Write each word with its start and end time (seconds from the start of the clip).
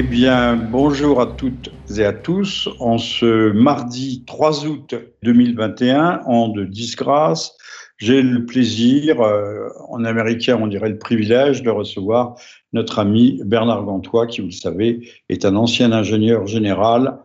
Eh 0.00 0.02
bien, 0.04 0.54
bonjour 0.54 1.20
à 1.20 1.26
toutes 1.26 1.72
et 1.98 2.04
à 2.04 2.12
tous. 2.12 2.68
En 2.78 2.98
ce 2.98 3.50
mardi 3.50 4.22
3 4.28 4.64
août 4.64 4.94
2021, 5.24 6.20
an 6.24 6.46
de 6.46 6.64
disgrâce, 6.64 7.56
j'ai 7.96 8.22
le 8.22 8.46
plaisir, 8.46 9.20
euh, 9.20 9.66
en 9.88 10.04
américain 10.04 10.56
on 10.62 10.68
dirait 10.68 10.90
le 10.90 10.98
privilège, 10.98 11.64
de 11.64 11.70
recevoir 11.70 12.36
notre 12.72 13.00
ami 13.00 13.40
Bernard 13.44 13.82
Gantois, 13.82 14.28
qui, 14.28 14.40
vous 14.40 14.46
le 14.46 14.52
savez, 14.52 15.00
est 15.30 15.44
un 15.44 15.56
ancien 15.56 15.90
ingénieur 15.90 16.46
général 16.46 17.18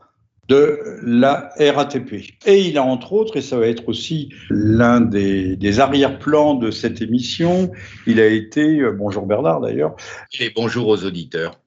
de 0.49 0.79
la 1.03 1.51
RATP. 1.59 2.23
Et 2.47 2.61
il 2.61 2.79
a 2.79 2.83
entre 2.83 3.13
autres, 3.13 3.37
et 3.37 3.41
ça 3.43 3.59
va 3.59 3.67
être 3.67 3.87
aussi 3.87 4.29
l'un 4.49 4.99
des, 4.99 5.57
des 5.57 5.79
arrière-plans 5.79 6.55
de 6.55 6.71
cette 6.71 7.03
émission, 7.03 7.71
il 8.07 8.19
a 8.19 8.25
été, 8.25 8.79
euh, 8.79 8.91
bonjour 8.93 9.27
Bernard 9.27 9.61
d'ailleurs. 9.61 9.95
Et 10.39 10.49
bonjour 10.55 10.87
aux 10.87 11.05
auditeurs. 11.05 11.59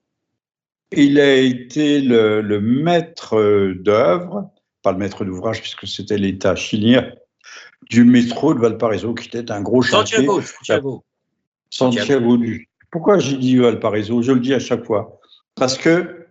Il 0.91 1.19
a 1.19 1.35
été 1.35 2.01
le, 2.01 2.41
le 2.41 2.61
maître 2.61 3.73
d'œuvre, 3.73 4.49
pas 4.81 4.91
le 4.91 4.97
maître 4.97 5.25
d'ouvrage 5.25 5.61
puisque 5.61 5.87
c'était 5.87 6.17
l'État 6.17 6.55
chilien, 6.55 7.11
du 7.89 8.03
métro 8.03 8.53
de 8.53 8.59
Valparaiso, 8.59 9.13
qui 9.13 9.27
était 9.27 9.51
un 9.51 9.61
gros 9.61 9.81
chantier. 9.81 10.17
Santiago, 10.17 10.41
Santiago. 10.41 11.03
Santiago 11.69 12.37
du. 12.37 12.69
Pourquoi 12.89 13.19
j'ai 13.19 13.37
dit 13.37 13.57
Valparaiso? 13.57 14.21
Je 14.21 14.31
le 14.31 14.39
dis 14.39 14.53
à 14.53 14.59
chaque 14.59 14.85
fois. 14.85 15.19
Parce 15.55 15.77
que. 15.77 16.25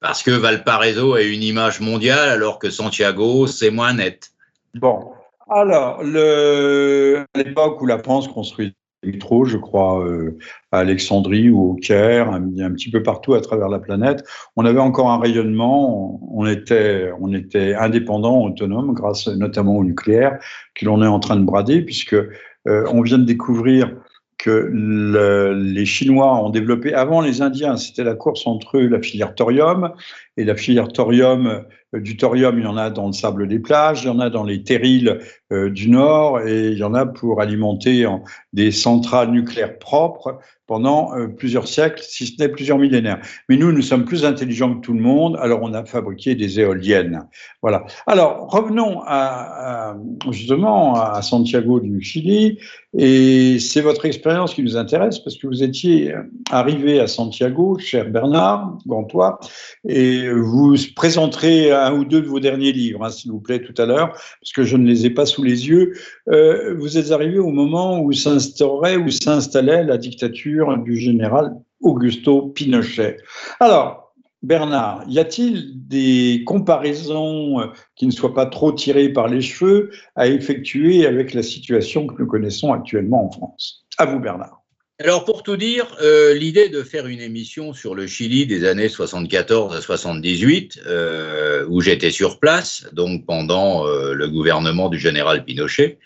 Parce 0.00 0.22
que 0.22 0.32
Valparaiso 0.32 1.14
a 1.14 1.22
une 1.22 1.44
image 1.44 1.80
mondiale, 1.80 2.28
alors 2.28 2.58
que 2.58 2.70
Santiago, 2.70 3.46
c'est 3.46 3.70
moins 3.70 3.94
net. 3.94 4.30
Bon. 4.74 5.12
Alors, 5.48 6.02
le... 6.02 7.24
à 7.34 7.38
l'époque 7.38 7.80
où 7.80 7.86
la 7.86 7.98
France 7.98 8.26
construisait 8.26 8.74
métro, 9.04 9.44
je 9.44 9.56
crois, 9.56 10.04
euh, 10.04 10.38
à 10.70 10.78
Alexandrie 10.78 11.50
ou 11.50 11.72
au 11.72 11.74
Caire, 11.74 12.30
un, 12.30 12.72
petit 12.72 12.90
peu 12.90 13.02
partout 13.02 13.34
à 13.34 13.40
travers 13.40 13.68
la 13.68 13.78
planète. 13.78 14.24
On 14.56 14.64
avait 14.64 14.80
encore 14.80 15.10
un 15.10 15.18
rayonnement, 15.18 16.20
on 16.32 16.46
était, 16.46 17.10
on 17.20 17.32
était 17.34 17.74
indépendant, 17.74 18.42
autonome, 18.42 18.92
grâce 18.94 19.28
notamment 19.28 19.76
au 19.76 19.84
nucléaire, 19.84 20.38
que 20.74 20.84
l'on 20.84 21.02
est 21.02 21.06
en 21.06 21.20
train 21.20 21.36
de 21.36 21.44
brader, 21.44 21.82
puisque 21.82 22.14
euh, 22.14 22.86
on 22.92 23.02
vient 23.02 23.18
de 23.18 23.24
découvrir 23.24 23.92
que 24.38 24.70
le, 24.72 25.54
les 25.54 25.84
Chinois 25.84 26.34
ont 26.44 26.50
développé, 26.50 26.94
avant 26.94 27.20
les 27.20 27.42
Indiens, 27.42 27.76
c'était 27.76 28.02
la 28.02 28.14
course 28.14 28.46
entre 28.46 28.78
eux, 28.78 28.88
la 28.88 29.00
filière 29.00 29.34
thorium, 29.34 29.92
et 30.36 30.44
la 30.44 30.56
filière 30.56 30.88
thorium, 30.88 31.64
du 31.92 32.16
thorium, 32.16 32.58
il 32.58 32.64
y 32.64 32.66
en 32.66 32.76
a 32.76 32.90
dans 32.90 33.06
le 33.06 33.12
sable 33.12 33.48
des 33.48 33.58
plages, 33.58 34.02
il 34.02 34.06
y 34.06 34.10
en 34.10 34.20
a 34.20 34.30
dans 34.30 34.44
les 34.44 34.62
terrils 34.62 35.18
euh, 35.52 35.68
du 35.68 35.90
Nord, 35.90 36.40
et 36.40 36.68
il 36.68 36.78
y 36.78 36.84
en 36.84 36.94
a 36.94 37.04
pour 37.04 37.40
alimenter 37.40 38.06
en, 38.06 38.22
des 38.52 38.70
centrales 38.70 39.30
nucléaires 39.30 39.78
propres 39.78 40.38
pendant 40.66 41.14
euh, 41.14 41.26
plusieurs 41.26 41.68
siècles, 41.68 42.02
si 42.02 42.26
ce 42.26 42.40
n'est 42.40 42.48
plusieurs 42.48 42.78
millénaires. 42.78 43.20
Mais 43.48 43.56
nous, 43.56 43.72
nous 43.72 43.82
sommes 43.82 44.06
plus 44.06 44.24
intelligents 44.24 44.74
que 44.74 44.80
tout 44.80 44.94
le 44.94 45.00
monde, 45.00 45.36
alors 45.40 45.60
on 45.62 45.74
a 45.74 45.84
fabriqué 45.84 46.34
des 46.34 46.60
éoliennes. 46.60 47.26
Voilà. 47.60 47.84
Alors, 48.06 48.48
revenons 48.48 49.02
à, 49.06 49.96
justement 50.30 50.94
à 50.94 51.20
Santiago 51.20 51.80
du 51.80 52.00
Chili, 52.00 52.58
et 52.96 53.58
c'est 53.58 53.82
votre 53.82 54.06
expérience 54.06 54.54
qui 54.54 54.62
nous 54.62 54.76
intéresse, 54.76 55.18
parce 55.18 55.36
que 55.36 55.46
vous 55.46 55.62
étiez 55.62 56.14
arrivé 56.50 57.00
à 57.00 57.06
Santiago, 57.06 57.76
cher 57.78 58.08
Bernard 58.08 58.78
Gantois, 58.86 59.40
et 59.86 60.30
vous 60.30 60.76
présenterez 60.96 61.70
un 61.86 61.94
ou 61.98 62.04
deux 62.04 62.22
de 62.22 62.26
vos 62.26 62.40
derniers 62.40 62.72
livres, 62.72 63.04
hein, 63.04 63.10
s'il 63.10 63.30
vous 63.30 63.40
plaît, 63.40 63.62
tout 63.62 63.74
à 63.80 63.86
l'heure, 63.86 64.10
parce 64.10 64.52
que 64.54 64.62
je 64.64 64.76
ne 64.76 64.86
les 64.86 65.06
ai 65.06 65.10
pas 65.10 65.26
sous 65.26 65.42
les 65.42 65.68
yeux. 65.68 65.94
Euh, 66.28 66.74
vous 66.78 66.98
êtes 66.98 67.10
arrivé 67.10 67.38
au 67.38 67.50
moment 67.50 68.00
où 68.00 68.12
s'instaurait, 68.12 68.96
où 68.96 69.10
s'installait 69.10 69.84
la 69.84 69.98
dictature 69.98 70.76
du 70.78 70.96
général 70.96 71.54
Augusto 71.80 72.48
Pinochet. 72.48 73.16
Alors, 73.60 74.14
Bernard, 74.42 75.04
y 75.08 75.20
a-t-il 75.20 75.86
des 75.86 76.42
comparaisons 76.44 77.70
qui 77.94 78.06
ne 78.06 78.10
soient 78.10 78.34
pas 78.34 78.46
trop 78.46 78.72
tirées 78.72 79.08
par 79.08 79.28
les 79.28 79.40
cheveux 79.40 79.90
à 80.16 80.26
effectuer 80.26 81.06
avec 81.06 81.32
la 81.32 81.44
situation 81.44 82.08
que 82.08 82.20
nous 82.20 82.26
connaissons 82.26 82.72
actuellement 82.72 83.26
en 83.26 83.30
France? 83.30 83.86
À 83.98 84.06
vous, 84.06 84.18
Bernard. 84.18 84.61
Alors 85.04 85.24
pour 85.24 85.42
tout 85.42 85.56
dire, 85.56 85.96
euh, 86.00 86.32
l'idée 86.32 86.68
de 86.68 86.84
faire 86.84 87.08
une 87.08 87.20
émission 87.20 87.72
sur 87.72 87.96
le 87.96 88.06
Chili 88.06 88.46
des 88.46 88.64
années 88.64 88.88
74 88.88 89.74
à 89.74 89.80
78, 89.80 90.78
euh, 90.86 91.66
où 91.68 91.80
j'étais 91.80 92.12
sur 92.12 92.38
place, 92.38 92.86
donc 92.92 93.26
pendant 93.26 93.84
euh, 93.84 94.14
le 94.14 94.28
gouvernement 94.28 94.88
du 94.88 95.00
général 95.00 95.44
Pinochet, 95.44 95.98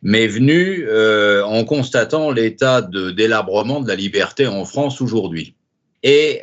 m'est 0.00 0.26
venue 0.26 0.86
euh, 0.88 1.44
en 1.44 1.64
constatant 1.64 2.30
l'état 2.30 2.80
de 2.80 3.10
délabrement 3.10 3.82
de 3.82 3.88
la 3.88 3.94
liberté 3.94 4.46
en 4.46 4.64
France 4.64 5.02
aujourd'hui. 5.02 5.54
Et 6.02 6.40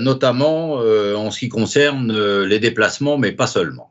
notamment 0.00 0.72
en 0.74 1.30
ce 1.30 1.38
qui 1.38 1.48
concerne 1.48 2.42
les 2.42 2.58
déplacements, 2.58 3.16
mais 3.16 3.32
pas 3.32 3.46
seulement. 3.46 3.90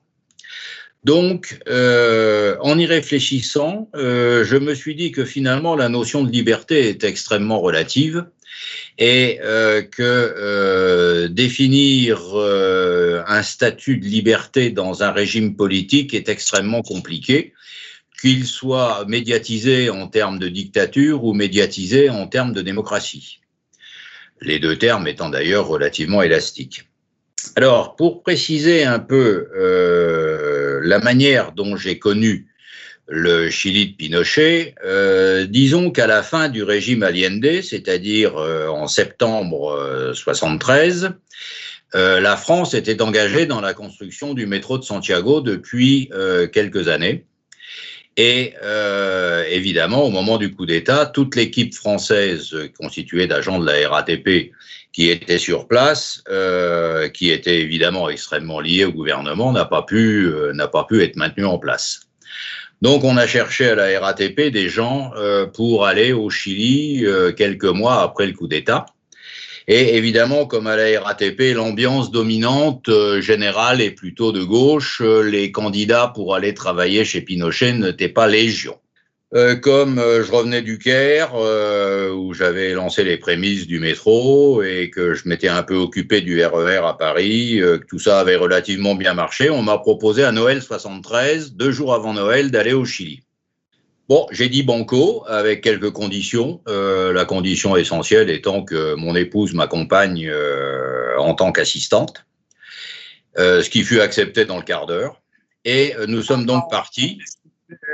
Donc, 1.06 1.60
euh, 1.68 2.58
en 2.62 2.80
y 2.80 2.88
réfléchissant, 2.88 3.90
euh, 3.96 4.44
je 4.44 4.58
me 4.58 4.74
suis 4.74 4.96
dit 4.96 5.12
que 5.12 5.24
finalement, 5.24 5.76
la 5.76 5.88
notion 5.88 6.24
de 6.24 6.32
liberté 6.32 6.90
est 6.90 7.04
extrêmement 7.04 7.60
relative 7.60 8.26
et 8.98 9.38
euh, 9.44 9.84
que 9.84 11.28
définir 11.28 12.20
un 13.28 13.44
statut 13.44 13.98
de 13.98 14.06
liberté 14.06 14.72
dans 14.72 15.04
un 15.04 15.12
régime 15.12 15.56
politique 15.56 16.16
est 16.16 16.28
extrêmement 16.28 16.82
compliqué, 16.82 17.54
qu'il 18.20 18.46
soit 18.46 19.06
médiatisé 19.08 19.92
en 19.92 20.08
termes 20.08 20.40
de 20.40 20.48
dictature 20.48 21.24
ou 21.24 21.34
médiatisé 21.34 22.10
en 22.10 22.26
termes 22.26 22.54
de 22.54 22.64
démocratie. 22.64 23.42
Les 24.42 24.58
deux 24.58 24.76
termes 24.76 25.08
étant 25.08 25.30
d'ailleurs 25.30 25.68
relativement 25.68 26.24
élastiques. 26.24 26.90
Alors, 27.56 27.96
pour 27.96 28.24
préciser 28.24 28.86
un 28.86 28.98
peu 29.00 29.50
la 30.86 31.00
manière 31.00 31.52
dont 31.52 31.76
j'ai 31.76 32.00
connu 32.00 32.48
le 33.08 33.50
Chili 33.50 33.88
de 33.88 33.96
Pinochet, 33.96 34.76
euh, 34.84 35.46
disons 35.46 35.92
qu'à 35.92 36.08
la 36.08 36.24
fin 36.24 36.50
du 36.50 36.64
régime 36.64 37.04
Allende, 37.04 37.62
c'est-à-dire 37.62 38.38
euh, 38.38 38.68
en 38.68 38.88
septembre 38.88 40.12
73, 40.14 41.12
euh, 41.94 42.20
la 42.20 42.36
France 42.36 42.74
était 42.74 43.02
engagée 43.02 43.46
dans 43.46 43.62
la 43.62 43.74
construction 43.74 44.34
du 44.34 44.48
métro 44.48 44.78
de 44.78 44.84
Santiago 44.84 45.42
depuis 45.42 46.10
quelques 46.52 46.88
années. 46.88 47.26
Et 48.18 48.54
évidemment, 49.52 50.04
au 50.04 50.10
moment 50.10 50.38
du 50.38 50.54
coup 50.56 50.66
d'État, 50.66 51.06
toute 51.06 51.36
l'équipe 51.36 51.74
française 51.74 52.56
constituée 52.80 53.28
d'agents 53.28 53.60
de 53.60 53.66
la 53.66 53.90
RATP 53.90 54.52
qui 54.96 55.10
était 55.10 55.40
sur 55.40 55.68
place, 55.68 56.24
euh, 56.30 57.10
qui 57.10 57.30
était 57.30 57.60
évidemment 57.60 58.10
extrêmement 58.10 58.62
lié 58.62 58.86
au 58.86 58.94
gouvernement, 58.94 59.52
n'a 59.52 59.66
pas 59.66 59.82
pu 59.82 60.26
euh, 60.28 60.54
n'a 60.54 60.70
pas 60.70 60.86
pu 60.86 61.04
être 61.04 61.18
maintenue 61.18 61.46
en 61.46 61.60
place. 61.60 62.00
Donc, 62.82 63.04
on 63.04 63.18
a 63.18 63.28
cherché 63.28 63.68
à 63.68 63.76
la 63.76 64.00
RATP 64.00 64.52
des 64.52 64.70
gens 64.70 65.12
euh, 65.18 65.48
pour 65.48 65.86
aller 65.86 66.14
au 66.14 66.30
Chili 66.30 67.06
euh, 67.06 67.34
quelques 67.34 67.66
mois 67.66 68.02
après 68.04 68.26
le 68.26 68.32
coup 68.32 68.48
d'État. 68.48 68.86
Et 69.68 69.98
évidemment, 69.98 70.46
comme 70.46 70.68
à 70.68 70.78
la 70.78 71.02
RATP, 71.02 71.54
l'ambiance 71.54 72.10
dominante 72.10 72.88
euh, 72.88 73.20
générale 73.20 73.82
est 73.82 73.92
plutôt 73.92 74.32
de 74.32 74.44
gauche. 74.44 75.02
Euh, 75.04 75.24
les 75.24 75.52
candidats 75.52 76.10
pour 76.14 76.36
aller 76.36 76.54
travailler 76.54 77.04
chez 77.04 77.20
Pinochet 77.20 77.74
n'étaient 77.74 78.08
pas 78.08 78.28
légion. 78.28 78.78
Euh, 79.36 79.58
comme 79.58 80.00
euh, 80.00 80.24
je 80.24 80.32
revenais 80.32 80.62
du 80.62 80.78
Caire, 80.78 81.32
euh, 81.36 82.10
où 82.10 82.34
j'avais 82.34 82.72
lancé 82.72 83.04
les 83.04 83.18
prémices 83.18 83.68
du 83.68 83.80
métro 83.80 84.64
et 84.64 84.90
que 84.90 85.14
je 85.14 85.28
m'étais 85.28 85.50
un 85.50 85.62
peu 85.62 85.76
occupé 85.76 86.22
du 86.22 86.42
RER 86.42 86.86
à 86.86 86.94
Paris, 86.94 87.58
que 87.60 87.86
tout 87.86 88.00
ça 88.00 88.22
avait 88.22 88.38
relativement 88.38 88.96
bien 88.96 89.14
marché, 89.14 89.50
on 89.50 89.62
m'a 89.62 89.78
proposé 89.78 90.24
à 90.24 90.32
Noël 90.32 90.62
73, 90.62 91.52
deux 91.54 91.72
jours 91.72 91.94
avant 91.94 92.14
Noël, 92.14 92.50
d'aller 92.50 92.72
au 92.72 92.86
Chili. 92.86 93.24
Bon, 94.08 94.26
j'ai 94.32 94.48
dit 94.48 94.64
banco 94.64 95.26
avec 95.28 95.62
quelques 95.62 95.92
conditions. 95.92 96.62
La 96.68 97.26
condition 97.26 97.76
essentielle 97.76 98.30
étant 98.30 98.64
que 98.64 98.94
mon 98.94 99.16
épouse 99.16 99.54
m'accompagne 99.56 100.32
en 101.18 101.34
tant 101.34 101.52
qu'assistante, 101.52 102.24
ce 103.36 103.68
qui 103.68 103.84
fut 103.84 104.00
accepté 104.00 104.46
dans 104.46 104.58
le 104.58 104.64
quart 104.64 104.86
d'heure. 104.86 105.24
Et 105.66 105.96
nous 106.08 106.22
sommes 106.22 106.46
donc 106.46 106.70
partis. 106.70 107.20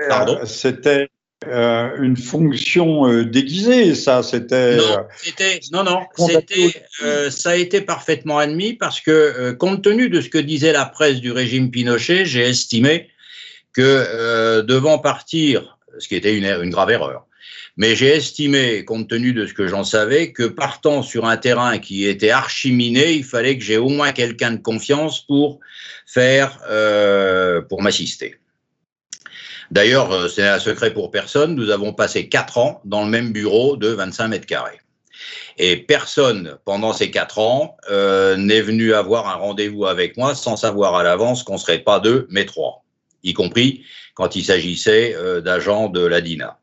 Pardon? 0.09 0.41
C'était 0.43 1.07
euh, 1.47 1.89
une 1.99 2.17
fonction 2.17 3.07
euh, 3.07 3.25
déguisée, 3.25 3.95
ça. 3.95 4.21
C'était. 4.23 4.77
Non, 4.77 5.05
c'était 5.17 5.59
non, 5.71 5.83
non. 5.83 6.01
C'était. 6.15 6.73
Euh, 7.03 7.31
ça 7.31 7.51
a 7.51 7.55
été 7.55 7.81
parfaitement 7.81 8.37
admis 8.37 8.73
parce 8.73 9.01
que, 9.01 9.11
euh, 9.11 9.53
compte 9.53 9.83
tenu 9.83 10.09
de 10.09 10.21
ce 10.21 10.29
que 10.29 10.37
disait 10.37 10.71
la 10.71 10.85
presse 10.85 11.19
du 11.19 11.31
régime 11.31 11.71
Pinochet, 11.71 12.25
j'ai 12.25 12.41
estimé 12.41 13.09
que 13.73 13.81
euh, 13.81 14.61
devant 14.61 14.99
partir 14.99 15.77
ce 15.97 16.07
qui 16.07 16.15
était 16.15 16.37
une, 16.37 16.45
une 16.45 16.69
grave 16.69 16.91
erreur. 16.91 17.25
Mais 17.77 17.95
j'ai 17.95 18.09
estimé, 18.09 18.83
compte 18.85 19.09
tenu 19.09 19.33
de 19.33 19.47
ce 19.47 19.53
que 19.53 19.67
j'en 19.67 19.83
savais, 19.83 20.33
que 20.33 20.43
partant 20.43 21.01
sur 21.01 21.25
un 21.25 21.37
terrain 21.37 21.79
qui 21.79 22.05
était 22.05 22.29
archiminé, 22.29 23.13
il 23.13 23.23
fallait 23.23 23.57
que 23.57 23.63
j'ai 23.63 23.77
au 23.77 23.89
moins 23.89 24.11
quelqu'un 24.11 24.51
de 24.51 24.61
confiance 24.61 25.25
pour 25.25 25.59
faire, 26.05 26.59
euh, 26.69 27.61
pour 27.61 27.81
m'assister. 27.81 28.35
D'ailleurs, 29.71 30.29
c'est 30.29 30.47
un 30.47 30.59
secret 30.59 30.93
pour 30.93 31.11
personne. 31.11 31.55
Nous 31.55 31.69
avons 31.69 31.93
passé 31.93 32.27
quatre 32.27 32.57
ans 32.57 32.81
dans 32.83 33.05
le 33.05 33.09
même 33.09 33.31
bureau 33.31 33.77
de 33.77 33.87
25 33.87 34.27
mètres 34.27 34.45
carrés. 34.45 34.81
Et 35.57 35.77
personne, 35.77 36.57
pendant 36.65 36.93
ces 36.93 37.11
quatre 37.11 37.39
ans, 37.39 37.77
euh, 37.89 38.35
n'est 38.35 38.61
venu 38.61 38.93
avoir 38.93 39.29
un 39.29 39.35
rendez-vous 39.35 39.85
avec 39.85 40.17
moi 40.17 40.35
sans 40.35 40.55
savoir 40.55 40.95
à 40.95 41.03
l'avance 41.03 41.43
qu'on 41.43 41.53
ne 41.53 41.59
serait 41.59 41.79
pas 41.79 41.99
deux, 41.99 42.27
mais 42.29 42.45
trois, 42.45 42.83
y 43.23 43.33
compris 43.33 43.85
quand 44.15 44.35
il 44.35 44.43
s'agissait 44.43 45.15
euh, 45.15 45.39
d'agents 45.39 45.87
de 45.87 46.05
la 46.05 46.21
DINA. 46.21 46.57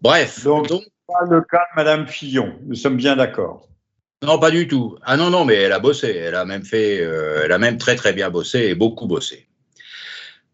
Bref. 0.00 0.44
Donc, 0.44 0.68
pas 1.06 1.24
le 1.28 1.40
cas 1.42 1.66
de 1.72 1.76
Madame 1.76 2.06
Fillon, 2.06 2.54
nous 2.66 2.76
sommes 2.76 2.96
bien 2.96 3.16
d'accord. 3.16 3.68
Non, 4.22 4.38
pas 4.38 4.50
du 4.50 4.68
tout. 4.68 4.96
Ah 5.02 5.16
non, 5.16 5.30
non, 5.30 5.44
mais 5.44 5.54
elle 5.54 5.72
a 5.72 5.78
bossé. 5.78 6.14
Elle 6.14 6.34
a 6.34 6.44
même 6.44 6.64
fait, 6.64 7.00
euh, 7.00 7.42
elle 7.44 7.52
a 7.52 7.58
même 7.58 7.78
très 7.78 7.94
très 7.94 8.12
bien 8.12 8.30
bossé 8.30 8.60
et 8.60 8.74
beaucoup 8.74 9.06
bossé. 9.06 9.47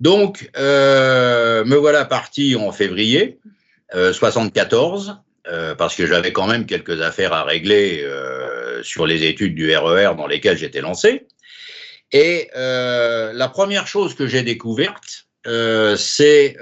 Donc, 0.01 0.51
euh, 0.57 1.65
me 1.65 1.77
voilà 1.77 2.05
parti 2.05 2.57
en 2.57 2.73
février 2.73 3.39
74 3.93 5.21
parce 5.79 5.95
que 5.95 6.05
j'avais 6.05 6.33
quand 6.33 6.49
même 6.49 6.67
quelques 6.67 7.01
affaires 7.01 7.33
à 7.33 7.45
régler 7.45 8.05
sur 8.83 9.07
les 9.07 9.25
études 9.25 9.55
du 9.55 9.73
RER 9.77 10.07
e 10.07 10.17
dans 10.17 10.27
lesquelles 10.27 10.59
j'étais 10.59 10.81
lancé. 10.81 11.27
Et 12.11 12.51
la 12.55 13.49
première 13.53 13.87
chose 13.87 14.15
que 14.15 14.27
j'ai 14.27 14.43
découverte, 14.43 15.27
c'est 15.97 16.57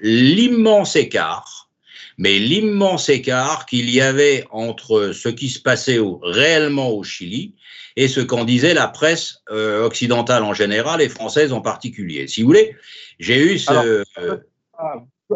l'immense 0.00 0.94
écart, 0.94 1.68
mais 2.16 2.38
l'immense 2.38 3.08
écart 3.08 3.66
qu'il 3.66 3.90
y 3.90 4.00
avait 4.00 4.44
entre 4.50 5.12
ce 5.12 5.28
qui 5.28 5.48
se 5.48 5.58
passait 5.58 5.98
réellement 6.22 6.90
au 6.90 7.02
Chili 7.02 7.54
et 7.96 8.08
ce 8.08 8.20
qu'en 8.20 8.44
disait 8.44 8.74
la 8.74 8.88
presse 8.88 9.42
euh, 9.50 9.84
occidentale 9.84 10.42
en 10.42 10.54
général 10.54 11.00
et 11.00 11.08
française 11.08 11.52
en 11.52 11.60
particulier. 11.60 12.26
Si 12.26 12.42
vous 12.42 12.48
voulez, 12.48 12.76
j'ai 13.18 13.40
eu 13.40 13.58
ce... 13.58 14.04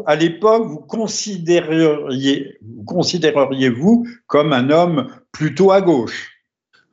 à 0.06 0.16
l'époque, 0.16 0.66
vous 0.66 0.80
considéreriez, 0.80 2.58
vous 2.62 2.84
considéreriez-vous 2.84 4.06
comme 4.26 4.52
un 4.52 4.70
homme 4.70 5.08
plutôt 5.32 5.70
à 5.70 5.80
gauche? 5.80 6.37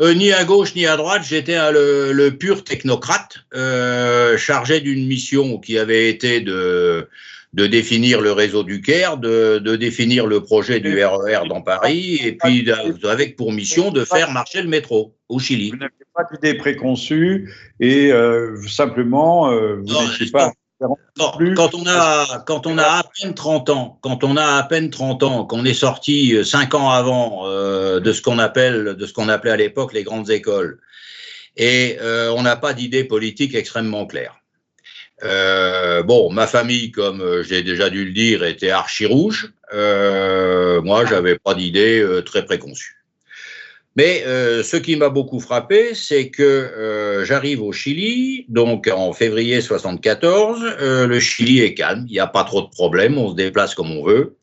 Euh, 0.02 0.14
ni 0.14 0.32
à 0.32 0.44
gauche 0.44 0.76
ni 0.76 0.86
à 0.86 0.98
droite, 0.98 1.24
j'étais 1.28 1.58
le, 1.72 2.12
le, 2.12 2.32
pur 2.38 2.64
technocrate, 2.64 3.38
euh, 3.54 4.38
chargé 4.38 4.82
d'une 4.82 5.08
mission 5.08 5.60
qui 5.60 5.78
avait 5.78 6.10
été 6.10 6.42
de 6.42 7.08
de 7.54 7.68
définir 7.68 8.20
le 8.20 8.34
réseau 8.34 8.64
du 8.64 8.82
Caire, 8.82 9.16
de, 9.16 9.78
définir 9.78 10.28
le 10.28 10.42
projet 10.42 10.82
du 10.82 11.02
RER 11.02 11.46
e 11.46 11.48
dans 11.48 11.62
Paris, 11.62 12.20
et 12.22 12.34
puis 12.34 12.70
avec 13.04 13.38
pour 13.38 13.54
mission 13.54 13.92
de 13.92 14.04
faire 14.04 14.30
marcher 14.32 14.62
le 14.62 14.68
métro 14.68 15.16
au 15.30 15.40
Chili. 15.40 15.70
Vous 15.70 15.78
n'avez 15.78 15.94
pas 16.14 16.24
d'idée 16.34 16.58
préconçue 16.58 17.54
et 17.80 18.12
euh, 18.12 18.62
simplement, 18.68 19.56
vous 19.56 19.84
n'étiez 19.86 20.32
pas. 20.32 20.52
Quand 20.80 21.74
on 21.74 21.86
a 21.88 22.44
quand 22.46 22.68
on 22.68 22.78
a 22.78 22.84
à 22.84 23.04
peine 23.04 23.34
30 23.34 23.70
ans, 23.70 24.00
quand 24.02 24.24
on 24.24 24.38
a 24.38 24.58
à 24.58 24.64
peine 24.64 24.90
30 24.90 25.24
ans, 25.24 25.46
qu'on 25.46 25.66
est 25.66 25.74
sorti 25.74 26.36
5 26.44 26.74
euh, 26.74 26.78
ans 26.78 26.90
avant 26.90 27.50
de 28.00 28.12
ce 28.12 28.22
qu'on 28.22 28.40
appelle 28.40 28.96
de 28.96 29.06
ce 29.06 29.14
qu'on 29.14 29.30
appelait 29.30 29.52
à 29.52 29.58
l'époque 29.58 29.94
les 29.94 30.04
grandes 30.04 30.30
écoles, 30.30 30.80
et 31.58 31.98
on 32.02 32.42
n'a 32.42 32.56
pas 32.56 32.74
d'idée 32.74 33.04
politique 33.04 33.56
extrêmement 33.56 34.06
claire. 34.06 34.36
Euh, 35.24 36.04
bon, 36.04 36.30
ma 36.32 36.48
famille, 36.48 36.92
comme 36.92 37.22
euh, 37.22 37.44
j'ai 37.44 37.64
déjà 37.64 37.90
dû 37.90 38.06
le 38.06 38.12
dire, 38.12 38.44
était 38.44 38.70
archi 38.70 39.06
rouge. 39.06 39.54
Euh, 39.74 40.82
moi, 40.82 41.06
j'avais 41.06 41.38
pas 41.38 41.54
d'idée 41.56 42.00
euh, 42.02 42.22
très 42.22 42.46
préconçue. 42.46 43.05
Mais 43.96 44.24
ce 44.26 44.76
qui 44.76 44.98
m'a 44.98 45.08
beaucoup 45.08 45.40
frappé, 45.40 45.96
c'est 45.96 46.30
que 46.30 47.24
j'arrive 47.26 47.62
au 47.62 47.72
Chili, 47.72 48.46
donc 48.50 48.90
en 48.94 49.14
février 49.14 49.62
74. 49.62 50.62
le 50.82 51.20
Chili 51.22 51.62
est 51.62 51.74
calme, 51.74 52.06
il 52.10 52.12
n'y 52.12 52.20
a 52.20 52.28
pas 52.28 52.44
trop 52.44 52.62
de 52.62 52.70
problèmes, 52.70 53.18
on 53.18 53.30
se 53.30 53.36
déplace 53.36 53.74
comme 53.74 53.92
on 53.92 54.04
veut 54.04 54.36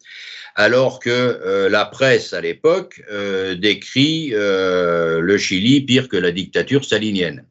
alors 0.55 1.01
que 1.01 1.69
la 1.71 1.85
presse 1.85 2.33
à 2.33 2.41
l'époque 2.41 3.03
décrit 3.59 4.31
le 4.31 5.37
Chili 5.37 5.83
pire 5.83 6.09
que 6.09 6.17
la 6.17 6.31
dictature 6.31 6.83
stalinienne. 6.85 7.45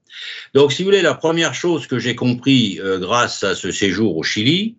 Donc, 0.53 0.73
si 0.73 0.83
vous 0.83 0.87
voulez, 0.87 1.01
la 1.01 1.13
première 1.13 1.53
chose 1.53 1.87
que 1.87 1.99
j'ai 1.99 2.15
compris 2.15 2.79
euh, 2.81 2.99
grâce 2.99 3.43
à 3.43 3.55
ce 3.55 3.71
séjour 3.71 4.17
au 4.17 4.23
Chili, 4.23 4.75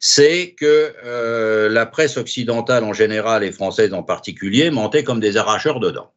c'est 0.00 0.54
que 0.58 0.94
euh, 1.04 1.68
la 1.68 1.86
presse 1.86 2.16
occidentale 2.16 2.84
en 2.84 2.92
général 2.92 3.44
et 3.44 3.52
française 3.52 3.94
en 3.94 4.02
particulier 4.02 4.70
mentait 4.70 5.04
comme 5.04 5.20
des 5.20 5.36
arracheurs 5.36 5.80
de 5.80 5.90
dents. 5.90 6.12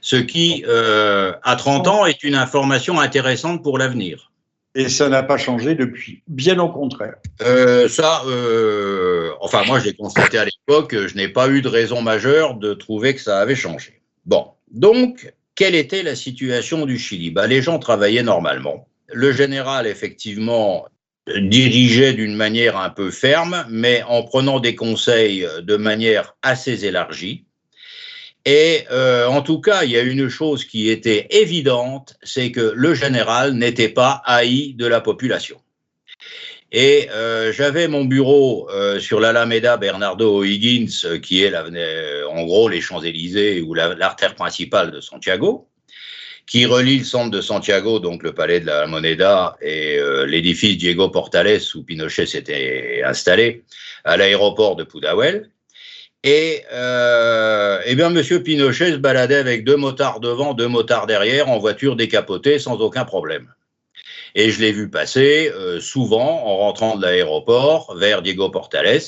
Ce 0.00 0.16
qui, 0.16 0.64
euh, 0.66 1.32
à 1.42 1.56
30 1.56 1.88
ans, 1.88 2.06
est 2.06 2.22
une 2.22 2.34
information 2.34 3.00
intéressante 3.00 3.62
pour 3.62 3.78
l'avenir. 3.78 4.32
Et 4.74 4.88
ça 4.88 5.08
n'a 5.08 5.22
pas 5.22 5.38
changé 5.38 5.74
depuis, 5.74 6.22
bien 6.28 6.58
au 6.58 6.68
contraire. 6.68 7.14
ça, 7.40 8.22
enfin 9.40 9.64
moi 9.64 9.80
je 9.80 9.86
l'ai 9.86 9.94
constaté 9.94 10.36
à 10.36 10.44
l'époque, 10.44 10.94
je 10.94 11.14
n'ai 11.14 11.28
pas 11.28 11.48
eu 11.48 11.62
de 11.62 11.68
raison 11.68 12.02
majeure 12.02 12.56
de 12.56 12.74
trouver 12.74 13.14
que 13.14 13.22
ça 13.22 13.38
avait 13.40 13.56
changé. 13.56 14.02
Bon, 14.26 14.48
donc 14.70 15.32
quelle 15.54 15.74
était 15.74 16.02
la 16.02 16.14
situation 16.14 16.84
du 16.84 16.98
Chili? 16.98 17.30
Bah, 17.30 17.46
Les 17.46 17.62
gens 17.62 17.78
travaillaient 17.78 18.22
normalement. 18.22 18.86
Le 19.08 19.32
général, 19.32 19.86
effectivement, 19.86 20.86
dirigeait 21.34 22.12
d'une 22.12 22.36
manière 22.36 22.76
un 22.76 22.90
peu 22.90 23.10
ferme, 23.10 23.64
mais 23.68 24.02
en 24.04 24.22
prenant 24.22 24.60
des 24.60 24.74
conseils 24.74 25.46
de 25.62 25.76
manière 25.76 26.36
assez 26.42 26.84
élargie. 26.84 27.46
Et 28.46 28.84
euh, 28.92 29.26
en 29.26 29.42
tout 29.42 29.60
cas, 29.60 29.82
il 29.82 29.90
y 29.90 29.98
a 29.98 30.02
une 30.02 30.28
chose 30.28 30.64
qui 30.64 30.88
était 30.88 31.26
évidente, 31.30 32.16
c'est 32.22 32.52
que 32.52 32.72
le 32.74 32.94
général 32.94 33.54
n'était 33.54 33.88
pas 33.88 34.22
haï 34.24 34.72
de 34.74 34.86
la 34.86 35.00
population. 35.00 35.60
Et 36.70 37.08
euh, 37.10 37.52
j'avais 37.52 37.88
mon 37.88 38.04
bureau 38.04 38.68
euh, 38.70 39.00
sur 39.00 39.18
l'Alameda 39.18 39.76
Bernardo 39.76 40.38
O'Higgins, 40.38 40.90
euh, 41.04 41.18
qui 41.18 41.42
est 41.42 41.52
en 41.56 42.44
gros 42.44 42.68
les 42.68 42.80
Champs-Élysées 42.80 43.62
ou 43.62 43.74
l'artère 43.74 44.34
principale 44.36 44.92
de 44.92 45.00
Santiago, 45.00 45.68
qui 46.46 46.66
relie 46.66 46.98
le 46.98 47.04
centre 47.04 47.30
de 47.32 47.40
Santiago, 47.40 47.98
donc 47.98 48.22
le 48.22 48.32
palais 48.32 48.60
de 48.60 48.66
la 48.66 48.86
Moneda, 48.86 49.56
et 49.60 49.98
l'édifice 50.26 50.76
Diego 50.76 51.08
Portales 51.08 51.60
où 51.74 51.82
Pinochet 51.82 52.26
s'était 52.26 53.02
installé, 53.04 53.64
à 54.04 54.16
l'aéroport 54.16 54.76
de 54.76 54.84
Pudahuel. 54.84 55.50
Et 56.28 56.64
eh 57.86 57.94
bien, 57.94 58.10
Monsieur 58.10 58.42
Pinochet 58.42 58.92
se 58.92 58.96
baladait 58.96 59.36
avec 59.36 59.64
deux 59.64 59.76
motards 59.76 60.18
devant, 60.18 60.54
deux 60.54 60.66
motards 60.66 61.06
derrière, 61.06 61.48
en 61.48 61.58
voiture 61.58 61.94
décapotée, 61.94 62.58
sans 62.58 62.80
aucun 62.80 63.04
problème. 63.04 63.48
Et 64.38 64.50
je 64.50 64.60
l'ai 64.60 64.70
vu 64.70 64.90
passer 64.90 65.50
euh, 65.54 65.80
souvent 65.80 66.44
en 66.44 66.58
rentrant 66.58 66.96
de 66.96 67.02
l'aéroport 67.02 67.96
vers 67.96 68.20
Diego 68.20 68.50
Portales, 68.50 69.00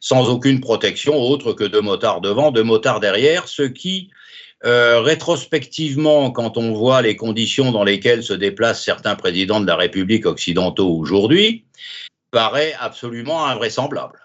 sans 0.00 0.30
aucune 0.30 0.62
protection 0.62 1.20
autre 1.20 1.52
que 1.52 1.64
deux 1.64 1.82
motards 1.82 2.22
devant, 2.22 2.50
deux 2.50 2.62
motards 2.62 2.98
derrière, 2.98 3.46
ce 3.46 3.62
qui, 3.62 4.10
euh, 4.64 5.00
rétrospectivement, 5.00 6.30
quand 6.30 6.56
on 6.56 6.72
voit 6.72 7.02
les 7.02 7.14
conditions 7.14 7.72
dans 7.72 7.84
lesquelles 7.84 8.22
se 8.22 8.32
déplacent 8.32 8.82
certains 8.82 9.16
présidents 9.16 9.60
de 9.60 9.66
la 9.66 9.76
République 9.76 10.24
occidentaux 10.24 10.88
aujourd'hui, 10.88 11.66
paraît 12.30 12.74
absolument 12.80 13.44
invraisemblable. 13.44 14.18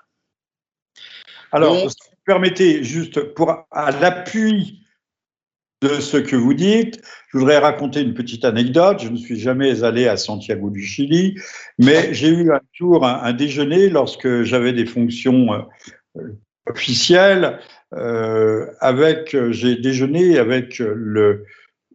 Alors, 1.52 1.90
permettez, 2.26 2.84
juste 2.84 3.20
à 3.72 3.92
l'appui 3.92 4.82
de 5.82 6.00
ce 6.00 6.18
que 6.18 6.36
vous 6.36 6.54
dites. 6.54 7.02
Je 7.32 7.38
voudrais 7.38 7.58
raconter 7.58 8.02
une 8.02 8.14
petite 8.14 8.46
anecdote. 8.46 9.02
Je 9.02 9.10
ne 9.10 9.18
suis 9.18 9.40
jamais 9.40 9.84
allé 9.84 10.08
à 10.08 10.18
Santiago 10.18 10.70
du 10.70 10.82
Chili, 10.82 11.36
mais 11.78 12.14
j'ai 12.14 12.30
eu 12.30 12.52
un 12.52 12.62
jour 12.74 13.06
un, 13.06 13.34
déjeuner 13.34 13.90
lorsque 13.90 14.44
j'avais 14.44 14.74
des 14.74 14.86
fonctions 14.86 15.54
euh, 16.18 16.22
officielles. 16.68 17.60
Euh, 17.94 18.68
avec, 18.80 19.38
j'ai 19.52 19.76
déjeuné 19.76 20.38
avec 20.40 20.80
le, 20.80 21.46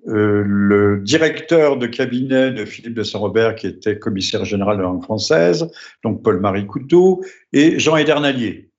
euh, 0.08 0.42
le 0.46 1.00
directeur 1.00 1.76
de 1.76 1.86
cabinet 1.86 2.52
de 2.52 2.64
Philippe 2.64 2.94
de 2.94 3.02
Saint-Robert, 3.02 3.54
qui 3.54 3.66
était 3.66 3.98
commissaire 3.98 4.44
général 4.46 4.78
de 4.78 4.82
la 4.82 4.88
langue 4.88 5.02
française, 5.02 5.70
donc 6.02 6.22
Paul-Marie 6.22 6.66
Couteau, 6.66 7.22
et 7.52 7.78
Jean 7.78 7.96
Edernalier, 7.96 8.69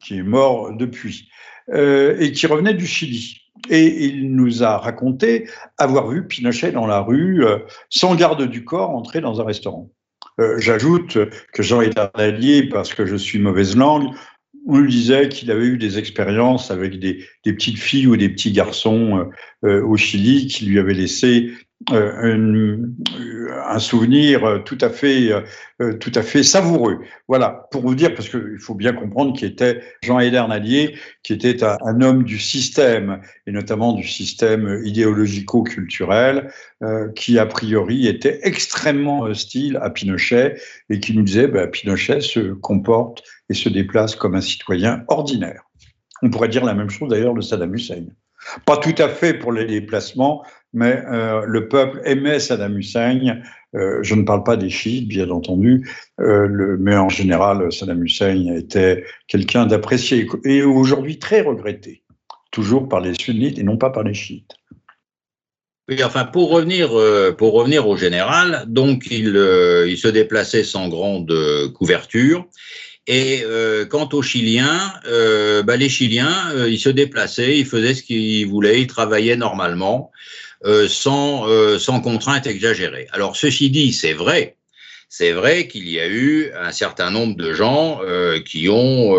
qui 0.00 0.18
est 0.18 0.22
mort 0.22 0.72
depuis, 0.74 1.28
et 1.72 2.32
qui 2.32 2.46
revenait 2.46 2.74
du 2.74 2.86
Chili. 2.86 3.40
Et 3.68 4.06
il 4.06 4.34
nous 4.34 4.62
a 4.62 4.78
raconté 4.78 5.48
avoir 5.76 6.08
vu 6.08 6.26
Pinochet 6.26 6.72
dans 6.72 6.86
la 6.86 7.00
rue, 7.00 7.44
euh, 7.44 7.58
sans 7.90 8.14
garde 8.14 8.48
du 8.48 8.64
corps, 8.64 8.90
entrer 8.90 9.20
dans 9.20 9.40
un 9.40 9.44
restaurant. 9.44 9.90
Euh, 10.40 10.58
j'ajoute 10.58 11.18
que 11.52 11.62
Jean 11.62 11.82
est 11.82 11.98
allié 12.14 12.68
parce 12.68 12.94
que 12.94 13.04
je 13.04 13.16
suis 13.16 13.38
mauvaise 13.38 13.76
langue. 13.76 14.14
On 14.66 14.78
lui 14.78 14.90
disait 14.90 15.28
qu'il 15.28 15.50
avait 15.50 15.66
eu 15.66 15.78
des 15.78 15.98
expériences 15.98 16.70
avec 16.70 16.98
des, 16.98 17.26
petites 17.44 17.78
filles 17.78 18.06
ou 18.06 18.16
des 18.16 18.28
petits 18.28 18.52
garçons 18.52 19.30
euh, 19.64 19.84
au 19.84 19.96
Chili 19.96 20.46
qui 20.46 20.66
lui 20.66 20.78
avaient 20.78 20.94
laissé 20.94 21.52
euh, 21.92 22.76
un, 23.66 23.78
souvenir 23.78 24.62
tout 24.66 24.76
à 24.82 24.90
fait, 24.90 25.32
euh, 25.80 25.94
tout 25.94 26.12
à 26.14 26.22
fait 26.22 26.42
savoureux. 26.42 26.98
Voilà, 27.26 27.68
pour 27.70 27.80
vous 27.80 27.94
dire, 27.94 28.14
parce 28.14 28.28
qu'il 28.28 28.58
faut 28.58 28.74
bien 28.74 28.92
comprendre 28.92 29.34
qu'il 29.34 29.48
était 29.48 29.80
Jean 30.02 30.18
Edernalier, 30.18 30.98
qui 31.22 31.32
était 31.32 31.64
un, 31.64 32.02
homme 32.02 32.24
du 32.24 32.38
système, 32.38 33.22
et 33.46 33.52
notamment 33.52 33.94
du 33.94 34.06
système 34.06 34.82
idéologico-culturel, 34.84 36.52
euh, 36.82 37.10
qui 37.12 37.38
a 37.38 37.46
priori 37.46 38.06
était 38.06 38.40
extrêmement 38.42 39.20
hostile 39.20 39.78
à 39.80 39.88
Pinochet, 39.88 40.60
et 40.90 41.00
qui 41.00 41.16
nous 41.16 41.22
disait, 41.22 41.48
ben, 41.48 41.66
Pinochet 41.66 42.20
se 42.20 42.52
comporte 42.52 43.22
et 43.48 43.54
se 43.54 43.70
déplace 43.70 44.14
comme 44.14 44.34
un 44.34 44.42
citoyen 44.42 45.02
ordinaire. 45.08 45.62
On 46.22 46.28
pourrait 46.28 46.48
dire 46.48 46.64
la 46.64 46.74
même 46.74 46.90
chose 46.90 47.08
d'ailleurs 47.08 47.34
de 47.34 47.40
Saddam 47.40 47.74
Hussein. 47.74 48.04
Pas 48.66 48.76
tout 48.76 48.94
à 48.98 49.08
fait 49.08 49.34
pour 49.34 49.52
les 49.52 49.66
déplacements, 49.66 50.44
mais 50.72 51.02
euh, 51.10 51.42
le 51.46 51.68
peuple 51.68 52.00
aimait 52.04 52.38
Saddam 52.38 52.78
Hussein. 52.78 53.42
Euh, 53.74 54.00
je 54.02 54.14
ne 54.14 54.22
parle 54.22 54.42
pas 54.42 54.56
des 54.56 54.70
chiites, 54.70 55.08
bien 55.08 55.30
entendu, 55.30 55.88
euh, 56.20 56.46
le, 56.46 56.76
mais 56.76 56.96
en 56.96 57.08
général, 57.08 57.72
Saddam 57.72 58.04
Hussein 58.04 58.54
était 58.56 59.04
quelqu'un 59.28 59.66
d'apprécié 59.66 60.26
et 60.44 60.62
aujourd'hui 60.62 61.18
très 61.18 61.40
regretté, 61.40 62.02
toujours 62.50 62.88
par 62.88 63.00
les 63.00 63.14
sunnites 63.14 63.58
et 63.58 63.62
non 63.62 63.76
pas 63.76 63.90
par 63.90 64.02
les 64.02 64.14
chiites. 64.14 64.52
Oui, 65.88 66.02
enfin, 66.04 66.24
pour 66.24 66.50
revenir, 66.50 66.90
pour 67.36 67.52
revenir 67.52 67.88
au 67.88 67.96
général, 67.96 68.64
donc 68.68 69.06
il, 69.10 69.26
se 69.96 70.06
déplaçait 70.06 70.62
sans 70.62 70.88
grande 70.88 71.32
couverture. 71.74 72.46
Et 73.08 73.42
quant 73.88 74.08
aux 74.12 74.22
Chiliens, 74.22 74.92
bah, 75.64 75.76
les 75.76 75.88
Chiliens, 75.88 76.54
ils 76.68 76.78
se 76.78 76.90
déplaçaient, 76.90 77.58
ils 77.58 77.66
faisaient 77.66 77.94
ce 77.94 78.04
qu'ils 78.04 78.46
voulaient, 78.46 78.80
ils 78.80 78.86
travaillaient 78.86 79.36
normalement, 79.36 80.12
sans, 80.88 81.46
sans 81.78 82.00
contrainte 82.00 82.46
exagérée. 82.46 83.08
Alors, 83.12 83.36
ceci 83.36 83.70
dit, 83.70 83.92
c'est 83.92 84.12
vrai, 84.12 84.56
c'est 85.08 85.32
vrai 85.32 85.66
qu'il 85.68 85.88
y 85.88 85.98
a 86.00 86.06
eu 86.08 86.52
un 86.54 86.72
certain 86.72 87.10
nombre 87.10 87.36
de 87.36 87.52
gens 87.52 88.00
qui 88.44 88.68
ont 88.68 89.16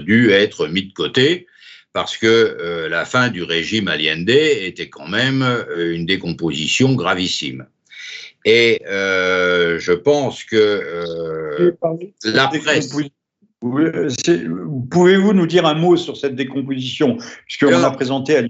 dû 0.00 0.30
être 0.30 0.68
mis 0.68 0.84
de 0.84 0.92
côté 0.92 1.46
parce 1.92 2.16
que 2.16 2.86
la 2.90 3.04
fin 3.04 3.28
du 3.28 3.42
régime 3.42 3.88
Allende 3.88 4.30
était 4.30 4.88
quand 4.88 5.08
même 5.08 5.44
une 5.76 6.06
décomposition 6.06 6.94
gravissime. 6.94 7.66
Et 8.44 8.80
je 8.86 9.92
pense 9.92 10.44
que 10.44 11.74
la 12.24 12.48
presse. 12.48 12.94
Pouvez-vous 13.60 15.32
nous 15.32 15.46
dire 15.46 15.64
un 15.64 15.74
mot 15.74 15.96
sur 15.96 16.16
cette 16.16 16.36
décomposition 16.36 17.16
Puisqu'on 17.46 17.82
a 17.82 17.90
présenté 17.90 18.36
à 18.36 18.42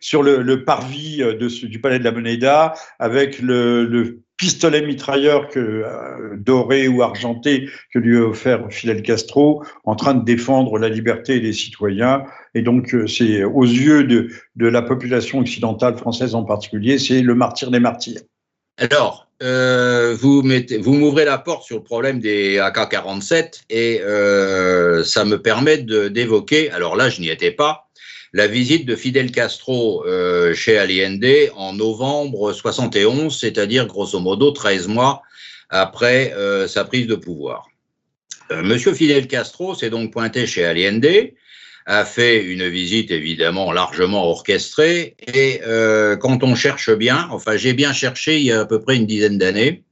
sur 0.00 0.22
le, 0.22 0.64
parvis 0.64 1.22
euh, 1.22 1.34
du 1.34 1.80
palais 1.80 1.98
de 1.98 2.04
la 2.04 2.12
Moneda 2.12 2.74
avec 2.98 3.40
le, 3.40 4.20
pistolet 4.36 4.82
mitrailleur 4.82 5.48
euh, 5.56 6.34
doré 6.36 6.88
ou 6.88 7.02
argenté 7.02 7.68
que 7.92 8.00
lui 8.00 8.16
a 8.16 8.22
offert 8.22 8.66
Fidel 8.68 9.00
Castro 9.02 9.64
en 9.84 9.94
train 9.94 10.12
de 10.14 10.24
défendre 10.24 10.76
la 10.76 10.88
liberté 10.88 11.38
des 11.38 11.52
citoyens. 11.52 12.24
Et 12.52 12.62
donc, 12.62 12.94
euh, 12.94 13.06
c'est 13.06 13.44
aux 13.44 13.64
yeux 13.64 14.02
de, 14.02 14.28
la 14.56 14.82
population 14.82 15.38
occidentale 15.38 15.96
française 15.96 16.34
en 16.34 16.42
particulier, 16.42 16.98
c'est 16.98 17.22
le 17.22 17.34
martyr 17.36 17.70
des 17.70 17.78
martyrs. 17.78 18.22
Alors, 18.76 19.28
vous 19.40 20.42
m'ouvrez 20.42 21.24
la 21.24 21.38
porte 21.38 21.62
sur 21.62 21.76
le 21.76 21.84
problème 21.84 22.18
des 22.18 22.58
AK-47 22.58 23.62
et 23.70 24.00
ça 25.04 25.24
me 25.24 25.36
permet 25.36 25.78
d'évoquer, 25.78 26.72
alors 26.72 26.96
là 26.96 27.08
je 27.08 27.20
n'y 27.20 27.28
étais 27.28 27.52
pas, 27.52 27.83
la 28.34 28.46
visite 28.46 28.84
de 28.84 28.94
Fidel 28.94 29.32
Castro 29.32 30.04
euh, 30.04 30.52
chez 30.52 30.76
Allende 30.76 31.50
en 31.56 31.72
novembre 31.72 32.52
71, 32.52 33.34
c'est-à-dire 33.38 33.86
grosso 33.86 34.20
modo 34.20 34.50
13 34.50 34.88
mois 34.88 35.22
après 35.70 36.32
sa 36.68 36.84
prise 36.84 37.06
de 37.06 37.14
pouvoir. 37.16 37.66
Monsieur 38.50 38.92
Fidel 38.92 39.26
Castro 39.26 39.74
s'est 39.74 39.90
donc 39.90 40.12
pointé 40.12 40.46
chez 40.46 40.64
Allende 40.64 41.32
a 41.86 42.04
fait 42.04 42.42
une 42.42 42.66
visite 42.68 43.10
évidemment 43.10 43.72
largement 43.72 44.28
orchestrée. 44.28 45.16
Et 45.32 45.60
euh, 45.66 46.16
quand 46.16 46.42
on 46.42 46.54
cherche 46.54 46.90
bien, 46.90 47.28
enfin 47.30 47.56
j'ai 47.56 47.74
bien 47.74 47.92
cherché 47.92 48.38
il 48.38 48.44
y 48.44 48.52
a 48.52 48.60
à 48.60 48.64
peu 48.64 48.80
près 48.80 48.96
une 48.96 49.06
dizaine 49.06 49.38
d'années, 49.38 49.82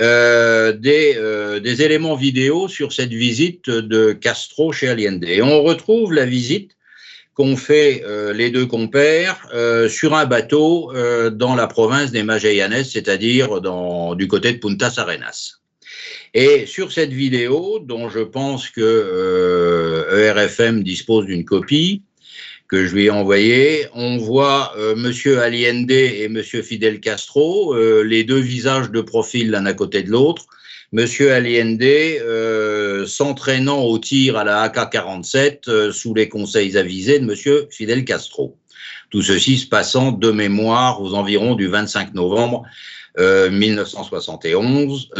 euh, 0.00 0.72
des, 0.72 1.14
euh, 1.16 1.60
des, 1.60 1.82
éléments 1.82 2.16
vidéo 2.16 2.66
sur 2.66 2.92
cette 2.92 3.12
visite 3.12 3.70
de 3.70 4.12
Castro 4.12 4.72
chez 4.72 4.88
Allende. 4.88 5.24
Et 5.24 5.42
on 5.42 5.62
retrouve 5.62 6.12
la 6.12 6.26
visite 6.26 6.72
qu'ont 7.34 7.56
fait 7.56 8.02
euh, 8.04 8.32
les 8.32 8.50
deux 8.50 8.66
compères 8.66 9.48
euh, 9.54 9.88
sur 9.88 10.14
un 10.14 10.26
bateau 10.26 10.92
dans 11.30 11.54
la 11.54 11.66
province 11.66 12.10
des 12.10 12.22
Magallanes, 12.22 12.84
c'est-à-dire 12.84 13.60
du 14.16 14.28
côté 14.28 14.52
de 14.52 14.58
Punta 14.58 14.90
Arenas. 14.96 15.62
Et 16.34 16.64
sur 16.64 16.92
cette 16.92 17.12
vidéo, 17.12 17.78
dont 17.78 18.08
je 18.08 18.20
pense 18.20 18.70
que 18.70 18.80
euh, 18.80 20.28
ERFM 20.28 20.82
dispose 20.82 21.26
d'une 21.26 21.44
copie, 21.44 22.02
que 22.68 22.86
je 22.86 22.94
lui 22.94 23.04
ai 23.04 23.10
envoyée, 23.10 23.86
on 23.94 24.16
voit 24.16 24.72
euh, 24.78 24.96
Monsieur 24.96 25.40
Allende 25.40 25.90
et 25.90 26.26
Monsieur 26.30 26.62
Fidel 26.62 27.00
Castro, 27.00 27.74
euh, 27.74 28.02
les 28.02 28.24
deux 28.24 28.40
visages 28.40 28.90
de 28.90 29.02
profil 29.02 29.50
l'un 29.50 29.66
à 29.66 29.74
côté 29.74 30.02
de 30.02 30.10
l'autre. 30.10 30.46
Monsieur 30.92 31.32
Allende 31.32 31.82
euh, 31.82 33.06
s'entraînant 33.06 33.82
au 33.82 33.98
tir 33.98 34.36
à 34.36 34.44
la 34.44 34.62
AK-47 34.62 35.90
sous 35.90 36.14
les 36.14 36.28
conseils 36.28 36.76
avisés 36.76 37.18
de 37.18 37.24
Monsieur 37.24 37.66
Fidel 37.70 38.04
Castro. 38.04 38.58
Tout 39.10 39.22
ceci 39.22 39.58
se 39.58 39.66
passant 39.66 40.12
de 40.12 40.30
mémoire 40.30 41.00
aux 41.00 41.14
environs 41.14 41.54
du 41.54 41.66
25 41.68 42.14
novembre 42.14 42.64
1971, 43.18 45.10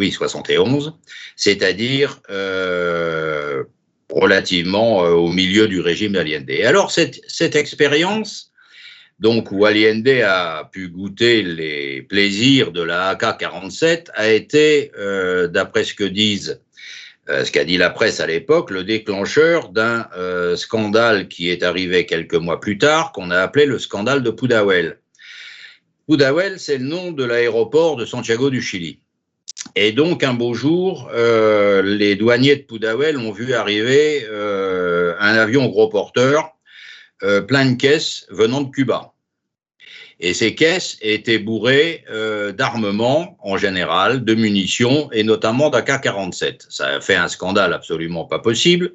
oui, 0.00 0.10
71, 0.10 0.94
c'est-à-dire 1.36 2.20
euh, 2.30 3.64
relativement 4.08 5.04
euh, 5.04 5.10
au 5.10 5.28
milieu 5.28 5.68
du 5.68 5.80
régime 5.80 6.12
d'Allende. 6.12 6.50
Alors, 6.64 6.90
cette 6.90 7.54
expérience, 7.54 8.49
donc 9.20 9.52
où 9.52 9.64
Allende 9.64 10.08
a 10.08 10.68
pu 10.72 10.88
goûter 10.88 11.42
les 11.42 12.02
plaisirs 12.02 12.72
de 12.72 12.82
la 12.82 13.14
AK-47, 13.14 14.06
a 14.14 14.28
été, 14.28 14.90
euh, 14.98 15.46
d'après 15.46 15.84
ce 15.84 15.94
que 15.94 16.04
disent 16.04 16.60
ce 17.28 17.52
qu'a 17.52 17.64
dit 17.64 17.76
la 17.76 17.90
presse 17.90 18.18
à 18.18 18.26
l'époque, 18.26 18.72
le 18.72 18.82
déclencheur 18.82 19.68
d'un 19.68 20.08
scandale 20.56 21.28
qui 21.28 21.48
est 21.48 21.62
arrivé 21.62 22.04
quelques 22.04 22.34
mois 22.34 22.58
plus 22.58 22.76
tard, 22.76 23.12
qu'on 23.12 23.30
a 23.30 23.38
appelé 23.38 23.66
le 23.66 23.78
scandale 23.78 24.24
de 24.24 24.30
Pudahuel. 24.30 24.98
Pudahuel, 26.08 26.58
c'est 26.58 26.78
le 26.78 26.86
nom 26.86 27.12
de 27.12 27.22
l'aéroport 27.22 27.94
de 27.94 28.04
Santiago 28.04 28.50
du 28.50 28.60
Chili. 28.60 28.98
Et 29.76 29.92
donc, 29.92 30.24
un 30.24 30.34
beau 30.34 30.54
jour, 30.54 31.08
euh, 31.14 31.82
les 31.82 32.16
douaniers 32.16 32.56
de 32.56 32.62
Pudahuel 32.62 33.16
ont 33.16 33.30
vu 33.30 33.54
arriver 33.54 34.26
euh, 34.28 35.14
un 35.20 35.34
avion 35.34 35.66
gros 35.68 35.88
porteur 35.88 36.50
euh, 37.22 37.40
plein 37.40 37.70
de 37.70 37.76
caisses 37.76 38.26
venant 38.30 38.62
de 38.62 38.70
Cuba. 38.70 39.12
Et 40.22 40.34
ces 40.34 40.54
caisses 40.54 40.98
étaient 41.00 41.38
bourrées 41.38 42.04
d'armements 42.58 43.38
en 43.42 43.56
général, 43.56 44.22
de 44.22 44.34
munitions 44.34 45.10
et 45.12 45.24
notamment 45.24 45.70
d'AK-47. 45.70 46.66
Ça 46.68 46.88
a 46.88 47.00
fait 47.00 47.14
un 47.14 47.28
scandale 47.28 47.72
absolument 47.72 48.26
pas 48.26 48.38
possible, 48.38 48.92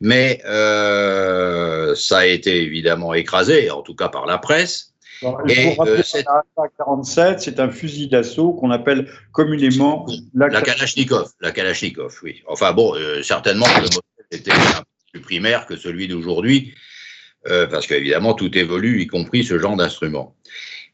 mais 0.00 0.40
ça 0.44 2.18
a 2.18 2.26
été 2.26 2.62
évidemment 2.62 3.12
écrasé, 3.12 3.72
en 3.72 3.82
tout 3.82 3.96
cas 3.96 4.08
par 4.08 4.24
la 4.24 4.38
presse. 4.38 4.92
Et, 5.48 5.76
euh, 5.80 6.02
47, 6.78 7.40
c'est 7.40 7.60
un 7.60 7.70
fusil 7.70 8.08
d'assaut 8.08 8.52
qu'on 8.52 8.70
appelle 8.70 9.08
communément 9.32 10.06
la, 10.34 10.48
la 10.48 10.62
Kalachnikov. 10.62 11.30
La 11.40 11.52
Kalachnikov, 11.52 12.18
oui. 12.22 12.42
Enfin 12.46 12.72
bon, 12.72 12.94
euh, 12.94 13.22
certainement 13.22 13.66
que 13.66 13.82
le 13.82 13.88
modèle 13.88 14.02
était 14.32 14.52
un 14.52 14.56
peu 14.56 14.84
plus 15.12 15.20
primaire 15.20 15.66
que 15.66 15.76
celui 15.76 16.08
d'aujourd'hui, 16.08 16.74
euh, 17.48 17.66
parce 17.66 17.86
qu'évidemment 17.86 18.34
tout 18.34 18.56
évolue, 18.56 19.02
y 19.02 19.06
compris 19.06 19.44
ce 19.44 19.58
genre 19.58 19.76
d'instrument. 19.76 20.34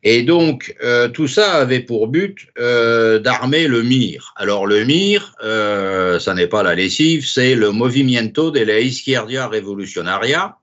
Et 0.04 0.22
donc, 0.22 0.76
euh, 0.82 1.08
tout 1.08 1.26
ça 1.26 1.54
avait 1.54 1.80
pour 1.80 2.06
but 2.06 2.46
euh, 2.58 3.18
d'armer 3.18 3.66
le 3.66 3.82
MIR. 3.82 4.32
Alors, 4.36 4.66
le 4.66 4.84
MIR, 4.84 5.34
euh, 5.42 6.20
ça 6.20 6.34
n'est 6.34 6.46
pas 6.46 6.62
la 6.62 6.76
lessive, 6.76 7.26
c'est 7.26 7.56
le 7.56 7.72
Movimiento 7.72 8.52
de 8.52 8.60
la 8.60 8.78
Izquierda 8.78 9.48
Revolucionaria, 9.48 10.56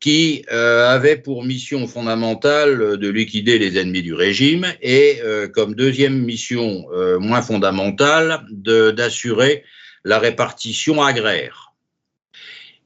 qui 0.00 0.44
euh, 0.52 0.88
avait 0.88 1.16
pour 1.16 1.44
mission 1.44 1.86
fondamentale 1.86 2.96
de 2.96 3.08
liquider 3.08 3.58
les 3.58 3.78
ennemis 3.78 4.02
du 4.02 4.14
régime 4.14 4.66
et 4.80 5.20
euh, 5.24 5.48
comme 5.48 5.74
deuxième 5.74 6.18
mission 6.18 6.86
euh, 6.92 7.18
moins 7.18 7.42
fondamentale 7.42 8.44
d'assurer 8.50 9.64
la 10.04 10.18
répartition 10.18 11.02
agraire. 11.02 11.67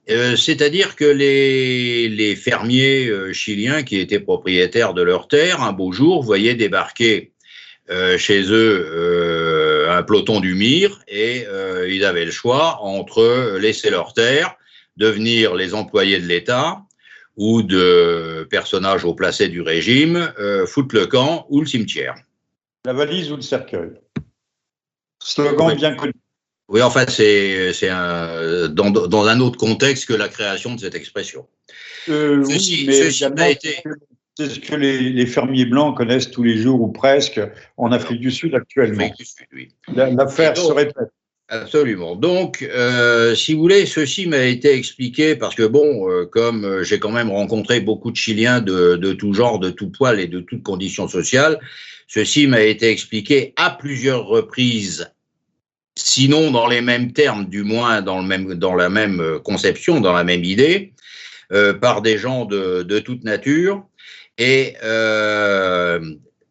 C'est-à-dire 0.09 0.97
que 0.97 1.05
les, 1.05 2.09
les 2.09 2.37
fermiers 2.37 3.33
chiliens 3.33 3.83
qui 3.83 3.99
étaient 3.99 4.21
propriétaires 4.21 4.95
de 4.95 5.03
leurs 5.03 5.29
terres, 5.29 5.63
un 5.63 5.73
beau 5.73 5.93
jour, 5.93 6.23
voyaient 6.23 6.55
débarquer 6.55 7.33
chez 8.17 8.43
eux 8.51 9.87
un 9.89 10.03
peloton 10.03 10.41
du 10.41 10.55
MIR 10.55 11.01
et 11.07 11.47
ils 11.89 12.05
avaient 12.05 12.25
le 12.25 12.33
choix 12.33 12.81
entre 12.83 13.57
laisser 13.59 13.91
leurs 13.91 14.13
terres, 14.13 14.57
devenir 14.97 15.55
les 15.55 15.73
employés 15.73 16.19
de 16.19 16.27
l'État 16.27 16.83
ou 17.37 17.63
de 17.63 18.47
personnages 18.51 19.05
au 19.05 19.15
placé 19.15 19.49
du 19.49 19.63
régime, 19.63 20.33
euh, 20.39 20.67
foutent 20.67 20.93
le 20.93 21.07
camp 21.07 21.47
ou 21.49 21.61
le 21.61 21.67
cimetière. 21.67 22.17
La 22.85 22.93
valise 22.93 23.33
ou 23.33 23.37
le 23.37 23.43
cercueil? 23.43 23.93
Slogan 25.23 25.75
bien 25.77 25.95
connu. 25.95 26.13
Oui, 26.73 26.81
en 26.81 26.91
fait, 26.91 27.11
c'est 27.11 27.89
dans, 28.71 28.91
dans, 28.91 29.27
un 29.27 29.41
autre 29.41 29.59
contexte 29.59 30.07
que 30.07 30.15
la 30.15 30.29
création 30.29 30.75
de 30.75 30.81
cette 30.81 30.95
expression. 30.95 31.47
Euh, 32.09 32.43
oui, 32.47 32.85
mais 32.87 33.11
c'est 33.11 34.49
ce 34.49 34.59
que 34.59 34.75
les, 34.75 35.11
les, 35.11 35.27
fermiers 35.27 35.67
blancs 35.67 35.95
connaissent 35.95 36.31
tous 36.31 36.43
les 36.43 36.57
jours 36.57 36.81
ou 36.81 36.89
presque 36.89 37.39
en 37.77 37.93
Afrique 37.93 38.21
du 38.21 38.31
Sud 38.31 38.55
actuellement. 38.55 39.13
L'affaire 39.95 40.57
se 40.57 40.73
répète. 40.73 40.97
Absolument. 41.49 42.17
Donc, 42.17 42.63
euh, 42.63 43.35
si 43.35 43.53
vous 43.53 43.61
voulez, 43.61 43.85
ceci 43.85 44.27
m'a 44.27 44.45
été 44.45 44.73
expliqué 44.73 45.37
parce 45.37 45.55
que, 45.55 45.65
bon, 45.65 46.11
euh, 46.11 46.25
comme 46.25 46.83
j'ai 46.83 46.99
quand 46.99 47.11
même 47.11 47.31
rencontré 47.31 47.81
beaucoup 47.81 48.11
de 48.11 48.17
Chiliens 48.17 48.63
de, 48.63 48.97
de, 48.97 49.13
tout 49.13 49.35
genre, 49.35 49.59
de 49.59 49.69
tout 49.69 49.91
poil 49.91 50.19
et 50.19 50.29
de 50.29 50.41
toutes 50.41 50.63
conditions 50.63 51.09
sociales, 51.09 51.61
ceci 52.09 52.47
m'a 52.47 52.63
été 52.63 52.89
expliqué 52.89 53.53
à 53.57 53.69
plusieurs 53.69 54.25
reprises, 54.25 55.13
sinon 55.95 56.51
dans 56.51 56.67
les 56.67 56.81
mêmes 56.81 57.13
termes, 57.13 57.47
du 57.47 57.63
moins 57.63 58.03
dans, 58.03 58.21
le 58.21 58.27
même, 58.27 58.55
dans 58.55 58.75
la 58.75 58.89
même 58.89 59.39
conception, 59.45 60.01
dans 60.01 60.13
la 60.13 60.25
même 60.25 60.45
idée, 60.45 60.93
euh, 61.53 61.75
par 61.75 62.01
des 62.01 62.17
gens 62.17 62.47
de, 62.47 62.83
de 62.83 62.99
toute 62.99 63.25
nature. 63.25 63.85
Et 64.39 64.75
euh, 64.83 66.01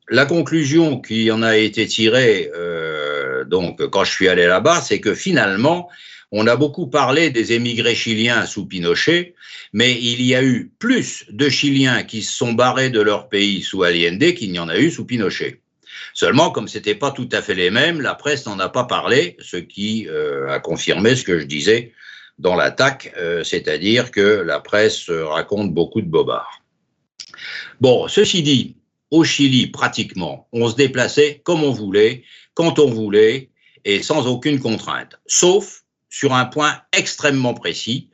la 0.09 0.25
conclusion 0.25 1.01
qui 1.01 1.31
en 1.31 1.41
a 1.41 1.57
été 1.57 1.87
tirée, 1.87 2.51
euh, 2.55 3.43
donc 3.45 3.83
quand 3.87 4.03
je 4.03 4.11
suis 4.11 4.27
allé 4.27 4.45
là-bas, 4.45 4.81
c'est 4.81 4.99
que 4.99 5.15
finalement, 5.15 5.89
on 6.31 6.45
a 6.45 6.55
beaucoup 6.55 6.87
parlé 6.87 7.31
des 7.31 7.53
émigrés 7.53 7.95
chiliens 7.95 8.45
sous 8.45 8.67
Pinochet, 8.67 9.33
mais 9.73 9.93
il 9.99 10.21
y 10.21 10.35
a 10.35 10.43
eu 10.43 10.71
plus 10.77 11.25
de 11.29 11.49
Chiliens 11.49 12.03
qui 12.03 12.21
se 12.21 12.33
sont 12.33 12.53
barrés 12.53 12.89
de 12.89 13.01
leur 13.01 13.27
pays 13.27 13.63
sous 13.63 13.83
Allende 13.83 14.33
qu'il 14.33 14.51
n'y 14.51 14.59
en 14.59 14.69
a 14.69 14.77
eu 14.77 14.91
sous 14.91 15.05
Pinochet. 15.05 15.60
Seulement, 16.13 16.51
comme 16.51 16.67
c'était 16.67 16.95
pas 16.95 17.11
tout 17.11 17.29
à 17.31 17.41
fait 17.41 17.55
les 17.55 17.69
mêmes, 17.69 18.01
la 18.01 18.15
presse 18.15 18.45
n'en 18.45 18.59
a 18.59 18.69
pas 18.69 18.83
parlé, 18.83 19.37
ce 19.39 19.57
qui 19.57 20.07
euh, 20.09 20.49
a 20.49 20.59
confirmé 20.59 21.15
ce 21.15 21.23
que 21.23 21.39
je 21.39 21.45
disais 21.45 21.93
dans 22.39 22.55
l'attaque, 22.55 23.13
euh, 23.17 23.43
c'est-à-dire 23.43 24.11
que 24.11 24.41
la 24.41 24.59
presse 24.59 25.09
raconte 25.09 25.73
beaucoup 25.73 26.01
de 26.01 26.07
bobards. 26.07 26.61
Bon, 27.79 28.07
ceci 28.07 28.41
dit, 28.41 28.75
au 29.11 29.23
Chili, 29.23 29.67
pratiquement, 29.67 30.47
on 30.53 30.69
se 30.69 30.75
déplaçait 30.75 31.41
comme 31.43 31.63
on 31.63 31.71
voulait, 31.71 32.23
quand 32.53 32.79
on 32.79 32.89
voulait, 32.89 33.49
et 33.83 34.01
sans 34.03 34.27
aucune 34.27 34.59
contrainte, 34.59 35.19
sauf 35.27 35.81
sur 36.09 36.33
un 36.33 36.45
point 36.45 36.81
extrêmement 36.93 37.53
précis, 37.53 38.09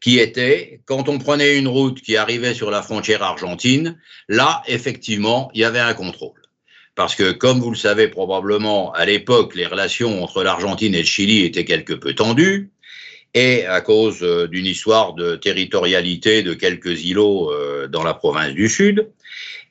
qui 0.00 0.18
était 0.18 0.80
quand 0.84 1.08
on 1.08 1.18
prenait 1.18 1.56
une 1.56 1.68
route 1.68 2.00
qui 2.02 2.16
arrivait 2.16 2.54
sur 2.54 2.70
la 2.70 2.82
frontière 2.82 3.22
argentine, 3.22 3.98
là, 4.28 4.62
effectivement, 4.66 5.50
il 5.54 5.60
y 5.60 5.64
avait 5.64 5.78
un 5.78 5.94
contrôle. 5.94 6.41
Parce 6.94 7.14
que, 7.14 7.32
comme 7.32 7.60
vous 7.60 7.70
le 7.70 7.76
savez 7.76 8.08
probablement, 8.08 8.92
à 8.92 9.06
l'époque, 9.06 9.54
les 9.54 9.66
relations 9.66 10.22
entre 10.22 10.42
l'Argentine 10.42 10.94
et 10.94 11.00
le 11.00 11.04
Chili 11.06 11.44
étaient 11.44 11.64
quelque 11.64 11.94
peu 11.94 12.14
tendues, 12.14 12.70
et 13.34 13.64
à 13.66 13.80
cause 13.80 14.22
euh, 14.22 14.46
d'une 14.46 14.66
histoire 14.66 15.14
de 15.14 15.36
territorialité 15.36 16.42
de 16.42 16.54
quelques 16.54 17.04
îlots 17.04 17.50
euh, 17.50 17.88
dans 17.88 18.02
la 18.02 18.14
province 18.14 18.52
du 18.52 18.68
Sud. 18.68 19.08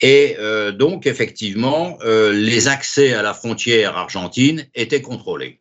Et 0.01 0.35
euh, 0.39 0.71
donc, 0.71 1.05
effectivement, 1.05 1.99
les 2.03 2.67
accès 2.67 3.13
à 3.13 3.21
la 3.21 3.35
frontière 3.35 3.97
argentine 3.97 4.67
étaient 4.73 5.03
contrôlés. 5.03 5.59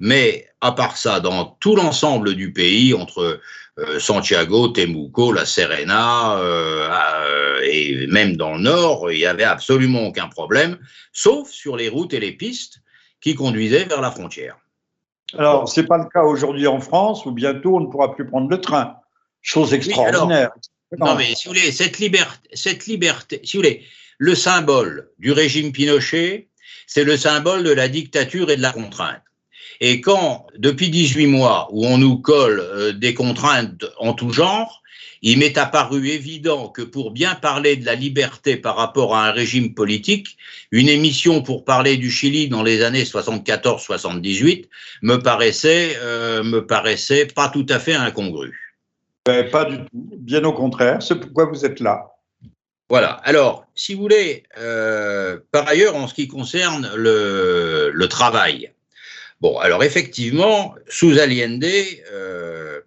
Mais 0.00 0.46
à 0.60 0.72
part 0.72 0.96
ça, 0.96 1.20
dans 1.20 1.44
tout 1.60 1.76
l'ensemble 1.76 2.34
du 2.34 2.52
pays, 2.52 2.94
entre 2.94 3.40
Santiago, 3.98 4.68
Temuco, 4.68 5.32
La 5.32 5.44
Serena 5.44 6.38
euh, 6.38 7.60
et 7.64 8.06
même 8.06 8.36
dans 8.36 8.54
le 8.54 8.60
nord, 8.60 9.10
il 9.12 9.18
n'y 9.18 9.26
avait 9.26 9.44
absolument 9.44 10.06
aucun 10.06 10.28
problème, 10.28 10.78
sauf 11.12 11.50
sur 11.50 11.76
les 11.76 11.88
routes 11.88 12.14
et 12.14 12.20
les 12.20 12.32
pistes 12.32 12.80
qui 13.20 13.34
conduisaient 13.34 13.84
vers 13.84 14.00
la 14.00 14.10
frontière. 14.10 14.56
Alors, 15.36 15.68
ce 15.68 15.80
n'est 15.80 15.86
pas 15.86 15.98
le 15.98 16.08
cas 16.08 16.22
aujourd'hui 16.22 16.66
en 16.66 16.80
France, 16.80 17.26
où 17.26 17.32
bientôt 17.32 17.76
on 17.76 17.80
ne 17.80 17.86
pourra 17.86 18.14
plus 18.14 18.26
prendre 18.26 18.48
le 18.48 18.60
train. 18.60 18.96
Chose 19.42 19.74
extraordinaire. 19.74 20.50
Oui, 20.92 20.98
non, 21.00 21.16
mais 21.16 21.34
si 21.34 21.48
vous 21.48 21.54
voulez, 21.54 21.72
cette 21.72 21.98
liberté, 21.98 22.48
cette 22.52 22.86
liberté, 22.86 23.40
si 23.44 23.56
vous 23.56 23.62
voulez, 23.62 23.84
le 24.18 24.34
symbole 24.34 25.10
du 25.18 25.32
régime 25.32 25.72
Pinochet, 25.72 26.48
c'est 26.86 27.04
le 27.04 27.16
symbole 27.16 27.64
de 27.64 27.72
la 27.72 27.88
dictature 27.88 28.50
et 28.50 28.56
de 28.56 28.62
la 28.62 28.72
contrainte. 28.72 29.20
Et 29.80 30.00
quand, 30.00 30.46
depuis 30.56 30.90
18 30.90 31.26
mois, 31.26 31.68
où 31.70 31.86
on 31.86 31.98
nous 31.98 32.18
colle 32.18 32.60
euh, 32.60 32.92
des 32.92 33.14
contraintes 33.14 33.84
en 33.98 34.12
tout 34.12 34.30
genre, 34.30 34.82
il 35.22 35.38
m'est 35.38 35.58
apparu 35.58 36.08
évident 36.08 36.68
que 36.68 36.82
pour 36.82 37.10
bien 37.10 37.34
parler 37.34 37.76
de 37.76 37.84
la 37.84 37.94
liberté 37.94 38.56
par 38.56 38.76
rapport 38.76 39.16
à 39.16 39.26
un 39.28 39.32
régime 39.32 39.74
politique, 39.74 40.36
une 40.70 40.88
émission 40.88 41.42
pour 41.42 41.64
parler 41.64 41.96
du 41.96 42.10
Chili 42.10 42.48
dans 42.48 42.62
les 42.62 42.82
années 42.82 43.04
74-78 43.04 44.66
me 45.02 45.16
paraissait, 45.16 45.96
euh, 46.00 46.42
me 46.42 46.66
paraissait 46.66 47.26
pas 47.26 47.48
tout 47.48 47.66
à 47.68 47.78
fait 47.78 47.94
incongrue. 47.94 48.76
Ben, 49.24 49.50
pas 49.50 49.64
du 49.64 49.78
tout, 49.78 49.86
bien 49.92 50.44
au 50.44 50.52
contraire, 50.52 51.02
c'est 51.02 51.18
pourquoi 51.18 51.46
vous 51.46 51.64
êtes 51.64 51.80
là. 51.80 52.12
Voilà, 52.88 53.20
alors, 53.24 53.66
si 53.74 53.94
vous 53.94 54.02
voulez, 54.02 54.44
euh, 54.58 55.40
par 55.50 55.66
ailleurs, 55.66 55.96
en 55.96 56.06
ce 56.06 56.14
qui 56.14 56.28
concerne 56.28 56.88
le, 56.94 57.90
le, 57.92 58.08
travail, 58.08 58.70
bon, 59.40 59.58
alors 59.58 59.84
effectivement, 59.84 60.74
sous 60.88 61.18
Allende, 61.18 61.64
euh, 62.12 62.80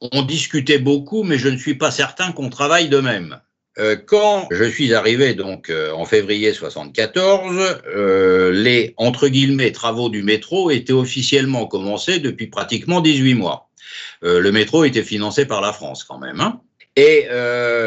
on 0.00 0.22
discutait 0.22 0.78
beaucoup, 0.78 1.22
mais 1.22 1.38
je 1.38 1.48
ne 1.48 1.56
suis 1.56 1.74
pas 1.74 1.90
certain 1.90 2.32
qu'on 2.32 2.50
travaille 2.50 2.88
de 2.88 2.98
même. 2.98 3.40
Euh, 3.78 3.96
quand 3.96 4.46
je 4.52 4.64
suis 4.64 4.94
arrivé 4.94 5.34
donc 5.34 5.68
euh, 5.68 5.90
en 5.92 6.04
février 6.04 6.52
74, 6.52 7.80
euh, 7.86 8.52
les 8.52 8.94
entre 8.96 9.26
guillemets 9.26 9.72
travaux 9.72 10.08
du 10.08 10.22
métro 10.22 10.70
étaient 10.70 10.92
officiellement 10.92 11.66
commencés 11.66 12.20
depuis 12.20 12.46
pratiquement 12.46 13.00
18 13.00 13.34
mois. 13.34 13.68
Le 14.22 14.50
métro 14.50 14.84
était 14.84 15.02
financé 15.02 15.44
par 15.44 15.60
la 15.60 15.72
France 15.72 16.02
quand 16.02 16.18
même. 16.18 16.40
Hein 16.40 16.60
et 16.96 17.26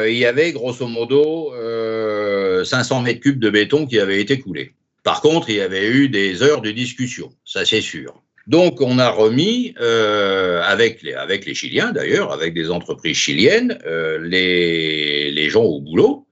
il 0.08 0.18
y 0.18 0.26
avait 0.26 0.52
grosso 0.52 0.86
modo 0.88 1.52
euh, 1.54 2.64
500 2.64 3.02
mètres 3.02 3.22
cubes 3.22 3.40
de 3.40 3.50
béton 3.50 3.88
qui 3.88 4.00
avaient 4.00 4.22
été 4.22 4.40
coulés. 4.40 4.74
Par 5.08 5.22
contre, 5.22 5.50
il 5.50 5.56
y 5.56 5.62
avait 5.62 5.88
eu 5.88 6.10
des 6.10 6.44
heures 6.44 6.60
de 6.60 6.70
discussion, 6.70 7.32
ça 7.46 7.64
c'est 7.64 7.80
sûr. 7.80 8.22
Donc 8.46 8.82
on 8.82 9.00
a 9.00 9.10
remis, 9.10 9.74
euh, 9.80 10.62
avec, 10.62 11.02
les, 11.02 11.54
Chiliens 11.54 11.94
d'ailleurs, 11.94 12.34
avec 12.34 12.54
des 12.54 12.70
entreprises 12.70 13.16
chiliennes, 13.16 13.80
euh, 13.86 14.20
les, 14.22 15.32
les 15.32 15.50
gens 15.50 15.64
au 15.64 15.80
boulot. 15.80 16.28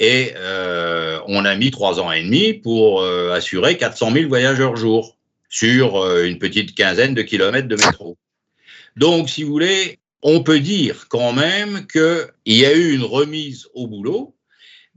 Et 0.00 0.32
euh, 0.38 1.20
on 1.28 1.44
a 1.44 1.54
mis 1.54 1.70
trois 1.70 2.00
ans 2.00 2.10
et 2.10 2.24
demi 2.24 2.52
pour 2.52 3.04
assurer 3.04 3.76
400 3.76 4.10
000 4.10 4.28
voyageurs 4.28 4.74
jour 4.74 5.16
sur 5.48 6.04
une 6.18 6.40
petite 6.40 6.74
quinzaine 6.74 7.14
de 7.14 7.22
kilomètres 7.22 7.68
de 7.68 7.76
métro. 7.76 8.18
Donc, 8.96 9.30
si 9.30 9.44
vous 9.44 9.52
voulez, 9.52 10.00
on 10.22 10.42
peut 10.42 10.58
dire 10.58 11.06
quand 11.08 11.32
même 11.32 11.86
qu'il 11.86 12.26
y 12.46 12.64
a 12.64 12.72
eu 12.72 12.92
une 12.92 13.04
remise 13.04 13.68
au 13.72 13.86
boulot 13.86 14.35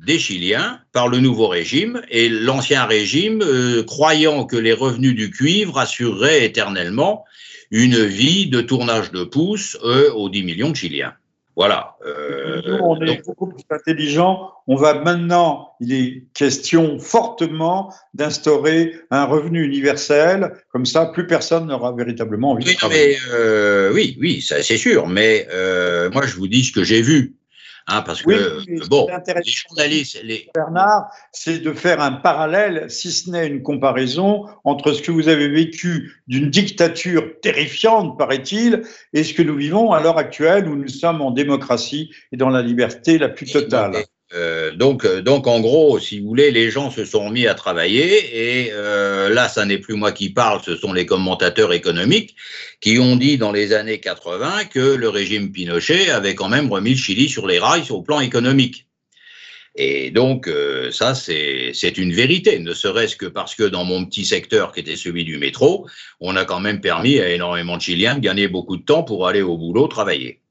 des 0.05 0.17
Chiliens 0.17 0.79
par 0.93 1.07
le 1.07 1.19
nouveau 1.19 1.47
régime 1.47 2.01
et 2.09 2.29
l'ancien 2.29 2.85
régime, 2.85 3.41
euh, 3.41 3.83
croyant 3.83 4.45
que 4.45 4.55
les 4.55 4.73
revenus 4.73 5.15
du 5.15 5.29
cuivre 5.29 5.77
assureraient 5.77 6.45
éternellement 6.45 7.25
une 7.71 8.03
vie 8.03 8.47
de 8.47 8.61
tournage 8.61 9.11
de 9.11 9.23
pouce 9.23 9.77
euh, 9.83 10.11
aux 10.13 10.29
10 10.29 10.43
millions 10.43 10.69
de 10.69 10.75
Chiliens. 10.75 11.13
Voilà. 11.55 11.97
Euh, 12.05 12.61
Nous, 12.65 12.77
on 12.81 13.01
est 13.01 13.07
donc, 13.07 13.25
beaucoup 13.25 13.47
plus 13.47 13.63
intelligent. 13.69 14.49
On 14.67 14.77
va 14.77 14.93
maintenant, 14.93 15.73
il 15.81 15.93
est 15.93 16.23
question 16.33 16.97
fortement 16.99 17.93
d'instaurer 18.13 18.95
un 19.11 19.25
revenu 19.25 19.65
universel. 19.65 20.53
Comme 20.71 20.85
ça, 20.85 21.07
plus 21.07 21.27
personne 21.27 21.67
n'aura 21.67 21.91
véritablement 21.91 22.51
envie 22.51 22.63
oui, 22.65 22.73
de 22.75 22.77
travailler. 22.77 23.17
Mais, 23.33 23.89
oui, 23.93 24.17
oui, 24.21 24.41
ça 24.41 24.63
c'est 24.63 24.77
sûr. 24.77 25.07
Mais 25.07 25.49
moi, 26.13 26.25
je 26.25 26.37
vous 26.37 26.47
dis 26.47 26.63
ce 26.63 26.71
que 26.71 26.85
j'ai 26.85 27.01
vu. 27.01 27.35
Hein, 27.91 28.03
parce 28.03 28.23
oui, 28.25 28.35
que, 28.35 28.87
bon, 28.87 29.07
les 29.27 29.51
journalistes. 29.51 30.21
Les... 30.23 30.47
Bernard, 30.53 31.09
c'est 31.31 31.59
de 31.59 31.73
faire 31.73 32.01
un 32.01 32.11
parallèle, 32.11 32.89
si 32.89 33.11
ce 33.11 33.29
n'est 33.29 33.47
une 33.47 33.63
comparaison, 33.63 34.45
entre 34.63 34.93
ce 34.93 35.01
que 35.01 35.11
vous 35.11 35.27
avez 35.27 35.47
vécu 35.47 36.21
d'une 36.27 36.49
dictature 36.49 37.39
terrifiante, 37.41 38.17
paraît-il, 38.17 38.83
et 39.13 39.23
ce 39.23 39.33
que 39.33 39.41
nous 39.41 39.55
vivons 39.55 39.91
à 39.91 40.01
l'heure 40.01 40.17
actuelle 40.17 40.67
où 40.67 40.75
nous 40.75 40.87
sommes 40.87 41.21
en 41.21 41.31
démocratie 41.31 42.11
et 42.31 42.37
dans 42.37 42.49
la 42.49 42.61
liberté 42.61 43.17
la 43.17 43.29
plus 43.29 43.51
totale. 43.51 43.93
Euh, 44.33 44.75
donc, 44.75 45.07
donc, 45.07 45.47
en 45.47 45.59
gros, 45.59 45.99
si 45.99 46.19
vous 46.19 46.27
voulez, 46.27 46.51
les 46.51 46.69
gens 46.69 46.91
se 46.91 47.03
sont 47.03 47.31
mis 47.31 47.47
à 47.47 47.55
travailler 47.55 48.65
et 48.65 48.71
euh, 48.73 49.29
là, 49.29 49.49
ça 49.49 49.65
n'est 49.65 49.79
plus 49.79 49.95
moi 49.95 50.11
qui 50.11 50.29
parle, 50.29 50.61
ce 50.63 50.75
sont 50.75 50.93
les 50.93 51.07
commentateurs 51.07 51.73
économiques 51.73 52.35
qui 52.79 52.99
ont 52.99 53.15
dit 53.15 53.37
dans 53.37 53.51
les 53.51 53.73
années 53.73 53.99
80 53.99 54.65
que 54.65 54.79
le 54.79 55.09
régime 55.09 55.51
Pinochet 55.51 56.11
avait 56.11 56.35
quand 56.35 56.49
même 56.49 56.71
remis 56.71 56.91
le 56.91 56.97
Chili 56.97 57.27
sur 57.27 57.47
les 57.47 57.57
rails 57.57 57.83
sur 57.83 57.97
le 57.97 58.03
plan 58.03 58.19
économique. 58.19 58.85
Et 59.75 60.11
donc, 60.11 60.47
euh, 60.47 60.91
ça, 60.91 61.15
c'est 61.15 61.97
une 61.97 62.11
vérité, 62.11 62.59
ne 62.59 62.73
serait-ce 62.73 63.15
que 63.15 63.27
parce 63.27 63.55
que 63.55 63.63
dans 63.63 63.85
mon 63.85 64.05
petit 64.05 64.25
secteur 64.25 64.73
qui 64.73 64.81
était 64.81 64.95
celui 64.95 65.23
du 65.23 65.37
métro, 65.37 65.87
on 66.19 66.35
a 66.35 66.45
quand 66.45 66.59
même 66.59 66.81
permis 66.81 67.19
à 67.19 67.29
énormément 67.29 67.77
de 67.77 67.81
Chiliens 67.81 68.15
de 68.15 68.19
gagner 68.19 68.47
beaucoup 68.47 68.77
de 68.77 68.83
temps 68.83 69.03
pour 69.03 69.27
aller 69.27 69.41
au 69.41 69.57
boulot 69.57 69.87
travailler. 69.87 70.41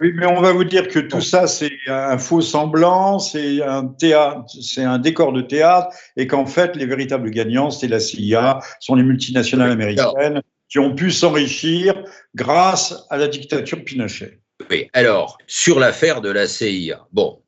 Oui, 0.00 0.12
mais 0.14 0.26
on 0.26 0.40
va 0.40 0.52
vous 0.52 0.64
dire 0.64 0.88
que 0.88 0.98
tout 0.98 1.20
ça, 1.20 1.46
c'est 1.46 1.70
un 1.86 2.18
faux 2.18 2.40
semblant, 2.40 3.20
c'est 3.20 3.62
un 3.62 3.86
théâtre, 3.86 4.44
c'est 4.60 4.82
un 4.82 4.98
décor 4.98 5.32
de 5.32 5.40
théâtre, 5.40 5.88
et 6.16 6.26
qu'en 6.26 6.46
fait, 6.46 6.74
les 6.74 6.84
véritables 6.84 7.30
gagnants, 7.30 7.70
c'est 7.70 7.86
la 7.86 8.00
CIA, 8.00 8.58
sont 8.80 8.96
les 8.96 9.04
multinationales 9.04 9.70
américaines 9.70 10.42
qui 10.68 10.80
ont 10.80 10.94
pu 10.94 11.12
s'enrichir 11.12 12.02
grâce 12.34 13.06
à 13.08 13.16
la 13.16 13.28
dictature 13.28 13.84
Pinochet. 13.84 14.40
Oui, 14.68 14.88
alors, 14.92 15.38
sur 15.46 15.78
l'affaire 15.78 16.20
de 16.20 16.30
la 16.30 16.48
CIA, 16.48 17.06
bon, 17.12 17.40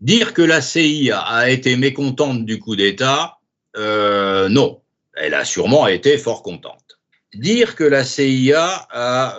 dire 0.00 0.32
que 0.32 0.42
la 0.42 0.62
CIA 0.62 1.18
a 1.18 1.50
été 1.50 1.76
mécontente 1.76 2.46
du 2.46 2.58
coup 2.58 2.76
d'État, 2.76 3.38
euh, 3.76 4.48
non, 4.48 4.80
elle 5.14 5.34
a 5.34 5.44
sûrement 5.44 5.86
été 5.86 6.16
fort 6.16 6.42
contente. 6.42 6.98
dire 7.34 7.76
que 7.76 7.84
la 7.84 8.04
CIA 8.04 8.86
a, 8.90 9.36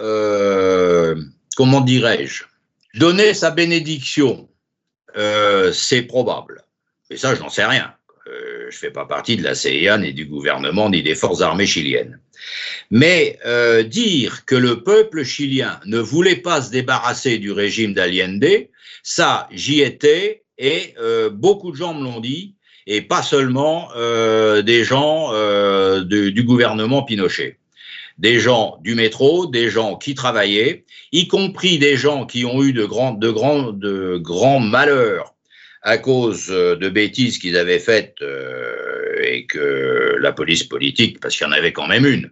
comment 1.61 1.81
dirais-je, 1.81 2.45
donné 2.95 3.35
sa 3.35 3.51
bénédiction, 3.51 4.49
c'est 5.71 6.01
probable. 6.01 6.63
Mais 7.07 7.17
ça, 7.17 7.35
je 7.35 7.39
n'en 7.39 7.49
sais 7.49 7.65
rien. 7.65 7.93
je 8.25 8.65
ne 8.65 8.71
fais 8.71 8.89
pas 8.89 9.05
partie 9.05 9.37
de 9.37 9.43
la 9.43 9.53
CIA, 9.53 9.99
ni 9.99 10.11
du 10.11 10.25
gouvernement, 10.25 10.89
ni 10.89 11.03
des 11.03 11.13
forces 11.13 11.41
armées 11.41 11.67
chiliennes. 11.67 12.19
Mais 12.89 13.37
euh, 13.45 13.83
dire 13.83 14.43
que 14.45 14.55
le 14.55 14.81
peuple 14.81 15.23
chilien 15.23 15.79
ne 15.85 15.99
voulait 15.99 16.37
pas 16.37 16.63
se 16.63 16.71
débarrasser 16.71 17.37
du 17.37 17.51
régime 17.51 17.93
d'Allende, 17.93 18.67
ça, 19.03 19.47
j'y 19.51 19.81
étais 19.81 20.41
et 20.57 20.95
euh, 20.97 21.29
beaucoup 21.29 21.69
de 21.69 21.77
gens 21.77 21.93
me 21.93 22.03
l'ont 22.03 22.21
dit, 22.21 22.55
et 22.87 23.03
pas 23.03 23.21
seulement 23.21 23.89
euh, 23.95 24.63
des 24.63 24.83
gens 24.83 25.31
du 26.01 26.43
gouvernement 26.43 27.03
Pinochet. 27.03 27.59
Des 28.17 28.39
gens 28.39 28.77
du 28.81 28.95
métro, 28.95 29.47
des 29.47 29.69
gens 29.69 29.97
qui 29.97 30.15
travaillaient, 30.15 30.85
y 31.11 31.27
compris 31.27 31.79
des 31.79 31.97
gens 31.97 32.25
qui 32.25 32.45
ont 32.45 32.63
eu 32.63 32.73
de 32.73 32.85
grands, 32.85 33.13
de 33.13 33.29
grands, 33.29 33.71
de 33.71 34.17
grands 34.17 34.59
malheurs 34.59 35.35
à 35.81 35.97
cause 35.97 36.47
de 36.47 36.89
bêtises 36.89 37.39
qu'ils 37.39 37.57
avaient 37.57 37.79
faites 37.79 38.17
et 39.23 39.47
que 39.47 40.15
la 40.19 40.31
police 40.31 40.63
politique, 40.63 41.19
parce 41.19 41.35
qu'il 41.35 41.47
y 41.47 41.49
en 41.49 41.53
avait 41.53 41.73
quand 41.73 41.87
même 41.87 42.05
une, 42.05 42.31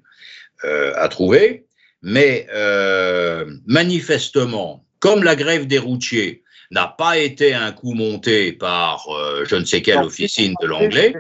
euh, 0.65 0.91
a 0.95 1.07
trouvé. 1.07 1.65
Mais 2.01 2.47
euh, 2.53 3.45
manifestement, 3.65 4.85
comme 4.99 5.23
la 5.23 5.35
grève 5.35 5.67
des 5.67 5.79
routiers 5.79 6.43
n'a 6.71 6.87
pas 6.87 7.17
été 7.17 7.53
un 7.53 7.71
coup 7.71 7.93
monté 7.93 8.51
par 8.51 9.07
euh, 9.09 9.45
je 9.45 9.55
ne 9.55 9.65
sais 9.65 9.81
quelle 9.81 9.99
officine 9.99 10.53
de 10.61 10.67
l'anglais. 10.67 11.13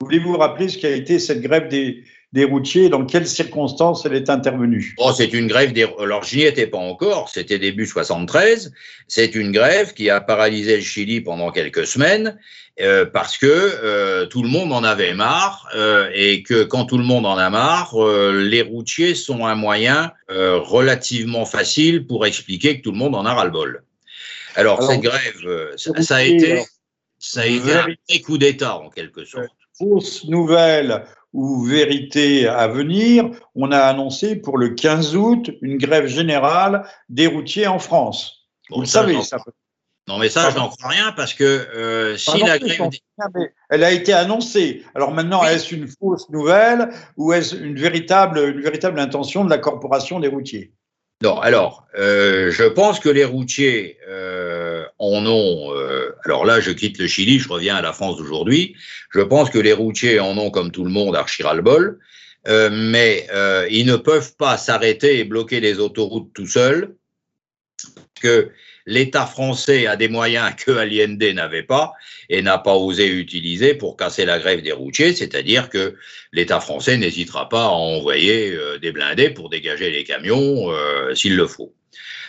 Voulez-vous 0.00 0.36
rappeler 0.36 0.68
ce 0.68 0.78
qui 0.78 0.86
a 0.86 0.90
été 0.90 1.18
cette 1.18 1.42
grève 1.42 1.68
des, 1.68 2.04
des 2.34 2.44
routiers, 2.44 2.88
dans 2.88 3.06
quelles 3.06 3.28
circonstances 3.28 4.04
elle 4.04 4.14
est 4.14 4.28
intervenue? 4.28 4.96
Oh, 4.98 5.12
C'est 5.16 5.32
une 5.32 5.46
grève, 5.46 5.72
des... 5.72 5.86
alors 6.00 6.24
j'y 6.24 6.42
étais 6.42 6.66
pas 6.66 6.78
encore, 6.78 7.28
c'était 7.28 7.60
début 7.60 7.86
73, 7.86 8.72
c'est 9.06 9.36
une 9.36 9.52
grève 9.52 9.94
qui 9.94 10.10
a 10.10 10.20
paralysé 10.20 10.74
le 10.76 10.82
Chili 10.82 11.20
pendant 11.20 11.52
quelques 11.52 11.86
semaines, 11.86 12.36
euh, 12.80 13.06
parce 13.06 13.38
que 13.38 13.46
euh, 13.46 14.26
tout 14.26 14.42
le 14.42 14.48
monde 14.48 14.72
en 14.72 14.82
avait 14.82 15.14
marre, 15.14 15.68
euh, 15.76 16.10
et 16.12 16.42
que 16.42 16.64
quand 16.64 16.86
tout 16.86 16.98
le 16.98 17.04
monde 17.04 17.24
en 17.24 17.38
a 17.38 17.50
marre, 17.50 17.94
les 18.32 18.62
routiers 18.62 19.14
sont 19.14 19.46
un 19.46 19.54
moyen 19.54 20.10
relativement 20.28 21.46
facile 21.46 22.04
pour 22.04 22.26
expliquer 22.26 22.78
que 22.78 22.82
tout 22.82 22.90
le 22.90 22.98
monde 22.98 23.14
en 23.14 23.24
a 23.26 23.32
ras-le-bol. 23.32 23.84
Alors, 24.56 24.82
cette 24.82 25.02
grève, 25.02 25.74
ça, 25.76 26.16
a 26.16 26.22
été, 26.22 26.64
ça 27.20 27.42
a 27.42 27.46
été 27.46 27.72
un 27.74 28.18
coup 28.24 28.38
d'État 28.38 28.76
en 28.76 28.90
quelque 28.90 29.24
sorte. 29.24 29.50
Fausse 29.76 30.24
nouvelle 30.24 31.04
ou 31.34 31.62
vérité 31.64 32.46
à 32.46 32.68
venir, 32.68 33.28
on 33.54 33.72
a 33.72 33.80
annoncé 33.80 34.36
pour 34.36 34.56
le 34.56 34.70
15 34.70 35.16
août 35.16 35.50
une 35.60 35.76
grève 35.76 36.06
générale 36.06 36.84
des 37.08 37.26
routiers 37.26 37.66
en 37.66 37.80
France. 37.80 38.48
Vous 38.70 38.80
le 38.80 38.86
savez, 38.86 39.20
ça. 39.20 39.36
Non, 40.06 40.18
mais 40.18 40.28
ça, 40.28 40.50
je 40.50 40.56
n'en 40.56 40.68
crois 40.68 40.90
rien 40.90 41.12
parce 41.12 41.32
que 41.32 41.44
euh, 41.44 42.16
si 42.16 42.38
la 42.40 42.58
grève. 42.58 42.90
Elle 43.70 43.84
a 43.84 43.90
été 43.90 44.12
annoncée. 44.12 44.84
Alors 44.94 45.12
maintenant, 45.12 45.42
est-ce 45.44 45.74
une 45.74 45.88
fausse 45.88 46.28
nouvelle 46.28 46.90
ou 47.16 47.32
est-ce 47.32 47.56
une 47.56 47.76
véritable, 47.76 48.38
une 48.38 48.60
véritable 48.60 49.00
intention 49.00 49.44
de 49.44 49.50
la 49.50 49.58
corporation 49.58 50.20
des 50.20 50.28
routiers? 50.28 50.72
Non, 51.22 51.40
alors, 51.40 51.86
euh, 51.98 52.50
je 52.50 52.64
pense 52.64 53.00
que 53.00 53.08
les 53.08 53.24
routiers 53.24 53.98
euh, 54.06 54.84
en 54.98 55.24
ont 55.26 55.72
alors 56.24 56.46
là, 56.46 56.60
je 56.60 56.70
quitte 56.70 56.98
le 56.98 57.06
Chili, 57.06 57.38
je 57.38 57.48
reviens 57.48 57.76
à 57.76 57.82
la 57.82 57.92
France 57.92 58.16
d'aujourd'hui. 58.16 58.74
Je 59.10 59.20
pense 59.20 59.50
que 59.50 59.58
les 59.58 59.74
routiers 59.74 60.20
en 60.20 60.36
ont, 60.38 60.50
comme 60.50 60.70
tout 60.70 60.84
le 60.84 60.90
monde, 60.90 61.14
archi 61.14 61.42
le 61.42 61.60
bol 61.60 61.98
euh, 62.46 62.68
mais 62.70 63.26
euh, 63.32 63.66
ils 63.70 63.86
ne 63.86 63.96
peuvent 63.96 64.36
pas 64.36 64.58
s'arrêter 64.58 65.18
et 65.18 65.24
bloquer 65.24 65.60
les 65.60 65.78
autoroutes 65.78 66.32
tout 66.34 66.46
seuls, 66.46 66.94
que 68.20 68.50
l'État 68.86 69.24
français 69.24 69.86
a 69.86 69.96
des 69.96 70.08
moyens 70.08 70.52
que 70.58 70.72
Allende 70.72 71.22
n'avait 71.22 71.62
pas 71.62 71.94
et 72.28 72.42
n'a 72.42 72.58
pas 72.58 72.74
osé 72.74 73.08
utiliser 73.08 73.74
pour 73.74 73.96
casser 73.96 74.26
la 74.26 74.38
grève 74.38 74.62
des 74.62 74.72
routiers, 74.72 75.14
c'est-à-dire 75.14 75.70
que 75.70 75.96
l'État 76.32 76.60
français 76.60 76.98
n'hésitera 76.98 77.48
pas 77.48 77.64
à 77.64 77.68
envoyer 77.68 78.52
euh, 78.52 78.78
des 78.78 78.92
blindés 78.92 79.30
pour 79.30 79.48
dégager 79.48 79.90
les 79.90 80.04
camions 80.04 80.70
s'il 81.14 81.36
le 81.36 81.46
faut. 81.46 81.74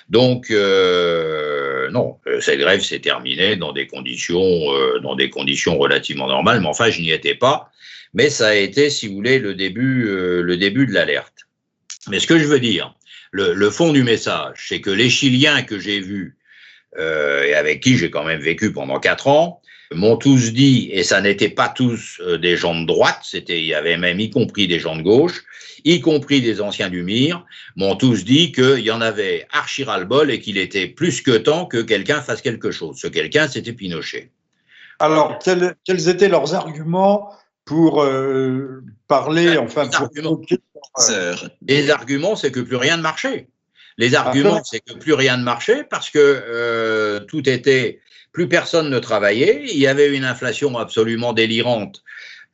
Donc, 0.09 0.51
euh, 0.51 1.89
non, 1.89 2.17
euh, 2.27 2.39
cette 2.41 2.59
grève 2.59 2.81
s'est 2.81 2.99
terminée 2.99 3.55
dans 3.55 3.73
des 3.73 3.87
conditions, 3.87 4.41
euh, 4.41 4.99
dans 4.99 5.15
des 5.15 5.29
conditions 5.29 5.77
relativement 5.77 6.27
normales, 6.27 6.61
mais 6.61 6.67
enfin, 6.67 6.89
je 6.89 7.01
n'y 7.01 7.11
étais 7.11 7.35
pas. 7.35 7.71
Mais 8.13 8.29
ça 8.29 8.49
a 8.49 8.53
été, 8.53 8.89
si 8.89 9.07
vous 9.07 9.15
voulez, 9.15 9.39
le 9.39 9.55
début, 9.55 10.05
le 10.05 10.55
début 10.55 10.85
de 10.85 10.93
l'alerte. 10.93 11.33
Mais 12.07 12.19
ce 12.19 12.27
que 12.27 12.39
je 12.39 12.45
veux 12.45 12.61
dire, 12.61 12.95
le, 13.31 13.53
le 13.53 13.69
fond 13.69 13.91
du 13.91 14.03
message, 14.03 14.67
c'est 14.69 14.79
que 14.79 14.89
les 14.89 15.09
Chiliens 15.09 15.63
que 15.63 15.79
j'ai 15.79 15.99
vus 15.99 16.37
et 16.97 17.53
avec 17.53 17.81
qui 17.81 17.97
j'ai 17.97 18.09
quand 18.09 18.23
même 18.23 18.39
vécu 18.39 18.71
pendant 18.71 19.01
quatre 19.01 19.27
ans, 19.27 19.61
m'ont 19.93 20.17
tous 20.17 20.53
dit, 20.53 20.89
et 20.91 21.03
ça 21.03 21.21
n'était 21.21 21.49
pas 21.49 21.69
tous 21.69 22.21
des 22.41 22.57
gens 22.57 22.79
de 22.79 22.85
droite, 22.85 23.19
c'était, 23.23 23.59
il 23.59 23.65
y 23.65 23.73
avait 23.73 23.97
même 23.97 24.19
y 24.19 24.29
compris 24.29 24.67
des 24.67 24.79
gens 24.79 24.95
de 24.95 25.01
gauche, 25.01 25.43
y 25.85 26.01
compris 26.01 26.41
des 26.41 26.61
anciens 26.61 26.89
du 26.89 27.03
MIR, 27.03 27.45
m'ont 27.75 27.95
tous 27.95 28.25
dit 28.25 28.51
qu'il 28.51 28.79
y 28.79 28.91
en 28.91 29.01
avait 29.01 29.45
archi 29.51 29.85
bol 30.07 30.31
et 30.31 30.39
qu'il 30.39 30.57
était 30.57 30.87
plus 30.87 31.21
que 31.21 31.37
temps 31.37 31.65
que 31.65 31.81
quelqu'un 31.81 32.21
fasse 32.21 32.41
quelque 32.41 32.71
chose. 32.71 32.97
Ce 32.99 33.07
quelqu'un, 33.07 33.47
c'était 33.47 33.73
Pinochet. 33.73 34.31
Alors, 34.99 35.39
quels, 35.39 36.09
étaient 36.09 36.29
leurs 36.29 36.55
arguments 36.55 37.31
pour 37.65 38.03
euh, 38.03 38.83
parler, 39.07 39.51
les 39.51 39.57
enfin, 39.57 39.89
arguments. 39.91 40.41
Les 41.61 41.89
arguments, 41.89 42.35
c'est 42.35 42.51
que 42.51 42.61
plus 42.61 42.77
rien 42.77 42.97
ne 42.97 43.01
marchait. 43.01 43.47
Les 43.97 44.13
arguments, 44.13 44.63
c'est 44.63 44.79
que 44.81 44.93
plus 44.93 45.13
rien 45.13 45.37
ne 45.37 45.43
marchait 45.43 45.83
parce 45.83 46.09
que 46.09 46.19
euh, 46.19 47.19
tout 47.21 47.47
était, 47.49 48.01
plus 48.35 48.49
personne 48.49 48.89
ne 48.89 48.99
travaillait. 48.99 49.63
Il 49.71 49.79
y 49.79 49.87
avait 49.87 50.13
une 50.13 50.25
inflation 50.25 50.77
absolument 50.77 51.31
délirante 51.31 52.03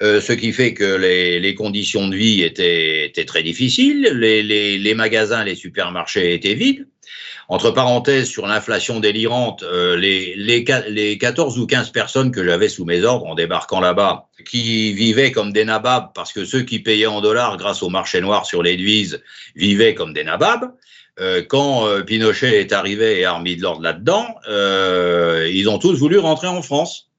euh, 0.04 0.22
ce 0.22 0.32
qui 0.34 0.54
fait 0.54 0.74
que 0.74 0.96
les, 0.96 1.56
conditions 1.56 2.08
de 2.08 2.16
vie 2.16 2.44
étaient, 2.44 3.12
très 3.26 3.44
difficiles, 3.44 4.04
les, 4.14 4.94
magasins, 4.96 5.44
les 5.44 5.56
supermarchés 5.56 6.34
étaient 6.34 6.54
vides. 6.54 6.88
Entre 7.50 7.72
parenthèses, 7.72 8.30
sur 8.30 8.48
l'inflation 8.48 9.00
délirante, 9.00 9.64
euh, 9.64 9.98
les, 9.98 10.36
les, 10.36 11.18
14 11.18 11.60
ou 11.60 11.68
15 11.68 11.90
personnes 11.92 12.32
que 12.32 12.44
j'avais 12.44 12.70
sous 12.70 12.86
mes 12.86 13.04
ordres 13.04 13.26
en 13.26 13.36
débarquant 13.36 13.80
là-bas, 13.80 14.28
qui 14.50 14.94
vivaient 14.94 15.32
comme 15.32 15.52
des 15.52 15.66
nababs, 15.66 16.12
parce 16.16 16.32
que 16.32 16.46
ceux 16.46 16.62
qui 16.62 16.80
payaient 16.80 17.08
en 17.08 17.22
dollars 17.22 17.58
grâce 17.58 17.84
au 17.84 17.90
marché 17.90 18.22
noir 18.22 18.46
sur 18.46 18.64
les 18.64 18.78
devises 18.78 19.22
vivaient 19.56 19.96
comme 19.96 20.14
des 20.14 20.24
nababs, 20.24 20.72
euh, 21.22 21.44
quand 21.48 21.88
Pinochet 22.06 22.60
est 22.60 22.74
arrivé 22.74 23.20
et 23.20 23.26
a 23.26 23.34
remis 23.34 23.56
de 23.56 23.62
l'ordre 23.62 23.84
là-dedans, 23.84 24.36
ils 24.48 25.68
ont 25.70 25.80
tous 25.80 25.98
voulu 25.98 26.18
rentrer 26.18 26.48
en 26.48 26.62
France. 26.62 27.10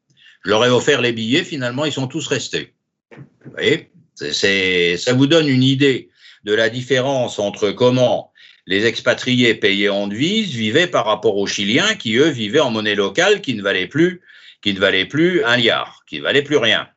Je 0.44 0.50
leur 0.50 0.64
ai 0.64 0.70
offert 0.70 1.00
les 1.00 1.12
billets, 1.12 1.44
finalement, 1.44 1.84
ils 1.84 1.92
sont 1.92 2.08
tous 2.08 2.26
restés. 2.26 2.74
Vous 3.16 3.52
voyez? 3.52 3.90
Ça 4.16 5.12
vous 5.14 5.26
donne 5.26 5.48
une 5.48 5.62
idée 5.62 6.10
de 6.44 6.52
la 6.52 6.68
différence 6.68 7.38
entre 7.38 7.70
comment 7.70 8.32
les 8.66 8.86
expatriés 8.86 9.54
payés 9.54 9.88
en 9.88 10.06
devises 10.06 10.54
vivaient 10.54 10.86
par 10.86 11.06
rapport 11.06 11.36
aux 11.36 11.46
Chiliens 11.46 11.94
qui, 11.94 12.16
eux, 12.16 12.28
vivaient 12.28 12.60
en 12.60 12.70
monnaie 12.70 12.94
locale 12.94 13.40
qui 13.40 13.54
ne 13.54 13.62
valait 13.62 13.86
plus, 13.86 14.20
qui 14.62 14.74
ne 14.74 14.78
valait 14.78 15.06
plus 15.06 15.44
un 15.44 15.56
liard, 15.56 16.04
qui 16.06 16.18
ne 16.18 16.22
valait 16.22 16.42
plus 16.42 16.56
rien. 16.56 16.88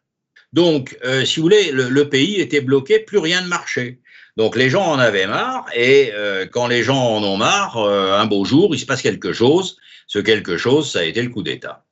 Donc, 0.55 0.97
euh, 1.03 1.25
si 1.25 1.41
vous 1.41 1.43
voulez, 1.43 1.71
le, 1.73 2.07
pays 2.07 2.39
était 2.39 2.61
bloqué, 2.61 2.99
plus 2.99 3.17
rien 3.17 3.41
ne 3.41 3.47
marchait. 3.47 3.99
Donc 4.37 4.55
les 4.55 4.69
gens 4.69 4.85
en 4.85 4.99
avaient 4.99 5.27
marre, 5.27 5.65
et 5.75 6.11
euh, 6.13 6.45
quand 6.45 6.67
les 6.67 6.81
gens 6.81 6.97
en 7.17 7.21
ont 7.23 7.35
marre, 7.35 7.75
euh, 7.77 8.17
un 8.17 8.25
beau 8.25 8.45
jour, 8.45 8.73
il 8.73 8.79
se 8.79 8.85
passe 8.85 9.01
quelque 9.01 9.33
chose. 9.33 9.75
Ce 10.07 10.17
quelque 10.17 10.55
chose, 10.55 10.89
ça 10.89 10.99
a 10.99 11.03
été 11.03 11.21
le 11.21 11.29
coup 11.29 11.43
d'État. 11.43 11.83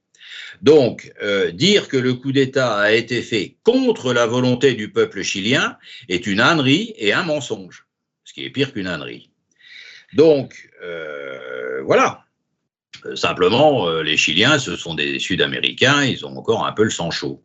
Donc, 0.62 1.12
dire 1.54 1.90
que 1.90 1.98
le 1.98 2.14
coup 2.14 2.32
d'État 2.32 2.78
a 2.78 2.92
été 2.92 3.22
fait 3.22 3.58
contre 3.64 4.14
la 4.14 4.28
volonté 4.28 4.76
du 4.76 4.92
peuple 4.92 5.24
chilien 5.24 5.78
est 6.08 6.26
une 6.26 6.40
ânerie 6.40 6.94
et 6.98 7.12
un 7.12 7.24
mensonge, 7.24 7.86
ce 8.24 8.32
qui 8.32 8.46
est 8.46 8.50
pire 8.50 8.72
qu'une 8.72 8.88
ânerie. 8.88 9.30
Donc, 10.14 10.70
voilà. 11.84 12.24
Simplement, 13.16 13.90
les 14.02 14.16
Chiliens, 14.16 14.58
ce 14.58 14.78
sont 14.78 14.94
des 14.94 15.20
Sud-Américains, 15.20 16.04
ils 16.04 16.26
ont 16.26 16.38
encore 16.38 16.66
un 16.66 16.72
peu 16.72 16.84
le 16.84 16.92
sang 16.92 17.12
chaud. 17.12 17.44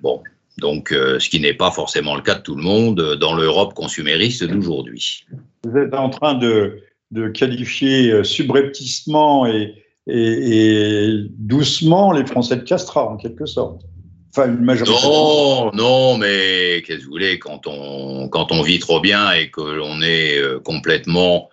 Bon, 0.00 0.22
donc, 0.58 0.88
ce 0.90 1.28
qui 1.28 1.40
n'est 1.40 1.54
pas 1.54 1.70
forcément 1.70 2.16
le 2.16 2.22
cas 2.22 2.36
de 2.36 2.42
tout 2.42 2.56
le 2.56 2.62
monde 2.62 3.16
dans 3.20 3.34
l'Europe 3.34 3.74
consumériste 3.74 4.44
d'aujourd'hui. 4.44 5.26
Vous 5.64 5.76
êtes 5.76 5.94
en 5.94 6.08
train 6.08 6.34
de, 6.34 6.80
de 7.10 7.28
qualifier 7.28 8.24
subrepticement 8.24 9.46
et, 9.46 9.74
et, 10.06 11.26
doucement 11.30 12.12
les 12.12 12.24
Français 12.26 12.56
de 12.56 12.62
Castra, 12.62 13.08
en 13.08 13.16
quelque 13.16 13.46
sorte. 13.46 13.82
Enfin, 14.30 14.48
une 14.48 14.64
majorité. 14.64 15.06
Non, 15.06 15.70
non, 15.72 16.18
mais 16.18 16.82
qu'est-ce 16.86 16.98
que 16.98 17.04
vous 17.04 17.10
voulez, 17.10 17.38
quand 17.38 17.66
on, 17.66 18.28
quand 18.28 18.52
on 18.52 18.62
vit 18.62 18.78
trop 18.78 19.00
bien 19.00 19.32
et 19.32 19.50
que 19.50 19.62
l'on 19.62 20.02
est 20.02 20.38
euh, 20.38 20.60
complètement, 20.60 21.48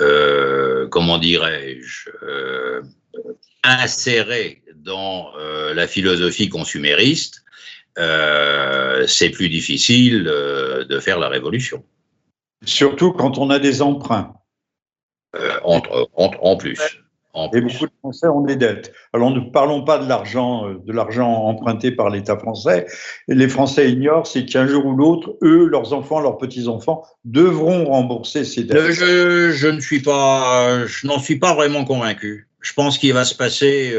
euh, 0.00 0.88
comment 0.88 1.18
dirais-je, 1.18 2.10
euh, 2.22 2.82
inséré 3.62 4.62
dans 4.76 5.30
la 5.74 5.86
philosophie 5.86 6.50
consumériste, 6.50 7.43
c'est 7.96 9.30
plus 9.30 9.48
difficile 9.48 10.24
de 10.24 10.98
faire 11.00 11.18
la 11.18 11.28
révolution. 11.28 11.84
Surtout 12.64 13.12
quand 13.12 13.38
on 13.38 13.50
a 13.50 13.58
des 13.58 13.82
emprunts. 13.82 14.34
en 16.14 16.56
plus. 16.56 16.80
Et 17.52 17.60
beaucoup 17.60 17.86
de 17.86 17.92
Français 18.00 18.28
ont 18.28 18.42
des 18.42 18.54
dettes. 18.54 18.92
Alors 19.12 19.30
ne 19.32 19.40
parlons 19.40 19.82
pas 19.82 19.98
de 19.98 20.08
l'argent, 20.08 20.68
de 20.70 20.92
l'argent 20.92 21.28
emprunté 21.28 21.90
par 21.90 22.08
l'État 22.08 22.38
français. 22.38 22.86
Les 23.26 23.48
Français 23.48 23.90
ignorent, 23.90 24.26
c'est 24.26 24.46
qu'un 24.46 24.68
jour 24.68 24.86
ou 24.86 24.94
l'autre, 24.94 25.36
eux, 25.42 25.66
leurs 25.66 25.92
enfants, 25.92 26.20
leurs 26.20 26.38
petits 26.38 26.68
enfants 26.68 27.04
devront 27.24 27.86
rembourser 27.86 28.44
ces 28.44 28.62
dettes. 28.62 28.92
Je, 28.92 29.50
je 29.50 29.68
ne 29.68 29.80
suis 29.80 30.00
pas, 30.00 30.86
je 30.86 31.06
n'en 31.08 31.18
suis 31.18 31.36
pas 31.36 31.54
vraiment 31.54 31.84
convaincu. 31.84 32.48
Je 32.60 32.72
pense 32.72 32.98
qu'il 32.98 33.12
va 33.12 33.24
se 33.24 33.34
passer. 33.34 33.92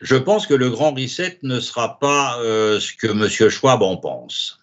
Je 0.00 0.16
pense 0.16 0.46
que 0.46 0.54
le 0.54 0.70
grand 0.70 0.92
reset 0.92 1.38
ne 1.42 1.60
sera 1.60 1.98
pas 1.98 2.38
euh, 2.40 2.78
ce 2.80 2.92
que 2.92 3.08
M. 3.08 3.50
Schwab 3.50 3.82
en 3.82 3.96
pense. 3.96 4.58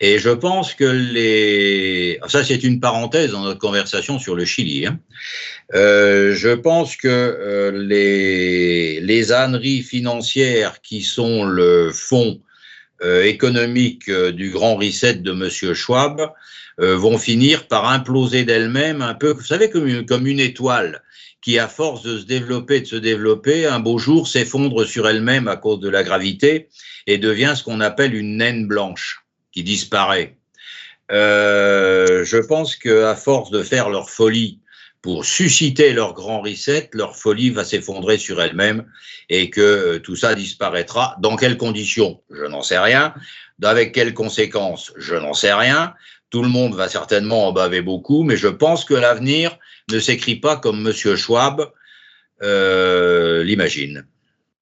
Et 0.00 0.18
je 0.18 0.30
pense 0.30 0.74
que 0.74 0.84
les... 0.84 2.20
Ça, 2.28 2.44
c'est 2.44 2.62
une 2.62 2.80
parenthèse 2.80 3.32
dans 3.32 3.42
notre 3.42 3.58
conversation 3.58 4.18
sur 4.18 4.34
le 4.34 4.44
Chili. 4.44 4.86
Hein. 4.86 4.98
Euh, 5.74 6.34
je 6.34 6.50
pense 6.50 6.96
que 6.96 7.08
euh, 7.08 7.70
les, 7.72 9.00
les 9.00 9.32
âneries 9.32 9.82
financières 9.82 10.82
qui 10.82 11.00
sont 11.02 11.44
le 11.44 11.90
fond 11.92 12.40
euh, 13.02 13.24
économique 13.24 14.08
euh, 14.08 14.32
du 14.32 14.50
grand 14.50 14.76
reset 14.76 15.14
de 15.14 15.32
M. 15.32 15.74
Schwab 15.74 16.32
euh, 16.80 16.96
vont 16.96 17.18
finir 17.18 17.68
par 17.68 17.88
imploser 17.88 18.44
d'elles-mêmes 18.44 19.02
un 19.02 19.14
peu, 19.14 19.30
vous 19.30 19.42
savez, 19.42 19.70
comme 19.70 19.86
une, 19.86 20.06
comme 20.06 20.26
une 20.26 20.40
étoile 20.40 21.02
qui, 21.40 21.58
à 21.58 21.68
force 21.68 22.02
de 22.02 22.18
se 22.18 22.24
développer, 22.24 22.80
de 22.80 22.86
se 22.86 22.96
développer, 22.96 23.66
un 23.66 23.78
beau 23.78 23.98
jour 23.98 24.26
s'effondre 24.26 24.84
sur 24.84 25.08
elle-même 25.08 25.48
à 25.48 25.56
cause 25.56 25.80
de 25.80 25.88
la 25.88 26.02
gravité 26.02 26.68
et 27.06 27.18
devient 27.18 27.54
ce 27.56 27.62
qu'on 27.62 27.80
appelle 27.80 28.14
une 28.14 28.38
naine 28.38 28.66
blanche 28.66 29.24
qui 29.52 29.62
disparaît. 29.62 30.36
Euh, 31.12 32.24
je 32.24 32.38
pense 32.38 32.76
qu'à 32.76 33.14
force 33.14 33.50
de 33.50 33.62
faire 33.62 33.90
leur 33.90 34.10
folie 34.10 34.58
pour 35.06 35.24
susciter 35.24 35.92
leur 35.92 36.14
grand 36.14 36.40
reset, 36.40 36.90
leur 36.92 37.14
folie 37.14 37.50
va 37.50 37.62
s'effondrer 37.62 38.18
sur 38.18 38.42
elle-même 38.42 38.90
et 39.28 39.50
que 39.50 39.60
euh, 39.60 39.98
tout 40.00 40.16
ça 40.16 40.34
disparaîtra. 40.34 41.14
Dans 41.20 41.36
quelles 41.36 41.56
conditions? 41.56 42.24
Je 42.28 42.42
n'en 42.42 42.62
sais 42.62 42.80
rien. 42.80 43.14
Avec 43.62 43.92
quelles 43.92 44.14
conséquences? 44.14 44.92
Je 44.96 45.14
n'en 45.14 45.32
sais 45.32 45.52
rien. 45.52 45.94
Tout 46.30 46.42
le 46.42 46.48
monde 46.48 46.74
va 46.74 46.88
certainement 46.88 47.46
en 47.46 47.52
baver 47.52 47.82
beaucoup, 47.82 48.24
mais 48.24 48.36
je 48.36 48.48
pense 48.48 48.84
que 48.84 48.94
l'avenir 48.94 49.56
ne 49.92 50.00
s'écrit 50.00 50.40
pas 50.40 50.56
comme 50.56 50.84
M. 50.84 50.92
Schwab 51.14 51.70
euh, 52.42 53.44
l'imagine 53.44 54.08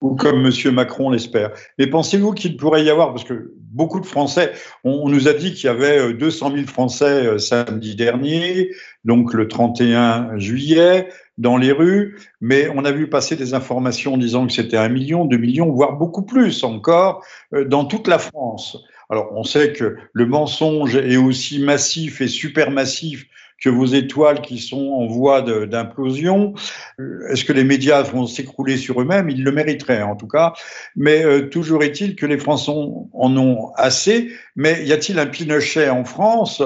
ou 0.04 0.16
comme 0.16 0.44
M. 0.44 0.74
Macron 0.74 1.08
l'espère. 1.08 1.52
Mais 1.78 1.86
pensez-vous 1.86 2.32
qu'il 2.32 2.58
pourrait 2.58 2.84
y 2.84 2.90
avoir, 2.90 3.14
parce 3.14 3.24
que 3.24 3.54
beaucoup 3.56 4.00
de 4.00 4.06
Français, 4.06 4.52
on, 4.84 5.08
nous 5.08 5.28
a 5.28 5.32
dit 5.32 5.54
qu'il 5.54 5.64
y 5.64 5.68
avait 5.70 6.12
200 6.12 6.50
euh, 6.50 6.56
000 6.56 6.66
Français 6.66 7.26
euh, 7.26 7.38
samedi 7.38 7.96
dernier, 7.96 8.70
donc 9.06 9.32
le 9.32 9.48
31 9.48 10.38
juillet, 10.38 11.08
dans 11.38 11.56
les 11.56 11.72
rues, 11.72 12.18
mais 12.42 12.68
on 12.74 12.84
a 12.84 12.92
vu 12.92 13.08
passer 13.08 13.34
des 13.34 13.54
informations 13.54 14.18
disant 14.18 14.46
que 14.46 14.52
c'était 14.52 14.76
un 14.76 14.90
million, 14.90 15.24
deux 15.24 15.38
millions, 15.38 15.72
voire 15.72 15.96
beaucoup 15.96 16.22
plus 16.22 16.64
encore, 16.64 17.24
euh, 17.54 17.64
dans 17.64 17.86
toute 17.86 18.06
la 18.06 18.18
France. 18.18 18.84
Alors, 19.08 19.30
on 19.32 19.42
sait 19.42 19.72
que 19.72 19.96
le 20.12 20.26
mensonge 20.26 20.96
est 20.96 21.16
aussi 21.16 21.60
massif 21.60 22.20
et 22.20 22.28
supermassif 22.28 23.26
que 23.62 23.70
vos 23.70 23.86
étoiles 23.86 24.40
qui 24.42 24.58
sont 24.58 24.92
en 24.92 25.06
voie 25.06 25.42
d'implosion. 25.42 26.54
Euh, 27.00 27.28
est-ce 27.30 27.44
que 27.44 27.52
les 27.52 27.64
médias 27.64 28.02
vont 28.02 28.26
s'écrouler 28.26 28.76
sur 28.76 29.00
eux-mêmes? 29.00 29.30
Ils 29.30 29.42
le 29.42 29.52
mériteraient 29.52 30.02
en 30.02 30.16
tout 30.16 30.28
cas. 30.28 30.52
Mais 30.96 31.24
euh, 31.24 31.48
toujours 31.48 31.82
est-il 31.82 32.16
que 32.16 32.26
les 32.26 32.38
Français 32.38 32.72
en 32.72 33.36
ont 33.36 33.72
assez. 33.76 34.30
Mais 34.56 34.84
y 34.84 34.92
a-t-il 34.92 35.18
un 35.18 35.26
Pinochet 35.26 35.88
en 35.88 36.04
France 36.04 36.62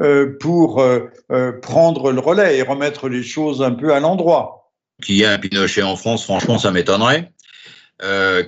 euh, 0.00 0.36
pour 0.40 0.82
prendre 1.62 2.12
le 2.12 2.20
relais 2.20 2.58
et 2.58 2.62
remettre 2.62 3.08
les 3.08 3.22
choses 3.22 3.62
un 3.62 3.72
peu 3.72 3.92
à 3.94 4.00
l'endroit? 4.00 4.70
Qu'il 5.02 5.16
y 5.16 5.22
ait 5.22 5.26
un 5.26 5.38
Pinochet 5.38 5.82
en 5.82 5.96
France, 5.96 6.24
franchement, 6.24 6.58
ça 6.58 6.70
m'étonnerait. 6.70 7.30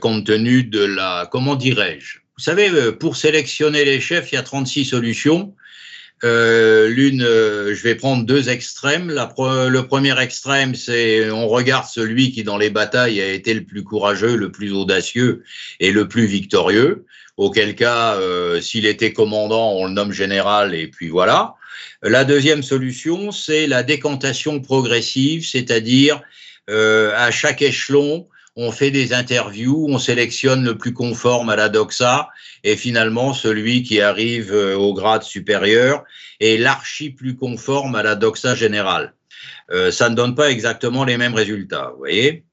compte 0.00 0.26
tenu 0.26 0.64
de 0.64 0.84
la, 0.84 1.28
comment 1.30 1.54
dirais-je? 1.54 2.18
Vous 2.36 2.42
savez, 2.42 2.92
pour 2.92 3.16
sélectionner 3.16 3.84
les 3.84 4.00
chefs, 4.00 4.32
il 4.32 4.34
y 4.34 4.38
a 4.38 4.42
36 4.42 4.84
solutions. 4.84 5.54
Euh, 6.24 6.88
l'une, 6.88 7.22
euh, 7.22 7.74
je 7.74 7.82
vais 7.82 7.94
prendre 7.94 8.24
deux 8.24 8.48
extrêmes. 8.48 9.10
La 9.10 9.32
le 9.36 9.80
premier 9.82 10.18
extrême, 10.18 10.74
c'est 10.74 11.30
on 11.30 11.48
regarde 11.48 11.86
celui 11.86 12.32
qui 12.32 12.44
dans 12.44 12.56
les 12.56 12.70
batailles 12.70 13.20
a 13.20 13.30
été 13.30 13.52
le 13.52 13.64
plus 13.64 13.84
courageux, 13.84 14.34
le 14.34 14.50
plus 14.50 14.72
audacieux 14.72 15.44
et 15.80 15.92
le 15.92 16.08
plus 16.08 16.24
victorieux. 16.26 17.04
Auquel 17.36 17.74
cas, 17.74 18.14
euh, 18.14 18.60
s'il 18.60 18.86
était 18.86 19.12
commandant, 19.12 19.72
on 19.72 19.86
le 19.86 19.92
nomme 19.92 20.12
général 20.12 20.74
et 20.74 20.86
puis 20.88 21.08
voilà. 21.08 21.56
La 22.02 22.24
deuxième 22.24 22.62
solution, 22.62 23.30
c'est 23.30 23.66
la 23.66 23.82
décantation 23.82 24.60
progressive, 24.60 25.46
c'est-à-dire 25.46 26.22
à 26.68 27.30
chaque 27.30 27.60
échelon, 27.60 28.26
on 28.56 28.70
fait 28.70 28.90
des 28.90 29.12
interviews, 29.12 29.86
on 29.88 29.98
sélectionne 29.98 30.64
le 30.64 30.78
plus 30.78 30.92
conforme 30.92 31.50
à 31.50 31.56
la 31.56 31.68
doxa, 31.68 32.28
et 32.62 32.76
finalement 32.76 33.34
celui 33.34 33.82
qui 33.82 34.00
arrive 34.00 34.52
euh, 34.52 34.76
au 34.76 34.94
grade 34.94 35.22
supérieur 35.22 36.04
est 36.40 36.56
l'archi 36.56 37.10
plus 37.10 37.36
conforme 37.36 37.94
à 37.94 38.02
la 38.02 38.14
doxa 38.14 38.54
générale. 38.54 39.14
Euh, 39.70 39.90
ça 39.90 40.08
ne 40.08 40.14
donne 40.14 40.34
pas 40.34 40.50
exactement 40.50 41.04
les 41.04 41.16
mêmes 41.16 41.34
résultats, 41.34 41.90
vous 41.92 41.98
voyez 41.98 42.44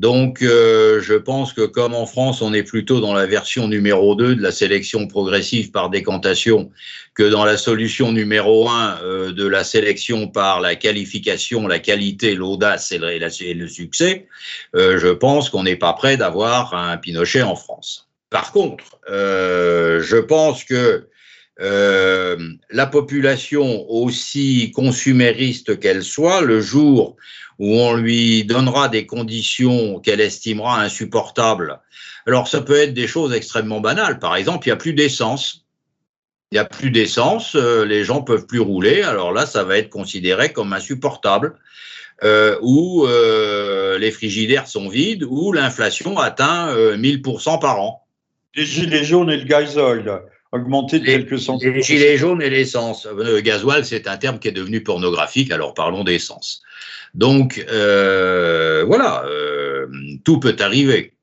donc, 0.00 0.40
euh, 0.40 1.02
je 1.02 1.12
pense 1.12 1.52
que 1.52 1.66
comme 1.66 1.92
en 1.94 2.06
France, 2.06 2.40
on 2.40 2.54
est 2.54 2.62
plutôt 2.62 3.00
dans 3.00 3.12
la 3.12 3.26
version 3.26 3.68
numéro 3.68 4.14
2 4.14 4.34
de 4.34 4.42
la 4.42 4.50
sélection 4.50 5.06
progressive 5.06 5.72
par 5.72 5.90
décantation 5.90 6.70
que 7.12 7.24
dans 7.24 7.44
la 7.44 7.58
solution 7.58 8.10
numéro 8.10 8.66
1 8.66 9.00
euh, 9.02 9.32
de 9.32 9.46
la 9.46 9.62
sélection 9.62 10.26
par 10.26 10.62
la 10.62 10.74
qualification, 10.74 11.68
la 11.68 11.80
qualité, 11.80 12.34
l'audace 12.34 12.92
et, 12.92 12.98
le 13.52 13.68
succès, 13.68 14.26
euh, 14.74 14.98
je 14.98 15.08
pense 15.08 15.50
qu'on 15.50 15.64
n'est 15.64 15.76
pas 15.76 15.92
prêt 15.92 16.16
d'avoir 16.16 16.72
un 16.72 16.96
Pinochet 16.96 17.42
en 17.42 17.54
France. 17.54 18.08
Par 18.30 18.52
contre, 18.52 18.98
je 19.06 20.18
pense 20.18 20.64
que 20.64 21.08
la 21.58 22.86
population, 22.86 23.84
aussi 23.90 24.72
consumériste 24.74 25.78
qu'elle 25.78 26.02
soit, 26.02 26.40
le 26.40 26.62
jour 26.62 27.18
où 27.60 27.78
on 27.78 27.94
lui 27.94 28.44
donnera 28.44 28.88
des 28.88 29.06
conditions 29.06 30.00
qu'elle 30.00 30.22
estimera 30.22 30.80
insupportables. 30.80 31.78
Alors 32.26 32.48
ça 32.48 32.62
peut 32.62 32.76
être 32.76 32.94
des 32.94 33.06
choses 33.06 33.34
extrêmement 33.34 33.80
banales. 33.80 34.18
Par 34.18 34.34
exemple, 34.34 34.66
il 34.66 34.70
n'y 34.70 34.72
a 34.72 34.76
plus 34.76 34.94
d'essence. 34.94 35.66
Il 36.50 36.54
n'y 36.54 36.58
a 36.58 36.64
plus 36.64 36.90
d'essence, 36.90 37.54
euh, 37.54 37.84
les 37.84 38.02
gens 38.02 38.22
peuvent 38.22 38.46
plus 38.46 38.58
rouler. 38.60 39.02
Alors 39.02 39.32
là, 39.32 39.46
ça 39.46 39.62
va 39.62 39.76
être 39.76 39.90
considéré 39.90 40.52
comme 40.52 40.72
insupportable. 40.72 41.54
Euh, 42.22 42.58
où 42.60 43.06
euh, 43.06 43.98
les 43.98 44.10
frigidaires 44.10 44.66
sont 44.66 44.90
vides, 44.90 45.24
où 45.26 45.52
l'inflation 45.52 46.18
atteint 46.18 46.74
1000% 46.74 47.60
par 47.60 47.80
an. 47.80 48.06
Les 48.54 48.66
gilets 48.66 49.04
jaunes 49.04 49.30
et 49.30 49.38
le 49.38 49.44
gasoil 49.44 50.22
augmenté 50.52 50.98
de 50.98 51.06
quelques 51.06 51.38
centaines. 51.38 51.72
Les 51.72 51.82
gilets 51.82 52.16
jaunes 52.16 52.42
et 52.42 52.50
l'essence. 52.50 53.06
Le 53.06 53.40
gasoil, 53.40 53.84
c'est 53.84 54.08
un 54.08 54.16
terme 54.16 54.38
qui 54.38 54.48
est 54.48 54.52
devenu 54.52 54.82
pornographique, 54.82 55.50
alors 55.50 55.72
parlons 55.72 56.04
d'essence. 56.04 56.62
Donc, 57.14 57.64
euh, 57.70 58.84
voilà, 58.86 59.24
euh, 59.26 59.86
tout 60.24 60.40
peut 60.40 60.56
arriver. 60.60 61.14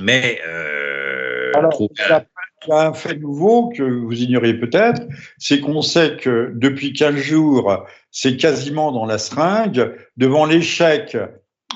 Mais. 0.00 0.40
Euh, 0.46 1.52
Alors, 1.54 1.72
il 1.80 2.68
y 2.68 2.72
a 2.72 2.86
un 2.86 2.94
fait 2.94 3.16
nouveau 3.16 3.70
que 3.70 3.82
vous 3.82 4.22
ignorez 4.22 4.54
peut-être, 4.54 5.02
c'est 5.36 5.60
qu'on 5.60 5.82
sait 5.82 6.16
que 6.16 6.52
depuis 6.54 6.92
15 6.92 7.16
jours, 7.16 7.84
c'est 8.12 8.36
quasiment 8.36 8.92
dans 8.92 9.04
la 9.04 9.18
seringue, 9.18 9.92
devant 10.16 10.46
l'échec 10.46 11.16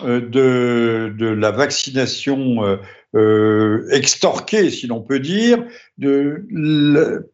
de, 0.04 1.12
de, 1.18 1.26
la 1.26 1.50
vaccination 1.50 2.78
euh, 3.16 3.88
extorqué, 3.90 4.70
si 4.70 4.87
l'on 4.87 5.00
peut 5.00 5.20
dire, 5.20 5.64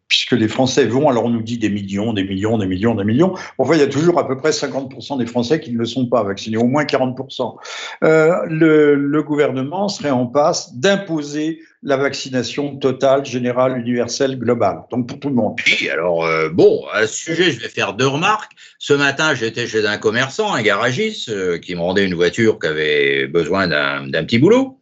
puisque 0.08 0.32
les 0.32 0.46
Français 0.46 0.84
vont, 0.84 1.08
alors 1.08 1.24
on 1.24 1.30
nous 1.30 1.42
dit 1.42 1.58
des 1.58 1.70
millions, 1.70 2.12
des 2.12 2.22
millions, 2.22 2.56
des 2.56 2.66
millions, 2.66 2.94
des 2.94 3.04
millions. 3.04 3.34
Enfin, 3.58 3.74
il 3.74 3.80
y 3.80 3.82
a 3.82 3.88
toujours 3.88 4.18
à 4.18 4.28
peu 4.28 4.36
près 4.36 4.50
50% 4.50 5.18
des 5.18 5.26
Français 5.26 5.58
qui 5.58 5.72
ne 5.72 5.78
le 5.78 5.84
sont 5.84 6.06
pas 6.06 6.22
vaccinés, 6.22 6.56
au 6.56 6.66
moins 6.66 6.84
40%. 6.84 7.56
Euh, 8.04 8.36
le, 8.46 8.94
le 8.94 9.22
gouvernement 9.22 9.88
serait 9.88 10.10
en 10.10 10.26
passe 10.26 10.74
d'imposer 10.76 11.60
la 11.82 11.96
vaccination 11.96 12.76
totale, 12.76 13.24
générale, 13.24 13.76
universelle, 13.76 14.38
globale, 14.38 14.82
donc 14.90 15.08
pour 15.08 15.18
tout 15.18 15.28
le 15.28 15.34
monde. 15.34 15.56
Oui, 15.66 15.88
alors 15.88 16.24
euh, 16.24 16.48
bon, 16.48 16.84
à 16.92 17.06
ce 17.08 17.24
sujet, 17.24 17.50
je 17.50 17.60
vais 17.60 17.68
faire 17.68 17.94
deux 17.94 18.06
remarques. 18.06 18.52
Ce 18.78 18.92
matin, 18.92 19.34
j'étais 19.34 19.66
chez 19.66 19.84
un 19.84 19.98
commerçant, 19.98 20.54
un 20.54 20.62
garagiste, 20.62 21.28
euh, 21.30 21.58
qui 21.58 21.74
me 21.74 21.80
rendait 21.80 22.04
une 22.04 22.14
voiture 22.14 22.60
qui 22.60 22.68
avait 22.68 23.26
besoin 23.26 23.66
d'un 23.66 24.24
petit 24.24 24.38
boulot. 24.38 24.78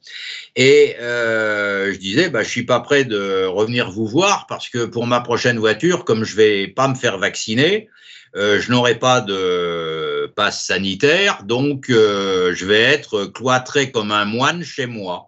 Et 0.57 0.97
euh, 1.01 1.93
je 1.93 1.99
disais, 1.99 2.29
bah, 2.29 2.43
je 2.43 2.49
suis 2.49 2.65
pas 2.65 2.81
prêt 2.81 3.05
de 3.05 3.45
revenir 3.45 3.91
vous 3.91 4.07
voir 4.07 4.47
parce 4.47 4.69
que 4.69 4.85
pour 4.85 5.07
ma 5.07 5.21
prochaine 5.21 5.59
voiture, 5.59 6.05
comme 6.05 6.25
je 6.25 6.37
vais 6.37 6.69
pas 6.69 6.89
me 6.89 6.95
faire 6.95 7.19
vacciner, 7.19 7.89
euh, 8.37 8.61
je 8.61 8.71
n'aurai 8.71 8.97
pas 8.97 9.21
de 9.21 10.33
passe 10.37 10.65
sanitaire, 10.65 11.43
donc 11.45 11.91
euh, 11.91 12.55
je 12.55 12.65
vais 12.65 12.81
être 12.81 13.27
cloîtré 13.27 13.91
comme 13.91 14.13
un 14.13 14.25
moine 14.25 14.63
chez 14.63 14.87
moi. 14.87 15.27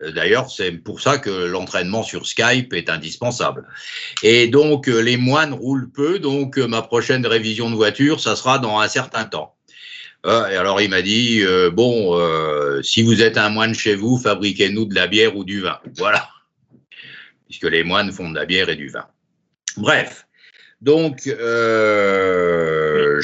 D'ailleurs, 0.00 0.48
c'est 0.48 0.70
pour 0.70 1.00
ça 1.00 1.18
que 1.18 1.30
l'entraînement 1.30 2.04
sur 2.04 2.26
Skype 2.26 2.72
est 2.72 2.88
indispensable. 2.88 3.66
Et 4.22 4.46
donc, 4.46 4.86
les 4.86 5.16
moines 5.16 5.52
roulent 5.52 5.90
peu, 5.90 6.20
donc 6.20 6.56
ma 6.56 6.82
prochaine 6.82 7.26
révision 7.26 7.68
de 7.68 7.74
voiture, 7.74 8.20
ça 8.20 8.36
sera 8.36 8.60
dans 8.60 8.78
un 8.78 8.86
certain 8.86 9.24
temps. 9.24 9.57
Et 10.24 10.56
alors, 10.56 10.80
il 10.80 10.90
m'a 10.90 11.02
dit, 11.02 11.44
bon, 11.72 12.18
si 12.82 13.02
vous 13.02 13.22
êtes 13.22 13.38
un 13.38 13.48
moine 13.48 13.74
chez 13.74 13.94
vous, 13.94 14.18
fabriquez-nous 14.18 14.86
de 14.86 14.94
la 14.94 15.06
bière 15.06 15.36
ou 15.36 15.44
du 15.44 15.60
vin. 15.60 15.78
Voilà. 15.96 16.28
Puisque 17.46 17.64
les 17.64 17.84
moines 17.84 18.12
font 18.12 18.28
de 18.30 18.34
la 18.34 18.44
bière 18.44 18.68
et 18.68 18.76
du 18.76 18.88
vin. 18.88 19.06
Bref. 19.76 20.26
Donc, 20.80 21.22
je 21.24 21.32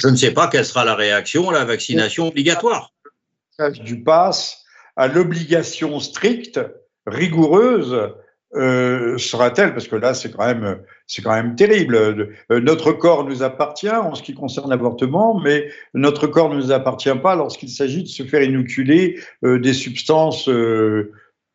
ne 0.09 0.17
sais 0.17 0.33
pas 0.33 0.49
quelle 0.49 0.65
sera 0.65 0.85
la 0.85 0.95
réaction 0.95 1.51
à 1.51 1.53
la 1.53 1.65
vaccination 1.65 2.29
obligatoire. 2.29 2.93
Du 3.81 4.03
pass 4.03 4.65
à 4.97 5.09
l'obligation 5.09 6.01
stricte, 6.01 6.61
rigoureuse, 7.07 8.15
euh, 8.57 9.19
sera-t-elle 9.19 9.73
Parce 9.73 9.88
que 9.88 9.97
là, 9.97 10.14
c'est 10.14 10.31
quand 10.31 10.47
même, 10.47 10.79
c'est 11.07 11.23
quand 11.23 11.33
même 11.33 11.55
terrible. 11.57 11.97
Euh, 11.97 12.61
notre 12.61 12.93
corps 12.93 13.25
nous 13.25 13.43
appartient 13.43 13.90
en 13.90 14.14
ce 14.14 14.23
qui 14.23 14.35
concerne 14.35 14.71
l'avortement, 14.71 15.40
mais 15.40 15.71
notre 15.95 16.27
corps 16.27 16.51
ne 16.51 16.57
nous 16.57 16.73
appartient 16.73 17.14
pas 17.23 17.37
lorsqu'il 17.37 17.69
s'agit 17.69 18.03
de 18.03 18.09
se 18.09 18.23
faire 18.23 18.43
inoculer 18.43 19.21
euh, 19.45 19.59
des 19.59 19.75
substances 19.75 20.49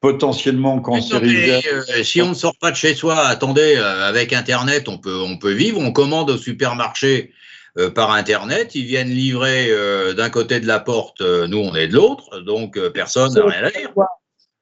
potentiellement 0.02 0.80
cancérigènes. 0.80 1.62
si 2.04 2.22
on 2.22 2.30
ne 2.30 2.34
sort 2.34 2.56
pas 2.58 2.72
de 2.72 2.76
chez 2.76 2.96
soi, 2.96 3.18
attendez, 3.28 3.76
avec 3.76 4.32
Internet, 4.32 4.88
on 4.88 4.98
peut, 4.98 5.20
on 5.22 5.38
peut 5.38 5.52
vivre. 5.52 5.80
On 5.80 5.92
commande 5.92 6.30
au 6.30 6.38
supermarché 6.38 7.32
euh, 7.78 7.92
par 7.92 8.12
Internet. 8.12 8.74
Ils 8.74 8.86
viennent 8.86 9.10
livrer 9.10 9.68
euh, 9.70 10.14
d'un 10.14 10.32
côté 10.32 10.60
de 10.60 10.66
la 10.66 10.80
porte, 10.80 11.22
euh, 11.22 11.48
nous 11.48 11.60
on 11.60 11.76
est 11.76 11.88
de 11.88 11.94
l'autre, 11.94 12.40
donc 12.40 12.80
personne 12.90 13.32
n'a 13.32 13.46
rien 13.46 13.64
à 13.64 13.70
dire. 13.70 13.94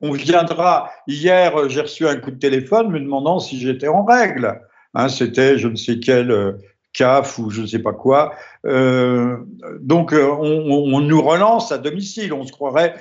On 0.01 0.11
viendra. 0.11 0.91
Hier, 1.07 1.69
j'ai 1.69 1.81
reçu 1.81 2.07
un 2.07 2.17
coup 2.17 2.31
de 2.31 2.39
téléphone 2.39 2.89
me 2.89 2.99
demandant 2.99 3.39
si 3.39 3.59
j'étais 3.59 3.87
en 3.87 4.05
règle. 4.05 4.61
Hein, 4.93 5.09
C'était 5.09 5.57
je 5.57 5.67
ne 5.67 5.75
sais 5.75 5.99
quel 5.99 6.57
CAF 6.93 7.37
ou 7.39 7.49
je 7.49 7.61
ne 7.61 7.67
sais 7.67 7.79
pas 7.79 7.93
quoi. 7.93 8.33
donc, 8.63 10.13
on, 10.13 11.01
nous 11.01 11.21
relance 11.21 11.71
à 11.71 11.77
domicile. 11.77 12.33
On 12.33 12.45
se 12.45 12.51
croirait 12.51 12.95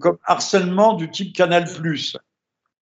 comme 0.00 0.18
harcèlement 0.24 0.94
du 0.94 1.10
type 1.10 1.34
Canal. 1.34 1.66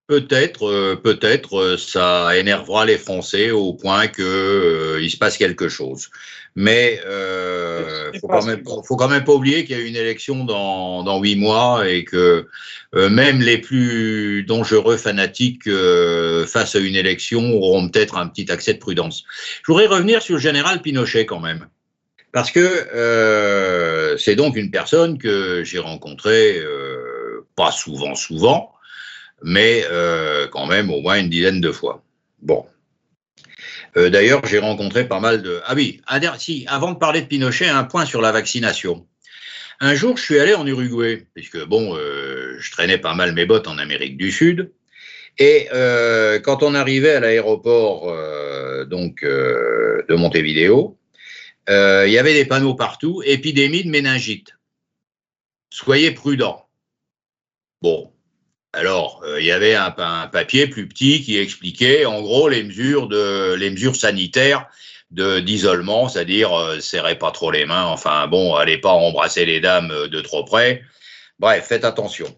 Peut-être, 0.08 0.96
peut-être, 0.96 1.78
ça 1.78 2.38
énervera 2.38 2.86
les 2.86 2.98
Français 2.98 3.52
au 3.52 3.74
point 3.74 4.08
qu'il 4.08 5.10
se 5.10 5.18
passe 5.18 5.38
quelque 5.38 5.70
chose. 5.70 6.10
Mais 6.56 7.00
euh, 7.06 8.12
faut 8.20 8.28
quand 8.28 8.46
même, 8.46 8.64
faut 8.86 8.98
quand 8.98 9.08
même 9.08 9.24
pas 9.24 9.34
oublier 9.34 9.64
qu'il 9.64 9.78
y 9.78 9.82
a 9.82 9.84
une 9.84 9.96
élection 9.96 10.44
dans 10.44 11.22
huit 11.22 11.38
mois 11.38 11.88
et 11.88 12.04
que 12.04 12.48
euh, 12.94 13.10
même 13.10 13.40
les 13.40 13.58
plus 13.58 14.44
dangereux 14.44 14.98
fanatiques 14.98 15.68
euh, 15.68 16.46
face 16.46 16.76
à 16.76 16.80
une 16.80 16.96
élection 16.96 17.54
auront 17.54 17.88
peut-être 17.88 18.18
un 18.18 18.28
petit 18.28 18.52
accès 18.52 18.74
de 18.74 18.80
prudence. 18.80 19.24
Je 19.66 19.72
voudrais 19.72 19.88
revenir 19.88 20.22
sur 20.22 20.36
le 20.36 20.42
général 20.42 20.82
Pinochet 20.82 21.26
quand 21.26 21.40
même, 21.40 21.68
parce 22.34 22.52
que 22.52 22.60
euh, 22.60 24.18
c'est 24.18 24.36
donc 24.36 24.58
une 24.58 24.72
personne 24.72 25.18
que 25.18 25.64
j'ai 25.64 25.80
rencontrée 25.80 26.62
pas 27.56 27.72
souvent, 27.72 28.16
souvent, 28.16 28.74
mais 29.42 29.86
quand 30.52 30.66
même 30.66 30.90
au 30.92 31.00
moins 31.00 31.18
une 31.18 31.30
dizaine 31.30 31.62
de 31.62 31.72
fois. 31.72 32.04
Bon, 32.42 32.66
euh, 33.98 34.10
d'ailleurs, 34.10 34.46
j'ai 34.46 34.60
rencontré 34.60 35.08
pas 35.08 35.20
mal 35.20 35.42
de. 35.42 35.62
Ah 35.66 35.74
oui, 35.76 36.02
si, 36.38 36.66
avant 36.68 36.92
de 36.92 36.98
parler 36.98 37.22
de 37.22 37.28
Pinochet, 37.28 37.68
un 37.68 37.84
point 37.84 38.06
sur 38.06 38.22
la 38.22 38.32
vaccination. 38.32 39.08
Un 39.80 39.96
jour, 39.96 40.18
je 40.18 40.24
suis 40.24 40.40
allé 40.40 40.54
en 40.54 40.66
Uruguay, 40.66 41.26
puisque 41.34 41.64
bon, 41.66 41.96
euh, 41.96 42.56
je 42.60 42.72
traînais 42.72 43.00
pas 43.00 43.16
mal 43.16 43.34
mes 43.34 43.46
bottes 43.46 43.68
en 43.68 43.78
Amérique 43.78 44.16
du 44.16 44.32
Sud. 44.32 44.72
Et 45.38 45.70
euh, 45.74 46.40
quand 46.40 46.62
on 46.62 46.76
arrivait 46.76 47.14
à 47.16 47.20
l'aéroport 47.20 48.14
donc 48.88 49.24
de 49.24 50.16
Montevideo, 50.16 50.98
il 51.68 52.10
y 52.10 52.18
avait 52.18 52.34
des 52.34 52.46
panneaux 52.46 52.76
partout 52.76 53.24
épidémie 53.26 53.84
de 53.84 53.90
méningite. 53.90 54.56
Soyez 55.70 56.12
prudents. 56.12 56.68
Bon, 57.82 58.12
alors, 58.74 59.22
euh, 59.26 59.42
il 59.42 59.46
y 59.46 59.52
avait 59.52 59.76
un, 59.76 59.92
papier 59.92 60.68
plus 60.68 60.88
petit 60.88 61.22
qui 61.22 61.38
expliquait 61.38 62.06
en 62.06 62.22
gros 62.22 62.48
les 62.48 62.64
mesures 62.64 63.08
de 63.08 63.54
les 63.54 63.70
mesures 63.70 63.96
sanitaires 63.98 64.68
d'isolement, 65.12 66.08
c'est-à-dire 66.08 66.58
euh, 66.58 66.80
serrez 66.80 67.18
pas 67.18 67.32
trop 67.32 67.52
les 67.52 67.66
mains, 67.66 67.84
enfin 67.84 68.28
bon, 68.28 68.56
allez 68.56 68.78
pas 68.78 68.94
embrasser 68.94 69.46
les 69.46 69.60
dames 69.60 69.92
euh, 69.92 70.08
de 70.08 70.22
trop 70.22 70.46
près. 70.46 70.84
Bref, 71.38 71.66
faites 71.68 71.84
attention. 71.84 72.34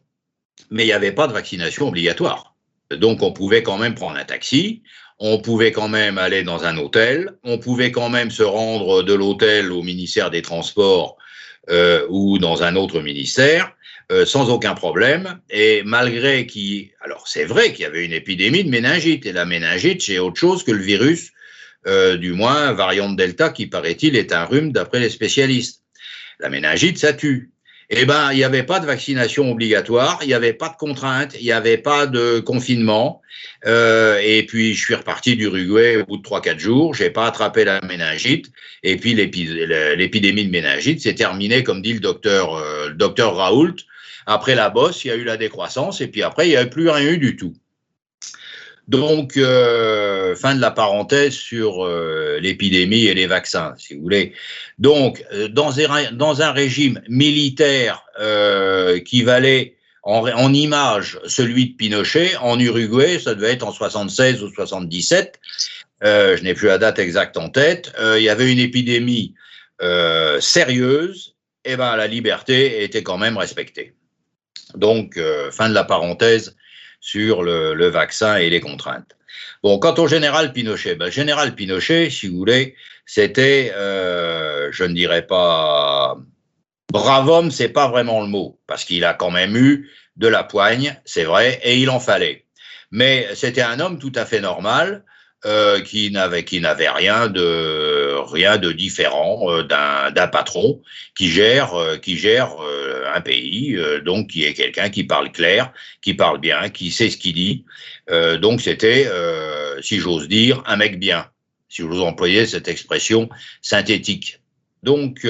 Mais 0.71 0.83
il 0.83 0.87
n'y 0.87 0.93
avait 0.93 1.11
pas 1.11 1.27
de 1.27 1.33
vaccination 1.33 1.87
obligatoire. 1.89 2.55
Donc 2.89 3.21
on 3.21 3.31
pouvait 3.31 3.61
quand 3.61 3.77
même 3.77 3.93
prendre 3.93 4.17
un 4.17 4.25
taxi, 4.25 4.81
on 5.19 5.39
pouvait 5.39 5.71
quand 5.71 5.87
même 5.87 6.17
aller 6.17 6.43
dans 6.43 6.63
un 6.63 6.77
hôtel, 6.77 7.37
on 7.43 7.59
pouvait 7.59 7.91
quand 7.91 8.09
même 8.09 8.31
se 8.31 8.43
rendre 8.43 9.03
de 9.03 9.13
l'hôtel 9.13 9.71
au 9.71 9.83
ministère 9.83 10.31
des 10.31 10.41
Transports 10.41 11.17
euh, 11.69 12.05
ou 12.09 12.39
dans 12.39 12.63
un 12.63 12.75
autre 12.75 13.01
ministère. 13.01 13.72
Euh, 14.13 14.25
sans 14.27 14.51
aucun 14.51 14.75
problème. 14.75 15.39
Et 15.49 15.81
malgré 15.85 16.45
qu'il... 16.45 16.89
Alors 17.01 17.27
c'est 17.27 17.45
vrai 17.45 17.73
qu'il 17.73 17.81
y 17.81 17.85
avait 17.85 18.05
une 18.05 18.13
épidémie 18.13 18.63
de 18.63 18.69
méningite, 18.69 19.25
et 19.25 19.31
la 19.31 19.45
méningite, 19.45 20.03
c'est 20.03 20.19
autre 20.19 20.39
chose 20.39 20.63
que 20.63 20.71
le 20.71 20.83
virus, 20.83 21.31
euh, 21.87 22.15
du 22.17 22.33
moins 22.33 22.73
variante 22.73 23.15
Delta, 23.15 23.49
qui 23.49 23.65
paraît-il 23.65 24.15
est 24.15 24.31
un 24.31 24.45
rhume 24.45 24.71
d'après 24.71 24.99
les 24.99 25.09
spécialistes. 25.09 25.81
La 26.39 26.49
méningite, 26.49 26.99
ça 26.99 27.13
tue. 27.13 27.49
Eh 27.89 28.05
ben, 28.05 28.31
il 28.31 28.37
n'y 28.37 28.43
avait 28.43 28.63
pas 28.63 28.79
de 28.79 28.85
vaccination 28.85 29.51
obligatoire, 29.51 30.19
il 30.21 30.27
n'y 30.27 30.33
avait 30.35 30.53
pas 30.53 30.69
de 30.69 30.75
contrainte, 30.75 31.35
il 31.39 31.45
n'y 31.45 31.51
avait 31.51 31.79
pas 31.79 32.05
de 32.05 32.39
confinement. 32.39 33.21
Euh, 33.65 34.19
et 34.23 34.45
puis, 34.45 34.75
je 34.75 34.85
suis 34.85 34.95
reparti 34.95 35.35
d'Uruguay 35.35 35.97
au 35.97 36.05
bout 36.05 36.17
de 36.17 36.23
3-4 36.23 36.59
jours, 36.59 36.93
j'ai 36.93 37.09
pas 37.09 37.25
attrapé 37.25 37.65
la 37.65 37.81
méningite. 37.81 38.51
Et 38.83 38.95
puis, 38.97 39.15
l'épidémie 39.15 40.45
de 40.45 40.51
méningite 40.51 41.01
s'est 41.01 41.15
terminée, 41.15 41.63
comme 41.63 41.81
dit 41.81 41.93
le 41.93 41.99
docteur, 41.99 42.59
le 42.87 42.93
docteur 42.93 43.35
Raoult, 43.35 43.75
après 44.25 44.55
la 44.55 44.69
bosse, 44.69 45.03
il 45.05 45.07
y 45.09 45.11
a 45.11 45.15
eu 45.15 45.23
la 45.23 45.37
décroissance 45.37 46.01
et 46.01 46.07
puis 46.07 46.23
après, 46.23 46.47
il 46.47 46.51
n'y 46.51 46.57
a 46.57 46.65
plus 46.65 46.89
rien 46.89 47.09
eu 47.09 47.17
du 47.17 47.35
tout. 47.35 47.53
Donc, 48.87 49.37
euh, 49.37 50.35
fin 50.35 50.55
de 50.55 50.61
la 50.61 50.71
parenthèse 50.71 51.33
sur 51.33 51.85
euh, 51.85 52.39
l'épidémie 52.41 53.05
et 53.05 53.13
les 53.13 53.27
vaccins, 53.27 53.73
si 53.77 53.95
vous 53.95 54.01
voulez. 54.01 54.33
Donc, 54.77 55.23
euh, 55.31 55.47
dans, 55.47 55.79
un, 55.79 56.51
régime 56.51 57.01
militaire 57.07 58.03
qui 59.05 59.23
valait 59.23 59.75
en, 60.03 60.27
en, 60.27 60.53
image 60.53 61.19
celui 61.25 61.69
de 61.69 61.75
Pinochet, 61.75 62.35
en 62.37 62.59
Uruguay, 62.59 63.19
ça 63.19 63.35
devait 63.35 63.53
être 63.53 63.65
en 63.65 63.71
76 63.71 64.43
ou 64.43 64.53
77, 64.53 65.39
je 66.03 66.43
n'ai 66.43 66.53
plus 66.53 66.67
la 66.67 66.77
date 66.77 66.99
exacte 66.99 67.37
en 67.37 67.49
tête, 67.49 67.93
il 68.17 68.21
y 68.21 68.29
avait 68.29 68.51
une 68.51 68.59
épidémie 68.59 69.33
sérieuse, 70.39 71.35
et 71.65 71.77
ben 71.77 71.95
la 71.95 72.07
liberté 72.07 72.83
était 72.83 73.03
quand 73.03 73.17
même 73.17 73.37
respectée. 73.37 73.93
Donc, 74.75 75.17
euh, 75.17 75.51
fin 75.51 75.69
de 75.69 75.73
la 75.73 75.83
parenthèse 75.83 76.55
sur 76.99 77.43
le, 77.43 77.87
vaccin 77.87 78.37
et 78.37 78.49
les 78.49 78.61
contraintes. 78.61 79.17
Bon, 79.61 79.79
quant 79.79 79.95
au 79.95 80.07
général 80.07 80.53
Pinochet, 80.53 80.95
ben, 80.95 81.09
général 81.09 81.55
Pinochet, 81.55 82.09
si 82.09 82.27
vous 82.27 82.37
voulez, 82.37 82.75
c'était, 83.05 83.73
euh, 83.75 84.69
je 84.71 84.83
ne 84.83 84.93
dirais 84.93 85.25
pas 85.25 86.17
brave 86.91 87.27
homme, 87.27 87.51
c'est 87.51 87.69
pas 87.69 87.87
vraiment 87.87 88.21
le 88.21 88.27
mot, 88.27 88.59
parce 88.67 88.85
qu'il 88.85 89.03
a 89.03 89.13
quand 89.13 89.31
même 89.31 89.57
eu 89.57 89.89
de 90.15 90.27
la 90.27 90.43
poigne, 90.43 90.95
c'est 91.05 91.23
vrai, 91.23 91.59
et 91.63 91.77
il 91.77 91.89
en 91.89 91.99
fallait. 91.99 92.45
Mais 92.91 93.27
c'était 93.33 93.63
un 93.63 93.79
homme 93.79 93.97
tout 93.97 94.11
à 94.15 94.25
fait 94.25 94.41
normal, 94.41 95.03
euh, 95.45 95.81
qui 95.81 96.13
qui 96.45 96.61
n'avait 96.61 96.89
rien 96.89 97.27
de 97.27 98.02
rien 98.21 98.57
de 98.57 98.71
différent 98.71 99.49
euh, 99.49 99.63
d'un 99.63 100.27
patron 100.27 100.81
qui 101.15 101.29
gère 101.29 101.73
euh, 101.73 101.97
qui 101.97 102.17
gère 102.17 102.51
un 103.13 103.21
pays 103.21 103.77
donc 104.03 104.29
qui 104.29 104.43
est 104.43 104.53
quelqu'un 104.53 104.89
qui 104.89 105.03
parle 105.03 105.31
clair 105.31 105.71
qui 106.01 106.13
parle 106.13 106.39
bien 106.39 106.69
qui 106.69 106.91
sait 106.91 107.09
ce 107.09 107.17
qu'il 107.17 107.33
dit 107.33 107.65
donc 108.41 108.61
c'était 108.61 109.07
si 109.81 109.99
j'ose 109.99 110.27
dire 110.27 110.63
un 110.65 110.77
mec 110.77 110.99
bien 110.99 111.27
si 111.69 111.83
j'ose 111.83 112.01
employer 112.01 112.45
cette 112.45 112.67
expression 112.67 113.29
synthétique 113.61 114.39
donc 114.81 115.27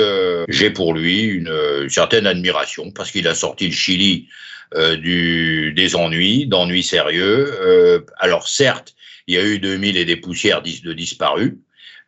j'ai 0.48 0.70
pour 0.70 0.94
lui 0.94 1.24
une, 1.24 1.54
une, 1.82 1.90
certaine 1.90 2.26
admiration 2.26 2.92
parce 2.92 3.12
qu'il 3.12 3.28
a 3.28 3.36
sorti 3.36 3.68
le 3.68 3.74
Chili 3.74 4.28
du 5.00 5.74
des 5.76 5.96
ennuis 5.96 6.48
d'ennuis 6.48 6.84
sérieux 6.84 8.06
alors 8.20 8.48
certes 8.48 8.96
il 9.28 9.36
y 9.36 9.38
a 9.38 9.46
eu 9.46 9.60
2000 9.60 9.98
et 9.98 10.06
des 10.06 10.18
poussières 10.18 10.62
de 10.62 10.94
disparus. 10.94 11.54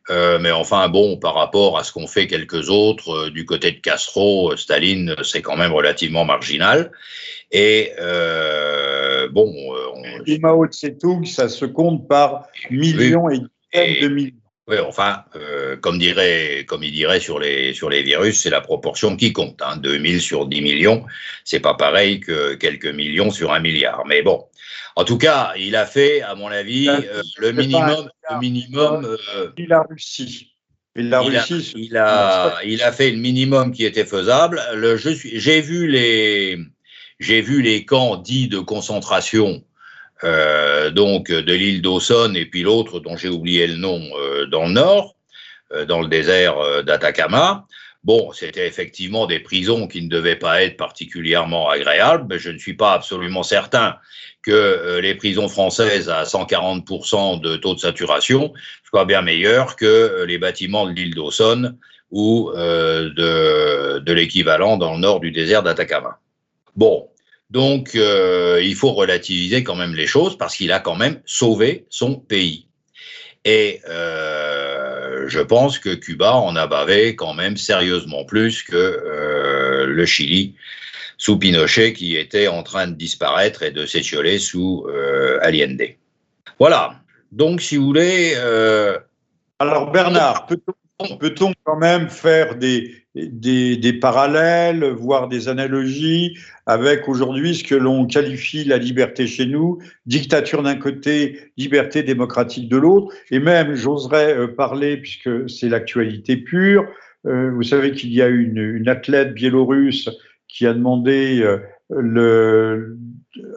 Euh, 0.09 0.37
mais 0.39 0.51
enfin, 0.51 0.87
bon, 0.87 1.17
par 1.17 1.33
rapport 1.33 1.77
à 1.77 1.83
ce 1.83 1.91
qu'ont 1.91 2.07
fait 2.07 2.27
quelques 2.27 2.69
autres, 2.69 3.09
euh, 3.09 3.29
du 3.31 3.45
côté 3.45 3.71
de 3.71 3.79
Castro, 3.79 4.51
euh, 4.51 4.57
Staline, 4.57 5.15
c'est 5.23 5.41
quand 5.41 5.57
même 5.57 5.73
relativement 5.73 6.25
marginal. 6.25 6.91
Et 7.51 7.91
bon. 9.31 9.53
On... 9.95 10.23
Et 10.25 10.39
Mao 10.39 10.65
Tse-tung, 10.67 11.25
ça 11.25 11.47
se 11.47 11.65
compte 11.65 12.07
par 12.07 12.47
millions 12.69 13.29
et 13.29 13.39
dizaines 13.73 14.01
de 14.01 14.07
millions. 14.09 14.35
Oui, 14.67 14.77
enfin, 14.79 15.23
comme, 15.81 15.99
dirait, 15.99 16.65
comme 16.67 16.81
il 16.83 16.91
dirait 16.91 17.19
sur 17.19 17.39
les, 17.39 17.73
sur 17.73 17.87
les 17.87 18.01
virus, 18.01 18.41
c'est 18.41 18.49
la 18.49 18.61
proportion 18.61 19.15
qui 19.15 19.31
compte. 19.31 19.61
Hein. 19.61 19.77
2000 19.77 20.21
sur 20.21 20.47
10 20.47 20.61
millions, 20.61 21.05
c'est 21.43 21.59
pas 21.59 21.75
pareil 21.75 22.19
que 22.19 22.55
quelques 22.55 22.87
millions 22.87 23.29
sur 23.29 23.53
un 23.53 23.59
milliard. 23.59 24.03
Mais 24.07 24.23
bon, 24.23 24.43
en 24.95 25.03
tout 25.03 25.17
cas, 25.17 25.53
il 25.57 25.75
a 25.75 25.85
fait, 25.85 26.21
à 26.21 26.35
mon 26.35 26.47
avis, 26.47 26.87
euh, 26.89 27.21
le 27.37 27.51
minimum. 27.51 28.09
Le 28.31 28.39
minimum 28.39 29.17
euh, 29.35 29.51
la 29.57 29.81
Russie. 29.81 30.51
Il, 30.97 31.13
Russie, 31.13 31.73
il, 31.75 31.97
a, 31.97 32.57
il 32.63 32.81
a 32.81 32.93
fait 32.93 33.11
le 33.11 33.17
minimum 33.17 33.73
qui 33.73 33.83
était 33.83 34.05
faisable. 34.05 34.61
J'ai 34.95 35.59
vu 35.59 35.87
les, 35.89 36.57
j'ai 37.19 37.41
vu 37.41 37.61
les 37.61 37.83
camps 37.85 38.15
dits 38.15 38.47
de 38.47 38.59
concentration 38.59 39.61
euh, 40.23 40.91
donc 40.91 41.29
de 41.29 41.53
l'île 41.53 41.81
d'Aussonne 41.81 42.37
et 42.37 42.45
puis 42.45 42.63
l'autre 42.63 42.99
dont 42.99 43.17
j'ai 43.17 43.27
oublié 43.27 43.67
le 43.67 43.75
nom 43.75 44.01
euh, 44.17 44.45
dans 44.45 44.65
le 44.65 44.71
nord, 44.71 45.15
euh, 45.73 45.85
dans 45.85 46.01
le 46.01 46.07
désert 46.07 46.83
d'Atacama. 46.83 47.64
Bon, 48.05 48.31
c'était 48.31 48.67
effectivement 48.67 49.25
des 49.25 49.39
prisons 49.39 49.87
qui 49.87 50.01
ne 50.01 50.09
devaient 50.09 50.37
pas 50.37 50.63
être 50.63 50.77
particulièrement 50.77 51.69
agréables, 51.69 52.27
mais 52.29 52.39
je 52.39 52.51
ne 52.51 52.57
suis 52.57 52.75
pas 52.75 52.93
absolument 52.93 53.43
certain 53.43 53.97
que 54.41 54.99
les 55.01 55.15
prisons 55.15 55.49
françaises 55.49 56.07
à 56.07 56.23
140% 56.23 57.41
de 57.41 57.57
taux 57.57 57.73
de 57.73 57.79
saturation 57.79 58.53
soient 58.87 59.05
bien 59.05 59.23
meilleures 59.23 59.75
que 59.75 60.23
les 60.27 60.37
bâtiments 60.37 60.85
de 60.85 60.91
l'île 60.91 61.15
d'Aussonne 61.15 61.77
ou 62.11 62.51
de, 62.55 63.97
de 63.97 64.13
l'équivalent 64.13 64.77
dans 64.77 64.93
le 64.93 64.99
nord 64.99 65.19
du 65.19 65.31
désert 65.31 65.63
d'Atacama. 65.63 66.19
Bon, 66.75 67.09
donc, 67.49 67.95
euh, 67.95 68.59
il 68.63 68.75
faut 68.75 68.91
relativiser 68.93 69.63
quand 69.63 69.75
même 69.75 69.95
les 69.95 70.07
choses 70.07 70.37
parce 70.37 70.55
qu'il 70.57 70.71
a 70.71 70.79
quand 70.79 70.95
même 70.95 71.21
sauvé 71.25 71.85
son 71.89 72.15
pays. 72.15 72.67
Et 73.45 73.81
euh, 73.87 74.74
je 75.27 75.39
pense 75.39 75.79
que 75.79 75.93
Cuba 75.93 76.33
en 76.33 76.55
a 76.55 76.67
bavé 76.67 77.15
quand 77.15 77.33
même 77.33 77.57
sérieusement 77.57 78.25
plus 78.25 78.63
que 78.63 78.75
euh, 78.75 79.85
le 79.85 80.05
Chili 80.05 80.55
sous 81.17 81.37
Pinochet 81.37 81.93
qui 81.93 82.17
était 82.17 82.47
en 82.47 82.63
train 82.63 82.87
de 82.87 82.95
disparaître 82.95 83.63
et 83.63 83.71
de 83.71 83.85
s'étioler 83.85 84.37
sous 84.37 84.85
Allende. 85.41 85.81
Voilà. 86.59 86.99
Donc, 87.31 87.61
si 87.61 87.77
vous 87.77 87.85
voulez. 87.85 88.35
Alors, 89.59 89.91
Bernard, 89.91 90.45
peut-on 90.47 91.53
quand 91.63 91.77
même 91.77 92.09
faire 92.09 92.55
des, 92.55 93.04
des, 93.15 93.93
parallèles, 93.93 94.83
voire 94.85 95.27
des 95.27 95.47
analogies 95.47 96.37
avec 96.65 97.07
aujourd'hui 97.07 97.55
ce 97.55 97.63
que 97.63 97.75
l'on 97.75 98.05
qualifie 98.05 98.65
la 98.65 98.77
liberté 98.77 99.27
chez 99.27 99.45
nous, 99.45 99.79
dictature 100.05 100.63
d'un 100.63 100.75
côté, 100.75 101.51
liberté 101.57 102.03
démocratique 102.03 102.67
de 102.67 102.77
l'autre, 102.77 103.13
et 103.31 103.39
même, 103.39 103.75
j'oserais 103.75 104.35
euh, 104.35 104.47
parler, 104.47 104.97
puisque 104.97 105.49
c'est 105.49 105.69
l'actualité 105.69 106.37
pure, 106.37 106.85
euh, 107.25 107.51
vous 107.51 107.63
savez 107.63 107.91
qu'il 107.91 108.13
y 108.13 108.21
a 108.21 108.27
une, 108.27 108.57
une, 108.57 108.89
athlète 108.89 109.33
biélorusse 109.33 110.09
qui 110.47 110.67
a 110.67 110.73
demandé 110.73 111.41
euh, 111.41 111.59
le, 111.89 112.97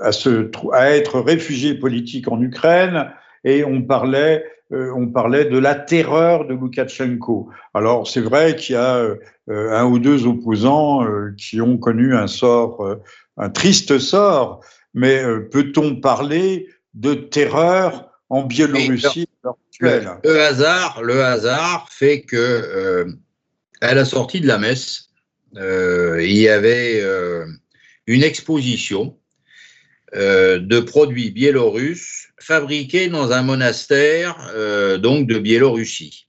à, 0.00 0.12
se, 0.12 0.50
à 0.72 0.90
être 0.90 1.20
réfugié 1.20 1.74
politique 1.74 2.28
en 2.30 2.40
Ukraine, 2.40 3.10
et 3.44 3.64
on 3.64 3.82
parlait 3.82 4.44
euh, 4.70 4.92
on 4.94 5.08
parlait 5.08 5.46
de 5.46 5.56
la 5.56 5.74
terreur 5.74 6.46
de 6.46 6.52
Loukachenko. 6.52 7.48
Alors 7.72 8.06
c'est 8.06 8.20
vrai 8.20 8.54
qu'il 8.54 8.74
y 8.74 8.76
a 8.76 8.96
euh, 8.96 9.16
un 9.48 9.86
ou 9.86 9.98
deux 9.98 10.26
opposants 10.26 11.04
euh, 11.04 11.34
qui 11.38 11.62
ont 11.62 11.78
connu 11.78 12.14
un 12.14 12.26
sort, 12.26 12.98
un 13.38 13.48
triste 13.48 13.98
sort, 13.98 14.60
mais 14.92 15.22
peut-on 15.50 15.96
parler 15.96 16.68
de 16.92 17.14
terreur 17.14 18.10
en 18.28 18.42
Biélorussie 18.42 19.26
le, 19.80 20.40
hasard, 20.40 21.02
le 21.02 21.22
hasard 21.22 21.88
fait 21.90 22.22
que 22.22 23.06
à 23.80 23.94
la 23.94 24.04
sortie 24.04 24.40
de 24.40 24.46
la 24.48 24.58
messe, 24.58 25.10
il 25.54 26.36
y 26.36 26.48
avait 26.48 27.02
une 28.06 28.24
exposition 28.24 29.16
de 30.12 30.80
produits 30.80 31.30
biélorusses 31.30 32.27
fabriqué 32.48 33.08
dans 33.08 33.30
un 33.32 33.42
monastère 33.42 34.34
euh, 34.54 34.96
donc 34.96 35.26
de 35.26 35.38
Biélorussie. 35.38 36.28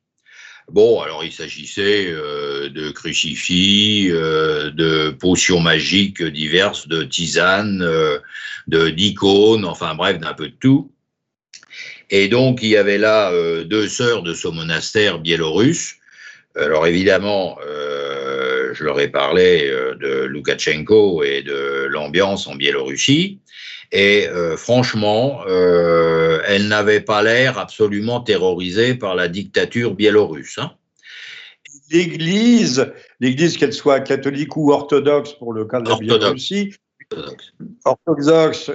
Bon, 0.70 1.00
alors 1.00 1.24
il 1.24 1.32
s'agissait 1.32 2.08
euh, 2.12 2.68
de 2.68 2.92
crucifix, 2.92 4.10
euh, 4.12 4.70
de 4.70 5.12
potions 5.12 5.62
magiques 5.62 6.22
diverses, 6.22 6.90
de 6.90 7.04
tisanes, 7.04 7.88
de 8.68 8.90
d'icônes, 8.90 9.64
enfin 9.64 9.96
bref, 9.96 10.20
d'un 10.20 10.34
peu 10.34 10.50
de 10.50 10.56
tout. 10.60 10.92
Et 12.10 12.28
donc 12.28 12.60
il 12.64 12.70
y 12.70 12.76
avait 12.76 12.98
là 12.98 13.32
deux 13.64 13.88
sœurs 13.88 14.22
de 14.22 14.34
ce 14.34 14.50
monastère 14.50 15.20
biélorusse. 15.20 15.96
Alors 16.56 16.86
évidemment, 16.86 17.58
je 18.74 18.84
leur 18.84 19.00
ai 19.00 19.08
parlé 19.08 19.70
de 20.00 20.26
Loukachenko 20.26 21.24
et 21.24 21.42
de 21.42 21.88
l'ambiance 21.90 22.48
en 22.48 22.56
Biélorussie. 22.56 23.40
Et 23.92 24.28
euh, 24.28 24.56
franchement, 24.56 25.42
euh, 25.48 26.42
elle 26.46 26.68
n'avait 26.68 27.02
pas 27.02 27.24
l'air 27.24 27.58
absolument 27.58 28.22
terrorisée 28.22 28.94
par 28.94 29.16
la 29.16 29.28
dictature 29.28 29.96
biélorusse. 29.96 30.60
Hein. 30.60 30.74
L'Église, 31.92 32.92
l'Église 33.20 33.58
qu'elle 33.58 33.74
soit 33.74 34.00
catholique 34.02 34.56
ou 34.56 34.72
orthodoxe 34.72 35.34
pour 35.34 35.54
le 35.54 35.66
cas 35.66 35.82
de 35.82 35.90
la 35.90 35.98
Biélorussie, 35.98 36.76
orthodoxe 37.84 38.72